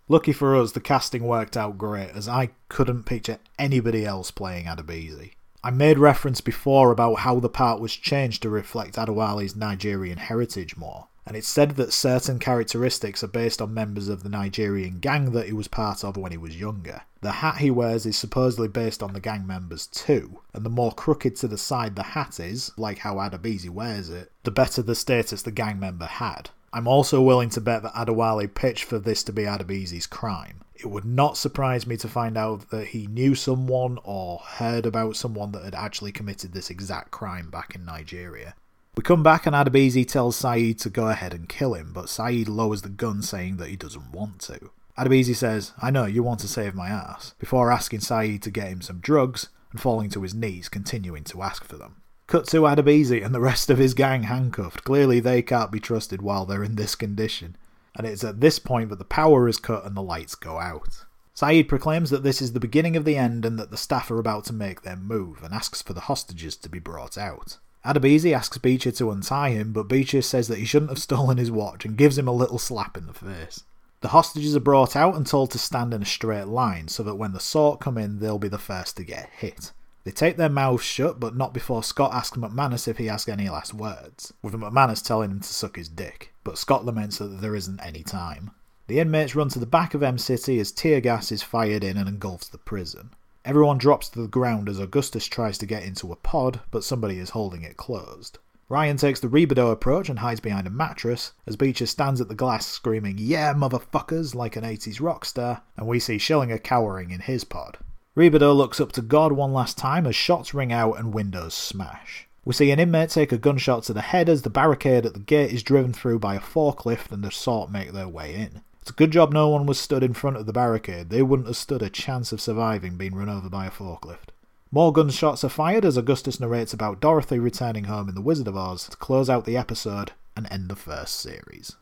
Lucky 0.07 0.33
for 0.33 0.55
us, 0.55 0.73
the 0.73 0.79
casting 0.79 1.23
worked 1.23 1.55
out 1.55 1.77
great, 1.77 2.09
as 2.09 2.27
I 2.27 2.49
couldn't 2.69 3.03
picture 3.03 3.39
anybody 3.57 4.05
else 4.05 4.29
playing 4.29 4.65
Adebisi. 4.65 5.31
I 5.63 5.69
made 5.69 5.99
reference 5.99 6.41
before 6.41 6.91
about 6.91 7.19
how 7.19 7.39
the 7.39 7.49
part 7.49 7.79
was 7.79 7.95
changed 7.95 8.41
to 8.41 8.49
reflect 8.49 8.97
Adewale's 8.97 9.55
Nigerian 9.55 10.17
heritage 10.17 10.75
more, 10.75 11.07
and 11.25 11.37
it's 11.37 11.47
said 11.47 11.71
that 11.71 11.93
certain 11.93 12.39
characteristics 12.39 13.23
are 13.23 13.27
based 13.27 13.61
on 13.61 13.73
members 13.73 14.07
of 14.07 14.23
the 14.23 14.29
Nigerian 14.29 14.99
gang 14.99 15.31
that 15.31 15.47
he 15.47 15.53
was 15.53 15.67
part 15.67 16.03
of 16.03 16.17
when 16.17 16.31
he 16.31 16.37
was 16.37 16.59
younger. 16.59 17.03
The 17.21 17.31
hat 17.31 17.57
he 17.57 17.69
wears 17.69 18.05
is 18.05 18.17
supposedly 18.17 18.67
based 18.67 19.03
on 19.03 19.13
the 19.13 19.19
gang 19.19 19.45
members 19.45 19.87
too, 19.87 20.39
and 20.53 20.65
the 20.65 20.69
more 20.69 20.91
crooked 20.91 21.35
to 21.37 21.47
the 21.47 21.57
side 21.57 21.95
the 21.95 22.03
hat 22.03 22.39
is, 22.39 22.71
like 22.77 22.99
how 22.99 23.15
Adebisi 23.15 23.69
wears 23.69 24.09
it, 24.09 24.31
the 24.43 24.51
better 24.51 24.81
the 24.81 24.95
status 24.95 25.43
the 25.43 25.51
gang 25.51 25.79
member 25.79 26.05
had. 26.05 26.49
I'm 26.73 26.87
also 26.87 27.21
willing 27.21 27.49
to 27.49 27.61
bet 27.61 27.83
that 27.83 27.93
Adewale 27.93 28.53
pitched 28.53 28.85
for 28.85 28.97
this 28.97 29.23
to 29.23 29.33
be 29.33 29.43
Adebisi's 29.43 30.07
crime. 30.07 30.61
It 30.73 30.89
would 30.89 31.05
not 31.05 31.37
surprise 31.37 31.85
me 31.85 31.97
to 31.97 32.07
find 32.07 32.37
out 32.37 32.69
that 32.71 32.87
he 32.87 33.05
knew 33.05 33.35
someone 33.35 33.99
or 34.03 34.39
heard 34.39 34.85
about 34.87 35.15
someone 35.15 35.51
that 35.51 35.63
had 35.63 35.75
actually 35.75 36.11
committed 36.11 36.53
this 36.53 36.71
exact 36.71 37.11
crime 37.11 37.51
back 37.51 37.75
in 37.75 37.85
Nigeria. 37.85 38.55
We 38.95 39.03
come 39.03 39.23
back 39.23 39.45
and 39.45 39.55
Adebisi 39.55 40.05
tells 40.05 40.35
Saeed 40.35 40.77
to 40.79 40.89
go 40.89 41.07
ahead 41.07 41.33
and 41.33 41.47
kill 41.47 41.75
him, 41.75 41.93
but 41.93 42.09
Saeed 42.09 42.49
lowers 42.49 42.81
the 42.81 42.89
gun 42.89 43.21
saying 43.21 43.55
that 43.57 43.69
he 43.69 43.77
doesn't 43.77 44.11
want 44.11 44.41
to. 44.41 44.71
Adebisi 44.97 45.33
says, 45.33 45.71
I 45.81 45.91
know, 45.91 46.05
you 46.05 46.23
want 46.23 46.41
to 46.41 46.49
save 46.49 46.75
my 46.75 46.89
ass, 46.89 47.33
before 47.39 47.71
asking 47.71 48.01
Saeed 48.01 48.43
to 48.43 48.51
get 48.51 48.67
him 48.67 48.81
some 48.81 48.99
drugs 48.99 49.47
and 49.71 49.79
falling 49.79 50.09
to 50.09 50.21
his 50.23 50.33
knees, 50.33 50.67
continuing 50.67 51.23
to 51.25 51.41
ask 51.41 51.63
for 51.63 51.77
them. 51.77 52.01
Cut 52.27 52.47
to 52.47 52.63
Adebisi 52.63 53.25
and 53.25 53.33
the 53.33 53.39
rest 53.39 53.69
of 53.69 53.77
his 53.77 53.93
gang 53.93 54.23
handcuffed. 54.23 54.83
Clearly, 54.83 55.21
they 55.21 55.41
can't 55.41 55.71
be 55.71 55.79
trusted 55.79 56.21
while 56.21 56.45
they're 56.45 56.63
in 56.63 56.75
this 56.75 56.95
condition. 56.95 57.55
And 57.95 58.05
it's 58.05 58.25
at 58.25 58.41
this 58.41 58.59
point 58.59 58.89
that 58.89 58.99
the 58.99 59.05
power 59.05 59.47
is 59.47 59.57
cut 59.57 59.85
and 59.85 59.95
the 59.95 60.01
lights 60.01 60.35
go 60.35 60.59
out. 60.59 61.05
Saeed 61.33 61.69
proclaims 61.69 62.09
that 62.09 62.23
this 62.23 62.41
is 62.41 62.51
the 62.51 62.59
beginning 62.59 62.97
of 62.97 63.05
the 63.05 63.15
end 63.15 63.45
and 63.45 63.57
that 63.57 63.71
the 63.71 63.77
staff 63.77 64.11
are 64.11 64.19
about 64.19 64.43
to 64.45 64.53
make 64.53 64.81
their 64.81 64.97
move 64.97 65.43
and 65.43 65.53
asks 65.53 65.81
for 65.81 65.93
the 65.93 66.01
hostages 66.01 66.57
to 66.57 66.69
be 66.69 66.79
brought 66.79 67.17
out. 67.17 67.57
Adebisi 67.83 68.33
asks 68.33 68.57
Beecher 68.57 68.91
to 68.91 69.11
untie 69.11 69.49
him, 69.49 69.73
but 69.73 69.87
Beecher 69.87 70.21
says 70.21 70.47
that 70.47 70.59
he 70.59 70.65
shouldn't 70.65 70.91
have 70.91 70.99
stolen 70.99 71.37
his 71.37 71.49
watch 71.49 71.83
and 71.83 71.97
gives 71.97 72.17
him 72.17 72.27
a 72.27 72.31
little 72.33 72.59
slap 72.59 72.95
in 72.95 73.07
the 73.07 73.13
face. 73.13 73.63
The 74.01 74.09
hostages 74.09 74.55
are 74.55 74.59
brought 74.59 74.95
out 74.95 75.15
and 75.15 75.25
told 75.25 75.51
to 75.51 75.59
stand 75.59 75.93
in 75.93 76.01
a 76.01 76.05
straight 76.05 76.47
line 76.47 76.87
so 76.87 77.03
that 77.03 77.15
when 77.15 77.33
the 77.33 77.39
sort 77.39 77.79
come 77.79 77.97
in, 77.97 78.19
they'll 78.19 78.39
be 78.39 78.47
the 78.47 78.57
first 78.57 78.97
to 78.97 79.03
get 79.03 79.29
hit. 79.31 79.71
They 80.03 80.11
take 80.11 80.37
their 80.37 80.49
mouths 80.49 80.83
shut, 80.83 81.19
but 81.19 81.35
not 81.35 81.53
before 81.53 81.83
Scott 81.83 82.13
asks 82.13 82.37
McManus 82.37 82.87
if 82.87 82.97
he 82.97 83.05
has 83.05 83.27
any 83.27 83.49
last 83.49 83.73
words, 83.73 84.33
with 84.41 84.55
McManus 84.55 85.05
telling 85.05 85.29
him 85.29 85.39
to 85.41 85.47
suck 85.47 85.75
his 85.75 85.89
dick, 85.89 86.33
but 86.43 86.57
Scott 86.57 86.85
laments 86.85 87.19
that 87.19 87.41
there 87.41 87.55
isn't 87.55 87.79
any 87.79 88.01
time. 88.01 88.51
The 88.87 88.99
inmates 88.99 89.35
run 89.35 89.49
to 89.49 89.59
the 89.59 89.67
back 89.67 89.93
of 89.93 90.01
M 90.01 90.17
City 90.17 90.59
as 90.59 90.71
tear 90.71 90.99
gas 91.01 91.31
is 91.31 91.43
fired 91.43 91.83
in 91.83 91.97
and 91.97 92.09
engulfs 92.09 92.49
the 92.49 92.57
prison. 92.57 93.11
Everyone 93.43 93.79
drops 93.79 94.07
to 94.09 94.21
the 94.21 94.27
ground 94.27 94.69
as 94.69 94.79
Augustus 94.79 95.25
tries 95.25 95.57
to 95.57 95.65
get 95.65 95.83
into 95.83 96.11
a 96.11 96.15
pod, 96.15 96.59
but 96.69 96.83
somebody 96.83 97.17
is 97.17 97.31
holding 97.31 97.63
it 97.63 97.75
closed. 97.75 98.37
Ryan 98.69 98.97
takes 98.97 99.19
the 99.19 99.27
Rebadow 99.27 99.71
approach 99.71 100.09
and 100.09 100.19
hides 100.19 100.39
behind 100.39 100.67
a 100.67 100.69
mattress, 100.69 101.33
as 101.47 101.55
Beecher 101.55 101.87
stands 101.87 102.21
at 102.21 102.27
the 102.27 102.35
glass 102.35 102.67
screaming, 102.67 103.15
Yeah, 103.17 103.53
motherfuckers, 103.53 104.35
like 104.35 104.55
an 104.55 104.63
80s 104.63 105.01
rock 105.01 105.25
star, 105.25 105.63
and 105.75 105.87
we 105.87 105.99
see 105.99 106.17
Schillinger 106.17 106.61
cowering 106.61 107.09
in 107.09 107.21
his 107.21 107.43
pod. 107.43 107.79
Rebadow 108.15 108.55
looks 108.55 108.79
up 108.79 108.91
to 108.91 109.01
God 109.01 109.31
one 109.31 109.53
last 109.53 109.77
time 109.77 110.05
as 110.05 110.15
shots 110.15 110.53
ring 110.53 110.71
out 110.71 110.99
and 110.99 111.13
windows 111.13 111.55
smash. 111.55 112.27
We 112.45 112.53
see 112.53 112.69
an 112.71 112.79
inmate 112.79 113.09
take 113.09 113.31
a 113.31 113.37
gunshot 113.37 113.83
to 113.83 113.93
the 113.93 114.01
head 114.01 114.29
as 114.29 114.43
the 114.43 114.49
barricade 114.49 115.05
at 115.05 115.13
the 115.13 115.19
gate 115.19 115.51
is 115.51 115.63
driven 115.63 115.93
through 115.93 116.19
by 116.19 116.35
a 116.35 116.39
forklift 116.39 117.11
and 117.11 117.23
the 117.23 117.31
sort 117.31 117.71
make 117.71 117.91
their 117.91 118.07
way 118.07 118.35
in. 118.35 118.61
Good 118.95 119.11
job 119.11 119.31
no 119.31 119.47
one 119.47 119.65
was 119.65 119.79
stood 119.79 120.03
in 120.03 120.13
front 120.13 120.37
of 120.37 120.45
the 120.45 120.53
barricade, 120.53 121.09
they 121.09 121.21
wouldn't 121.21 121.47
have 121.47 121.55
stood 121.55 121.81
a 121.81 121.89
chance 121.89 122.31
of 122.31 122.41
surviving 122.41 122.97
being 122.97 123.15
run 123.15 123.29
over 123.29 123.49
by 123.49 123.65
a 123.65 123.71
forklift. 123.71 124.29
More 124.71 124.91
gunshots 124.91 125.43
are 125.43 125.49
fired 125.49 125.85
as 125.85 125.97
Augustus 125.97 126.39
narrates 126.39 126.73
about 126.73 126.99
Dorothy 126.99 127.39
returning 127.39 127.85
home 127.85 128.09
in 128.09 128.15
The 128.15 128.21
Wizard 128.21 128.47
of 128.47 128.57
Oz 128.57 128.87
to 128.89 128.97
close 128.97 129.29
out 129.29 129.45
the 129.45 129.55
episode 129.55 130.11
and 130.35 130.47
end 130.51 130.69
the 130.69 130.75
first 130.75 131.21
series. 131.21 131.75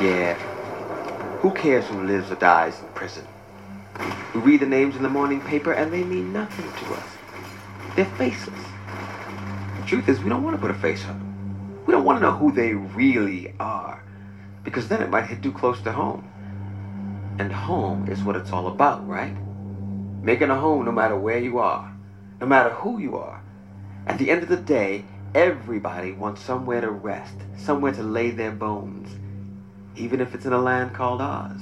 Yeah. 0.00 0.34
Who 1.40 1.52
cares 1.52 1.86
who 1.86 2.02
lives 2.04 2.30
or 2.30 2.36
dies 2.36 2.80
in 2.80 2.88
prison? 2.88 3.26
We 4.34 4.40
read 4.40 4.60
the 4.60 4.66
names 4.66 4.96
in 4.96 5.02
the 5.02 5.08
morning 5.08 5.40
paper 5.40 5.72
and 5.72 5.92
they 5.92 6.02
mean 6.02 6.32
nothing 6.32 6.64
to 6.64 6.94
us. 6.94 7.06
They're 7.94 8.04
faceless. 8.16 8.71
Truth 9.92 10.08
is, 10.08 10.20
we 10.20 10.30
don't 10.30 10.42
want 10.42 10.56
to 10.56 10.58
put 10.62 10.70
a 10.70 10.80
face 10.80 11.04
on 11.04 11.18
them. 11.18 11.84
We 11.84 11.92
don't 11.92 12.06
want 12.06 12.16
to 12.18 12.22
know 12.22 12.32
who 12.32 12.50
they 12.50 12.72
really 12.72 13.52
are, 13.60 14.02
because 14.64 14.88
then 14.88 15.02
it 15.02 15.10
might 15.10 15.26
hit 15.26 15.42
too 15.42 15.52
close 15.52 15.82
to 15.82 15.92
home. 15.92 16.26
And 17.38 17.52
home 17.52 18.08
is 18.08 18.22
what 18.22 18.34
it's 18.34 18.52
all 18.52 18.68
about, 18.68 19.06
right? 19.06 19.36
Making 20.22 20.48
a 20.48 20.58
home 20.58 20.86
no 20.86 20.92
matter 20.92 21.18
where 21.18 21.36
you 21.36 21.58
are, 21.58 21.94
no 22.40 22.46
matter 22.46 22.70
who 22.70 23.00
you 23.00 23.18
are. 23.18 23.42
At 24.06 24.16
the 24.16 24.30
end 24.30 24.42
of 24.42 24.48
the 24.48 24.56
day, 24.56 25.04
everybody 25.34 26.12
wants 26.12 26.40
somewhere 26.40 26.80
to 26.80 26.90
rest, 26.90 27.36
somewhere 27.58 27.92
to 27.92 28.02
lay 28.02 28.30
their 28.30 28.52
bones, 28.52 29.10
even 29.94 30.22
if 30.22 30.34
it's 30.34 30.46
in 30.46 30.54
a 30.54 30.58
land 30.58 30.94
called 30.94 31.20
Oz. 31.20 31.60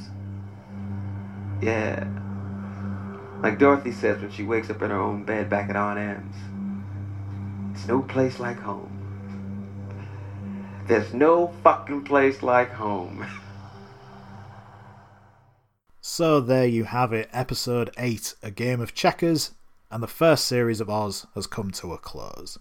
Yeah. 1.61 2.07
Like 3.43 3.59
Dorothy 3.59 3.91
says 3.91 4.23
when 4.23 4.31
she 4.31 4.45
wakes 4.45 4.71
up 4.71 4.83
in 4.83 4.91
her 4.91 5.01
own 5.01 5.25
bed 5.25 5.51
back 5.51 5.69
at 5.69 5.75
Aunt 5.75 5.99
Em's. 5.99 6.37
It's 7.73 7.87
no 7.87 8.03
place 8.03 8.39
like 8.39 8.59
home. 8.59 8.97
There's 10.87 11.15
no 11.15 11.49
fucking 11.63 12.05
place 12.05 12.43
like 12.43 12.71
home. 12.73 13.27
So 16.03 16.41
there 16.41 16.67
you 16.67 16.85
have 16.85 17.13
it, 17.13 17.29
episode 17.33 17.91
8, 17.97 18.35
A 18.43 18.51
Game 18.51 18.81
of 18.81 18.95
Checkers, 18.95 19.53
and 19.91 20.03
the 20.03 20.09
first 20.09 20.47
series 20.47 20.81
of 20.81 20.91
Oz 20.91 21.27
has 21.35 21.47
come 21.47 21.71
to 21.73 21.93
a 21.93 21.99
close. 21.99 22.59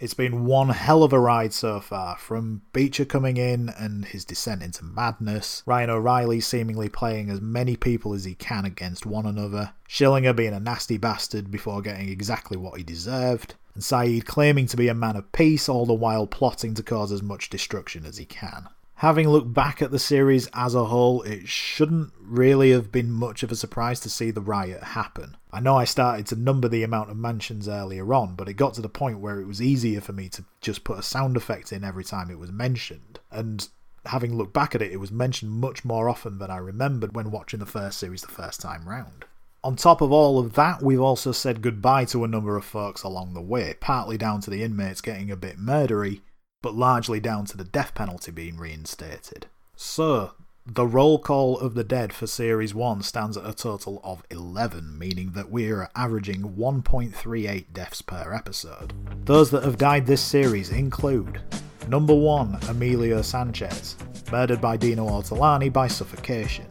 It's 0.00 0.14
been 0.14 0.46
one 0.46 0.70
hell 0.70 1.02
of 1.02 1.12
a 1.12 1.20
ride 1.20 1.52
so 1.52 1.78
far, 1.78 2.16
from 2.16 2.62
Beecher 2.72 3.04
coming 3.04 3.36
in 3.36 3.68
and 3.68 4.06
his 4.06 4.24
descent 4.24 4.62
into 4.62 4.82
madness, 4.82 5.62
Ryan 5.66 5.90
O'Reilly 5.90 6.40
seemingly 6.40 6.88
playing 6.88 7.28
as 7.28 7.42
many 7.42 7.76
people 7.76 8.14
as 8.14 8.24
he 8.24 8.34
can 8.34 8.64
against 8.64 9.04
one 9.04 9.26
another, 9.26 9.74
Schillinger 9.86 10.34
being 10.34 10.54
a 10.54 10.58
nasty 10.58 10.96
bastard 10.96 11.50
before 11.50 11.82
getting 11.82 12.08
exactly 12.08 12.56
what 12.56 12.78
he 12.78 12.82
deserved, 12.82 13.56
and 13.74 13.84
Saeed 13.84 14.24
claiming 14.24 14.66
to 14.68 14.76
be 14.78 14.88
a 14.88 14.94
man 14.94 15.16
of 15.16 15.30
peace 15.32 15.68
all 15.68 15.84
the 15.84 15.92
while 15.92 16.26
plotting 16.26 16.72
to 16.76 16.82
cause 16.82 17.12
as 17.12 17.22
much 17.22 17.50
destruction 17.50 18.06
as 18.06 18.16
he 18.16 18.24
can. 18.24 18.70
Having 19.00 19.30
looked 19.30 19.54
back 19.54 19.80
at 19.80 19.90
the 19.90 19.98
series 19.98 20.46
as 20.52 20.74
a 20.74 20.84
whole, 20.84 21.22
it 21.22 21.48
shouldn't 21.48 22.12
really 22.20 22.70
have 22.72 22.92
been 22.92 23.10
much 23.10 23.42
of 23.42 23.50
a 23.50 23.56
surprise 23.56 23.98
to 24.00 24.10
see 24.10 24.30
the 24.30 24.42
riot 24.42 24.82
happen. 24.82 25.38
I 25.50 25.60
know 25.60 25.74
I 25.74 25.84
started 25.84 26.26
to 26.26 26.36
number 26.36 26.68
the 26.68 26.82
amount 26.82 27.08
of 27.08 27.16
mansions 27.16 27.66
earlier 27.66 28.12
on, 28.12 28.34
but 28.34 28.46
it 28.46 28.58
got 28.58 28.74
to 28.74 28.82
the 28.82 28.90
point 28.90 29.20
where 29.20 29.40
it 29.40 29.46
was 29.46 29.62
easier 29.62 30.02
for 30.02 30.12
me 30.12 30.28
to 30.28 30.44
just 30.60 30.84
put 30.84 30.98
a 30.98 31.02
sound 31.02 31.38
effect 31.38 31.72
in 31.72 31.82
every 31.82 32.04
time 32.04 32.30
it 32.30 32.38
was 32.38 32.52
mentioned. 32.52 33.20
And 33.30 33.66
having 34.04 34.36
looked 34.36 34.52
back 34.52 34.74
at 34.74 34.82
it, 34.82 34.92
it 34.92 35.00
was 35.00 35.10
mentioned 35.10 35.52
much 35.52 35.82
more 35.82 36.10
often 36.10 36.36
than 36.36 36.50
I 36.50 36.58
remembered 36.58 37.16
when 37.16 37.30
watching 37.30 37.60
the 37.60 37.64
first 37.64 37.98
series 37.98 38.20
the 38.20 38.28
first 38.28 38.60
time 38.60 38.86
round. 38.86 39.24
On 39.64 39.76
top 39.76 40.02
of 40.02 40.12
all 40.12 40.38
of 40.38 40.52
that, 40.56 40.82
we've 40.82 41.00
also 41.00 41.32
said 41.32 41.62
goodbye 41.62 42.04
to 42.04 42.22
a 42.22 42.28
number 42.28 42.58
of 42.58 42.66
folks 42.66 43.02
along 43.02 43.32
the 43.32 43.40
way, 43.40 43.76
partly 43.80 44.18
down 44.18 44.42
to 44.42 44.50
the 44.50 44.62
inmates 44.62 45.00
getting 45.00 45.30
a 45.30 45.36
bit 45.36 45.58
murdery, 45.58 46.20
but 46.62 46.74
largely 46.74 47.20
down 47.20 47.44
to 47.46 47.56
the 47.56 47.64
death 47.64 47.94
penalty 47.94 48.30
being 48.30 48.56
reinstated. 48.56 49.46
So, 49.76 50.32
the 50.66 50.86
roll 50.86 51.18
call 51.18 51.58
of 51.58 51.74
the 51.74 51.82
dead 51.82 52.12
for 52.12 52.26
Series 52.26 52.74
1 52.74 53.02
stands 53.02 53.36
at 53.36 53.48
a 53.48 53.54
total 53.54 54.00
of 54.04 54.22
11, 54.30 54.98
meaning 54.98 55.32
that 55.32 55.50
we 55.50 55.70
are 55.70 55.88
averaging 55.96 56.54
1.38 56.56 57.72
deaths 57.72 58.02
per 58.02 58.32
episode. 58.34 58.92
Those 59.24 59.50
that 59.50 59.64
have 59.64 59.78
died 59.78 60.06
this 60.06 60.20
series 60.20 60.70
include 60.70 61.40
Number 61.88 62.14
1, 62.14 62.58
Emilio 62.68 63.22
Sanchez, 63.22 63.96
murdered 64.30 64.60
by 64.60 64.76
Dino 64.76 65.08
Ortolani 65.08 65.72
by 65.72 65.88
suffocation. 65.88 66.66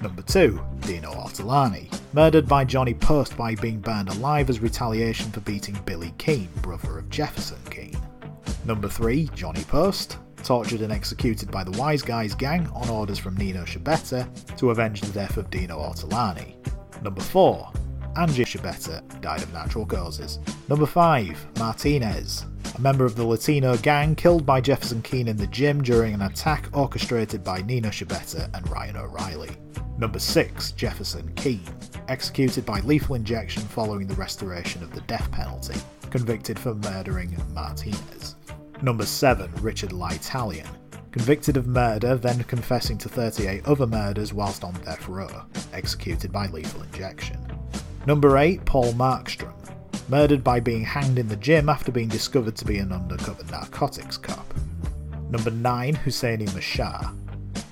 Number 0.00 0.22
2, 0.22 0.60
Dino 0.80 1.12
Ortolani, 1.12 1.92
murdered 2.12 2.48
by 2.48 2.64
Johnny 2.64 2.94
Post 2.94 3.36
by 3.36 3.54
being 3.54 3.80
burned 3.80 4.08
alive 4.08 4.50
as 4.50 4.60
retaliation 4.60 5.30
for 5.30 5.40
beating 5.40 5.78
Billy 5.84 6.14
Keane, 6.18 6.48
brother 6.62 6.98
of 6.98 7.08
Jefferson 7.10 7.58
Keane. 7.70 7.96
Number 8.64 8.88
3, 8.88 9.30
Johnny 9.34 9.62
Post, 9.64 10.18
tortured 10.42 10.80
and 10.80 10.92
executed 10.92 11.50
by 11.50 11.64
the 11.64 11.76
Wise 11.78 12.02
Guys 12.02 12.34
gang 12.34 12.68
on 12.68 12.88
orders 12.88 13.18
from 13.18 13.36
Nino 13.36 13.64
Schibetta 13.64 14.28
to 14.56 14.70
avenge 14.70 15.00
the 15.00 15.12
death 15.12 15.36
of 15.36 15.50
Dino 15.50 15.78
Ortolani. 15.78 16.54
Number 17.02 17.20
4, 17.20 17.70
Angie 18.16 18.44
Schibetta 18.44 19.02
died 19.20 19.42
of 19.42 19.52
natural 19.52 19.84
causes. 19.84 20.38
Number 20.68 20.86
5, 20.86 21.58
Martinez, 21.58 22.46
a 22.76 22.80
member 22.80 23.04
of 23.04 23.16
the 23.16 23.24
Latino 23.24 23.76
gang 23.78 24.14
killed 24.14 24.46
by 24.46 24.60
Jefferson 24.60 25.02
Keane 25.02 25.28
in 25.28 25.36
the 25.36 25.46
gym 25.48 25.82
during 25.82 26.14
an 26.14 26.22
attack 26.22 26.68
orchestrated 26.72 27.42
by 27.42 27.62
Nino 27.62 27.88
Schibetta 27.88 28.48
and 28.54 28.68
Ryan 28.70 28.96
O'Reilly. 28.96 29.50
Number 29.98 30.18
6, 30.18 30.72
Jefferson 30.72 31.32
Keane, 31.34 31.60
executed 32.08 32.64
by 32.64 32.80
lethal 32.80 33.16
injection 33.16 33.62
following 33.62 34.06
the 34.06 34.14
restoration 34.14 34.82
of 34.82 34.92
the 34.92 35.00
death 35.02 35.30
penalty, 35.32 35.78
convicted 36.10 36.58
for 36.58 36.74
murdering 36.74 37.36
Martinez. 37.52 38.35
Number 38.82 39.06
7, 39.06 39.50
Richard 39.62 39.90
Lytalian, 39.90 40.68
convicted 41.10 41.56
of 41.56 41.66
murder, 41.66 42.16
then 42.16 42.44
confessing 42.44 42.98
to 42.98 43.08
38 43.08 43.66
other 43.66 43.86
murders 43.86 44.34
whilst 44.34 44.64
on 44.64 44.74
death 44.84 45.08
row, 45.08 45.44
executed 45.72 46.30
by 46.30 46.46
lethal 46.48 46.82
injection. 46.82 47.40
Number 48.06 48.36
8, 48.36 48.64
Paul 48.66 48.92
Markstrom, 48.92 49.54
murdered 50.10 50.44
by 50.44 50.60
being 50.60 50.84
hanged 50.84 51.18
in 51.18 51.26
the 51.26 51.36
gym 51.36 51.70
after 51.70 51.90
being 51.90 52.08
discovered 52.08 52.54
to 52.56 52.66
be 52.66 52.76
an 52.76 52.92
undercover 52.92 53.44
narcotics 53.50 54.18
cop. 54.18 54.52
Number 55.30 55.50
9, 55.50 55.96
Husseini 55.96 56.46
Mashar, 56.50 57.16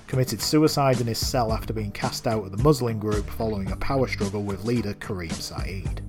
committed 0.07 0.41
suicide 0.41 0.99
in 1.01 1.07
his 1.07 1.19
cell 1.19 1.53
after 1.53 1.71
being 1.71 1.91
cast 1.91 2.25
out 2.25 2.45
of 2.45 2.51
the 2.51 2.63
Muslim 2.63 2.97
group 2.97 3.29
following 3.29 3.71
a 3.71 3.77
power 3.77 4.07
struggle 4.07 4.43
with 4.43 4.65
leader 4.65 4.95
Kareem 4.95 5.31
Saeed. 5.31 6.01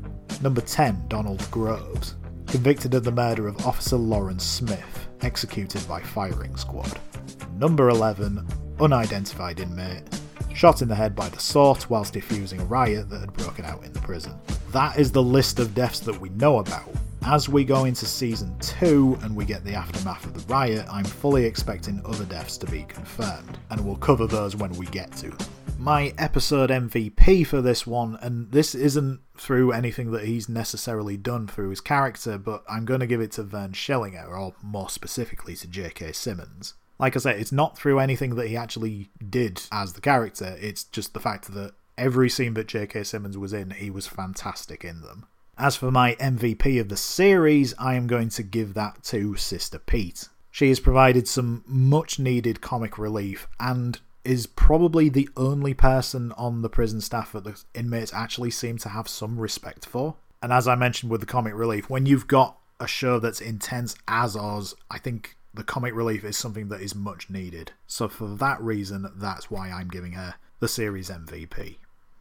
Number 0.42 0.62
10, 0.62 1.06
Donald 1.08 1.48
Groves, 1.50 2.14
convicted 2.46 2.94
of 2.94 3.04
the 3.04 3.12
murder 3.12 3.48
of 3.48 3.66
Officer 3.66 3.96
Lawrence 3.96 4.44
Smith, 4.44 5.08
executed 5.22 5.86
by 5.88 6.00
firing 6.00 6.56
squad. 6.56 6.98
Number 7.56 7.88
11, 7.88 8.46
unidentified 8.80 9.60
inmate, 9.60 10.02
shot 10.54 10.82
in 10.82 10.88
the 10.88 10.94
head 10.94 11.14
by 11.14 11.28
the 11.28 11.38
SORT 11.38 11.90
whilst 11.90 12.14
defusing 12.14 12.60
a 12.60 12.64
riot 12.64 13.08
that 13.10 13.20
had 13.20 13.32
broken 13.32 13.64
out 13.64 13.84
in 13.84 13.92
the 13.92 14.00
prison. 14.00 14.34
That 14.72 14.98
is 14.98 15.10
the 15.10 15.22
list 15.22 15.58
of 15.58 15.74
deaths 15.74 16.00
that 16.00 16.20
we 16.20 16.28
know 16.30 16.58
about. 16.58 16.88
As 17.22 17.48
we 17.48 17.64
go 17.64 17.84
into 17.84 18.06
season 18.06 18.56
2 18.60 19.18
and 19.22 19.34
we 19.34 19.44
get 19.44 19.64
the 19.64 19.74
aftermath 19.74 20.26
of 20.26 20.34
the 20.34 20.52
riot, 20.52 20.86
I'm 20.90 21.04
fully 21.04 21.44
expecting 21.44 22.00
other 22.04 22.24
deaths 22.24 22.56
to 22.58 22.66
be 22.66 22.84
confirmed, 22.84 23.58
and 23.70 23.84
we'll 23.84 23.96
cover 23.96 24.26
those 24.26 24.54
when 24.54 24.70
we 24.72 24.86
get 24.86 25.12
to 25.16 25.30
them 25.30 25.48
my 25.78 26.12
episode 26.18 26.70
MVP 26.70 27.46
for 27.46 27.60
this 27.60 27.86
one, 27.86 28.18
and 28.20 28.50
this 28.50 28.74
isn't 28.74 29.20
through 29.40 29.72
anything 29.72 30.10
that 30.12 30.24
he's 30.24 30.48
necessarily 30.48 31.16
done 31.16 31.46
through 31.46 31.70
his 31.70 31.80
character, 31.80 32.38
but 32.38 32.62
I'm 32.68 32.84
going 32.84 33.00
to 33.00 33.06
give 33.06 33.20
it 33.20 33.32
to 33.32 33.42
Vern 33.42 33.72
Schillinger, 33.72 34.28
or 34.28 34.54
more 34.62 34.90
specifically 34.90 35.56
to 35.56 35.66
J.K. 35.66 36.12
Simmons. 36.12 36.74
Like 36.98 37.16
I 37.16 37.18
said, 37.18 37.38
it's 37.38 37.52
not 37.52 37.76
through 37.76 37.98
anything 37.98 38.36
that 38.36 38.48
he 38.48 38.56
actually 38.56 39.10
did 39.28 39.62
as 39.70 39.92
the 39.92 40.00
character, 40.00 40.56
it's 40.60 40.84
just 40.84 41.14
the 41.14 41.20
fact 41.20 41.52
that 41.52 41.74
every 41.98 42.28
scene 42.28 42.54
that 42.54 42.68
J.K. 42.68 43.04
Simmons 43.04 43.38
was 43.38 43.52
in, 43.52 43.70
he 43.70 43.90
was 43.90 44.06
fantastic 44.06 44.84
in 44.84 45.02
them. 45.02 45.26
As 45.58 45.76
for 45.76 45.90
my 45.90 46.14
MVP 46.16 46.78
of 46.80 46.88
the 46.88 46.96
series, 46.96 47.74
I 47.78 47.94
am 47.94 48.06
going 48.06 48.28
to 48.30 48.42
give 48.42 48.74
that 48.74 49.02
to 49.04 49.36
Sister 49.36 49.78
Pete. 49.78 50.28
She 50.50 50.68
has 50.68 50.80
provided 50.80 51.28
some 51.28 51.64
much 51.66 52.18
needed 52.18 52.60
comic 52.60 52.98
relief 52.98 53.48
and 53.60 54.00
is 54.26 54.46
probably 54.46 55.08
the 55.08 55.28
only 55.36 55.72
person 55.72 56.32
on 56.32 56.62
the 56.62 56.68
prison 56.68 57.00
staff 57.00 57.32
that 57.32 57.44
the 57.44 57.62
inmates 57.74 58.12
actually 58.12 58.50
seem 58.50 58.76
to 58.78 58.88
have 58.88 59.08
some 59.08 59.38
respect 59.38 59.86
for. 59.86 60.16
And 60.42 60.52
as 60.52 60.66
I 60.66 60.74
mentioned 60.74 61.10
with 61.10 61.20
the 61.20 61.26
comic 61.26 61.54
relief, 61.54 61.88
when 61.88 62.06
you've 62.06 62.26
got 62.26 62.58
a 62.80 62.86
show 62.86 63.18
that's 63.18 63.40
intense 63.40 63.94
as 64.08 64.36
Oz, 64.36 64.74
I 64.90 64.98
think 64.98 65.36
the 65.54 65.64
comic 65.64 65.94
relief 65.94 66.24
is 66.24 66.36
something 66.36 66.68
that 66.68 66.82
is 66.82 66.94
much 66.94 67.30
needed. 67.30 67.72
So 67.86 68.08
for 68.08 68.26
that 68.26 68.60
reason, 68.60 69.10
that's 69.16 69.50
why 69.50 69.70
I'm 69.70 69.88
giving 69.88 70.12
her 70.12 70.34
the 70.60 70.68
series 70.68 71.08
MVP. 71.08 71.76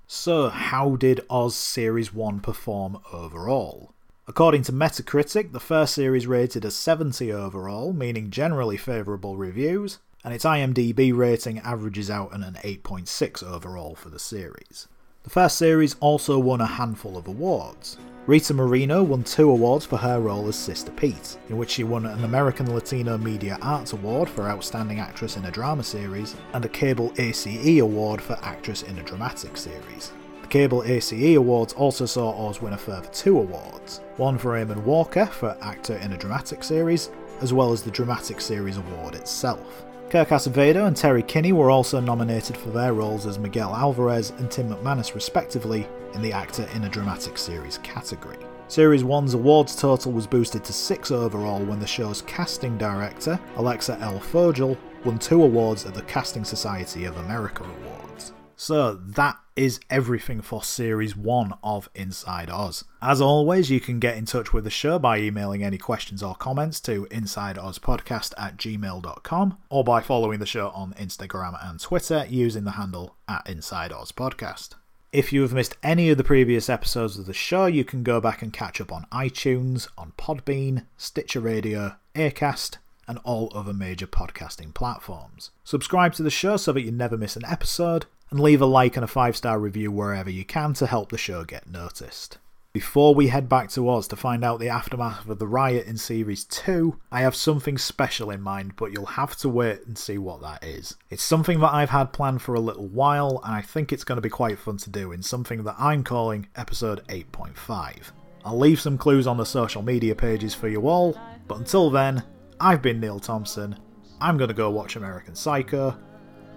So, 0.07 0.49
how 0.49 0.97
did 0.97 1.25
Oz 1.31 1.55
Series 1.55 2.13
1 2.13 2.39
perform 2.41 2.99
overall? 3.11 3.91
According 4.27 4.63
to 4.63 4.71
Metacritic, 4.71 5.51
the 5.51 5.59
first 5.59 5.95
series 5.95 6.27
rated 6.27 6.63
a 6.63 6.71
70 6.71 7.31
overall, 7.31 7.91
meaning 7.91 8.29
generally 8.29 8.77
favourable 8.77 9.37
reviews, 9.37 9.99
and 10.25 10.33
its 10.33 10.43
IMDb 10.43 11.15
rating 11.15 11.59
averages 11.59 12.09
out 12.09 12.33
at 12.33 12.41
an 12.41 12.55
8.6 12.55 13.43
overall 13.43 13.93
for 13.93 14.09
the 14.09 14.19
series. 14.19 14.87
The 15.23 15.29
first 15.29 15.57
series 15.57 15.95
also 15.99 16.39
won 16.39 16.61
a 16.61 16.65
handful 16.65 17.15
of 17.15 17.27
awards. 17.27 17.97
Rita 18.25 18.55
Moreno 18.55 19.03
won 19.03 19.23
two 19.23 19.51
awards 19.51 19.85
for 19.85 19.97
her 19.97 20.19
role 20.19 20.47
as 20.47 20.55
Sister 20.55 20.91
Pete, 20.91 21.37
in 21.49 21.57
which 21.57 21.69
she 21.69 21.83
won 21.83 22.07
an 22.07 22.23
American 22.23 22.73
Latino 22.73 23.19
Media 23.19 23.59
Arts 23.61 23.93
Award 23.93 24.27
for 24.27 24.49
Outstanding 24.49 24.99
Actress 24.99 25.37
in 25.37 25.45
a 25.45 25.51
Drama 25.51 25.83
Series 25.83 26.35
and 26.53 26.65
a 26.65 26.69
Cable 26.69 27.13
ACE 27.19 27.79
Award 27.79 28.19
for 28.19 28.37
Actress 28.41 28.81
in 28.81 28.97
a 28.97 29.03
Dramatic 29.03 29.55
Series. 29.55 30.11
The 30.41 30.47
Cable 30.47 30.83
ACE 30.83 31.35
Awards 31.35 31.73
also 31.73 32.07
saw 32.07 32.47
Oz 32.47 32.61
win 32.61 32.73
a 32.73 32.77
further 32.77 33.09
two 33.09 33.37
awards 33.37 34.01
one 34.17 34.39
for 34.39 34.53
Eamonn 34.53 34.83
Walker 34.83 35.27
for 35.27 35.57
Actor 35.61 35.97
in 35.97 36.13
a 36.13 36.17
Dramatic 36.17 36.63
Series, 36.63 37.11
as 37.41 37.53
well 37.53 37.71
as 37.71 37.83
the 37.83 37.91
Dramatic 37.91 38.41
Series 38.41 38.77
Award 38.77 39.13
itself. 39.13 39.85
Kirk 40.15 40.29
Acevedo 40.29 40.87
and 40.87 40.95
Terry 40.95 41.21
Kinney 41.21 41.51
were 41.51 41.69
also 41.69 41.99
nominated 41.99 42.55
for 42.55 42.69
their 42.69 42.93
roles 42.93 43.25
as 43.25 43.37
Miguel 43.37 43.75
Alvarez 43.75 44.29
and 44.37 44.49
Tim 44.49 44.69
McManus, 44.69 45.13
respectively, 45.13 45.85
in 46.13 46.21
the 46.21 46.31
Actor 46.31 46.69
in 46.73 46.85
a 46.85 46.89
Dramatic 46.89 47.37
Series 47.37 47.79
category. 47.79 48.37
Series 48.69 49.03
1's 49.03 49.33
awards 49.33 49.75
total 49.75 50.13
was 50.13 50.25
boosted 50.25 50.63
to 50.63 50.71
6 50.71 51.11
overall 51.11 51.61
when 51.65 51.81
the 51.81 51.85
show's 51.85 52.21
casting 52.21 52.77
director, 52.77 53.37
Alexa 53.57 53.97
L. 53.99 54.17
Fogel, 54.21 54.77
won 55.03 55.19
two 55.19 55.43
awards 55.43 55.85
at 55.85 55.93
the 55.93 56.03
Casting 56.03 56.45
Society 56.45 57.03
of 57.03 57.17
America 57.17 57.65
Awards. 57.65 58.31
So 58.55 58.93
that 58.93 59.37
is 59.55 59.79
everything 59.89 60.41
for 60.41 60.63
Series 60.63 61.15
1 61.15 61.53
of 61.63 61.89
Inside 61.95 62.49
Oz. 62.49 62.83
As 63.01 63.21
always, 63.21 63.69
you 63.69 63.79
can 63.79 63.99
get 63.99 64.17
in 64.17 64.25
touch 64.25 64.53
with 64.53 64.63
the 64.63 64.69
show 64.69 64.99
by 64.99 65.19
emailing 65.19 65.63
any 65.63 65.77
questions 65.77 66.21
or 66.21 66.35
comments 66.35 66.79
to 66.81 67.05
insideozpodcast 67.11 68.33
at 68.37 68.57
gmail.com 68.57 69.57
or 69.69 69.83
by 69.83 70.01
following 70.01 70.39
the 70.39 70.45
show 70.45 70.69
on 70.69 70.93
Instagram 70.93 71.57
and 71.67 71.79
Twitter 71.79 72.25
using 72.29 72.63
the 72.63 72.71
handle 72.71 73.15
at 73.27 73.45
InsideOzPodcast. 73.45 74.75
If 75.13 75.31
you 75.31 75.43
have 75.43 75.53
missed 75.53 75.77
any 75.81 76.09
of 76.09 76.17
the 76.17 76.25
previous 76.25 76.69
episodes 76.69 77.17
of 77.17 77.25
the 77.25 77.33
show, 77.33 77.67
you 77.67 77.85
can 77.85 78.03
go 78.03 78.19
back 78.19 78.41
and 78.41 78.51
catch 78.51 78.81
up 78.81 78.91
on 78.91 79.07
iTunes, 79.13 79.87
on 79.97 80.11
Podbean, 80.17 80.85
Stitcher 80.97 81.39
Radio, 81.39 81.95
Acast, 82.15 82.77
and 83.07 83.19
all 83.23 83.49
other 83.55 83.73
major 83.73 84.07
podcasting 84.07 84.73
platforms. 84.73 85.51
Subscribe 85.63 86.13
to 86.15 86.23
the 86.23 86.29
show 86.29 86.57
so 86.57 86.73
that 86.73 86.81
you 86.81 86.91
never 86.91 87.17
miss 87.17 87.37
an 87.37 87.45
episode, 87.45 88.07
and 88.35 88.43
leave 88.43 88.61
a 88.61 88.65
like 88.65 88.97
and 88.97 89.03
a 89.05 89.07
5 89.07 89.37
star 89.37 89.57
review 89.57 89.89
wherever 89.89 90.29
you 90.29 90.43
can 90.43 90.73
to 90.73 90.87
help 90.87 91.09
the 91.09 91.17
show 91.17 91.45
get 91.45 91.69
noticed. 91.69 92.37
Before 92.73 93.15
we 93.15 93.29
head 93.29 93.47
back 93.47 93.69
to 93.69 93.89
Oz 93.89 94.09
to 94.09 94.17
find 94.17 94.43
out 94.43 94.59
the 94.59 94.67
aftermath 94.67 95.29
of 95.29 95.39
the 95.39 95.47
riot 95.47 95.87
in 95.87 95.95
Series 95.95 96.43
2, 96.43 96.99
I 97.13 97.21
have 97.21 97.33
something 97.33 97.77
special 97.77 98.29
in 98.29 98.41
mind, 98.41 98.75
but 98.75 98.91
you'll 98.91 99.05
have 99.05 99.37
to 99.37 99.47
wait 99.47 99.85
and 99.87 99.97
see 99.97 100.17
what 100.17 100.41
that 100.41 100.65
is. 100.65 100.97
It's 101.09 101.23
something 101.23 101.61
that 101.61 101.73
I've 101.73 101.91
had 101.91 102.11
planned 102.11 102.41
for 102.41 102.55
a 102.55 102.59
little 102.59 102.89
while, 102.89 103.39
and 103.45 103.55
I 103.55 103.61
think 103.61 103.93
it's 103.93 104.03
going 104.03 104.17
to 104.17 104.21
be 104.21 104.27
quite 104.27 104.59
fun 104.59 104.75
to 104.79 104.89
do 104.89 105.13
in 105.13 105.23
something 105.23 105.63
that 105.63 105.77
I'm 105.79 106.03
calling 106.03 106.49
Episode 106.57 107.07
8.5. 107.07 108.11
I'll 108.43 108.59
leave 108.59 108.81
some 108.81 108.97
clues 108.97 109.27
on 109.27 109.37
the 109.37 109.45
social 109.45 109.81
media 109.81 110.13
pages 110.13 110.53
for 110.53 110.67
you 110.67 110.89
all, 110.89 111.17
but 111.47 111.59
until 111.59 111.89
then, 111.89 112.21
I've 112.59 112.81
been 112.81 112.99
Neil 112.99 113.21
Thompson. 113.21 113.79
I'm 114.19 114.35
going 114.35 114.49
to 114.49 114.53
go 114.53 114.69
watch 114.71 114.97
American 114.97 115.35
Psycho. 115.35 115.97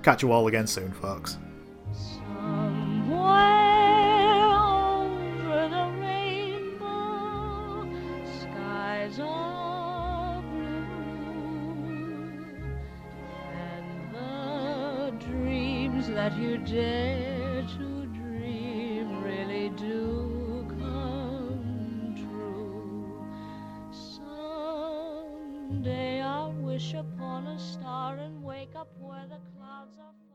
Catch 0.03 0.25
you 0.25 0.33
all 0.33 0.49
again 0.49 0.67
soon, 0.67 0.91
folks. 0.91 1.39
That 16.29 16.37
you 16.37 16.59
dare 16.59 17.63
to 17.63 18.07
dream 18.07 19.23
really 19.23 19.71
do 19.71 20.67
come 20.69 22.15
true. 22.17 23.25
Someday 25.71 26.21
I'll 26.21 26.53
wish 26.53 26.93
upon 26.93 27.47
a 27.47 27.59
star 27.59 28.17
and 28.17 28.43
wake 28.43 28.75
up 28.77 28.89
where 28.99 29.27
the 29.27 29.39
clouds 29.57 29.97
are. 29.99 30.28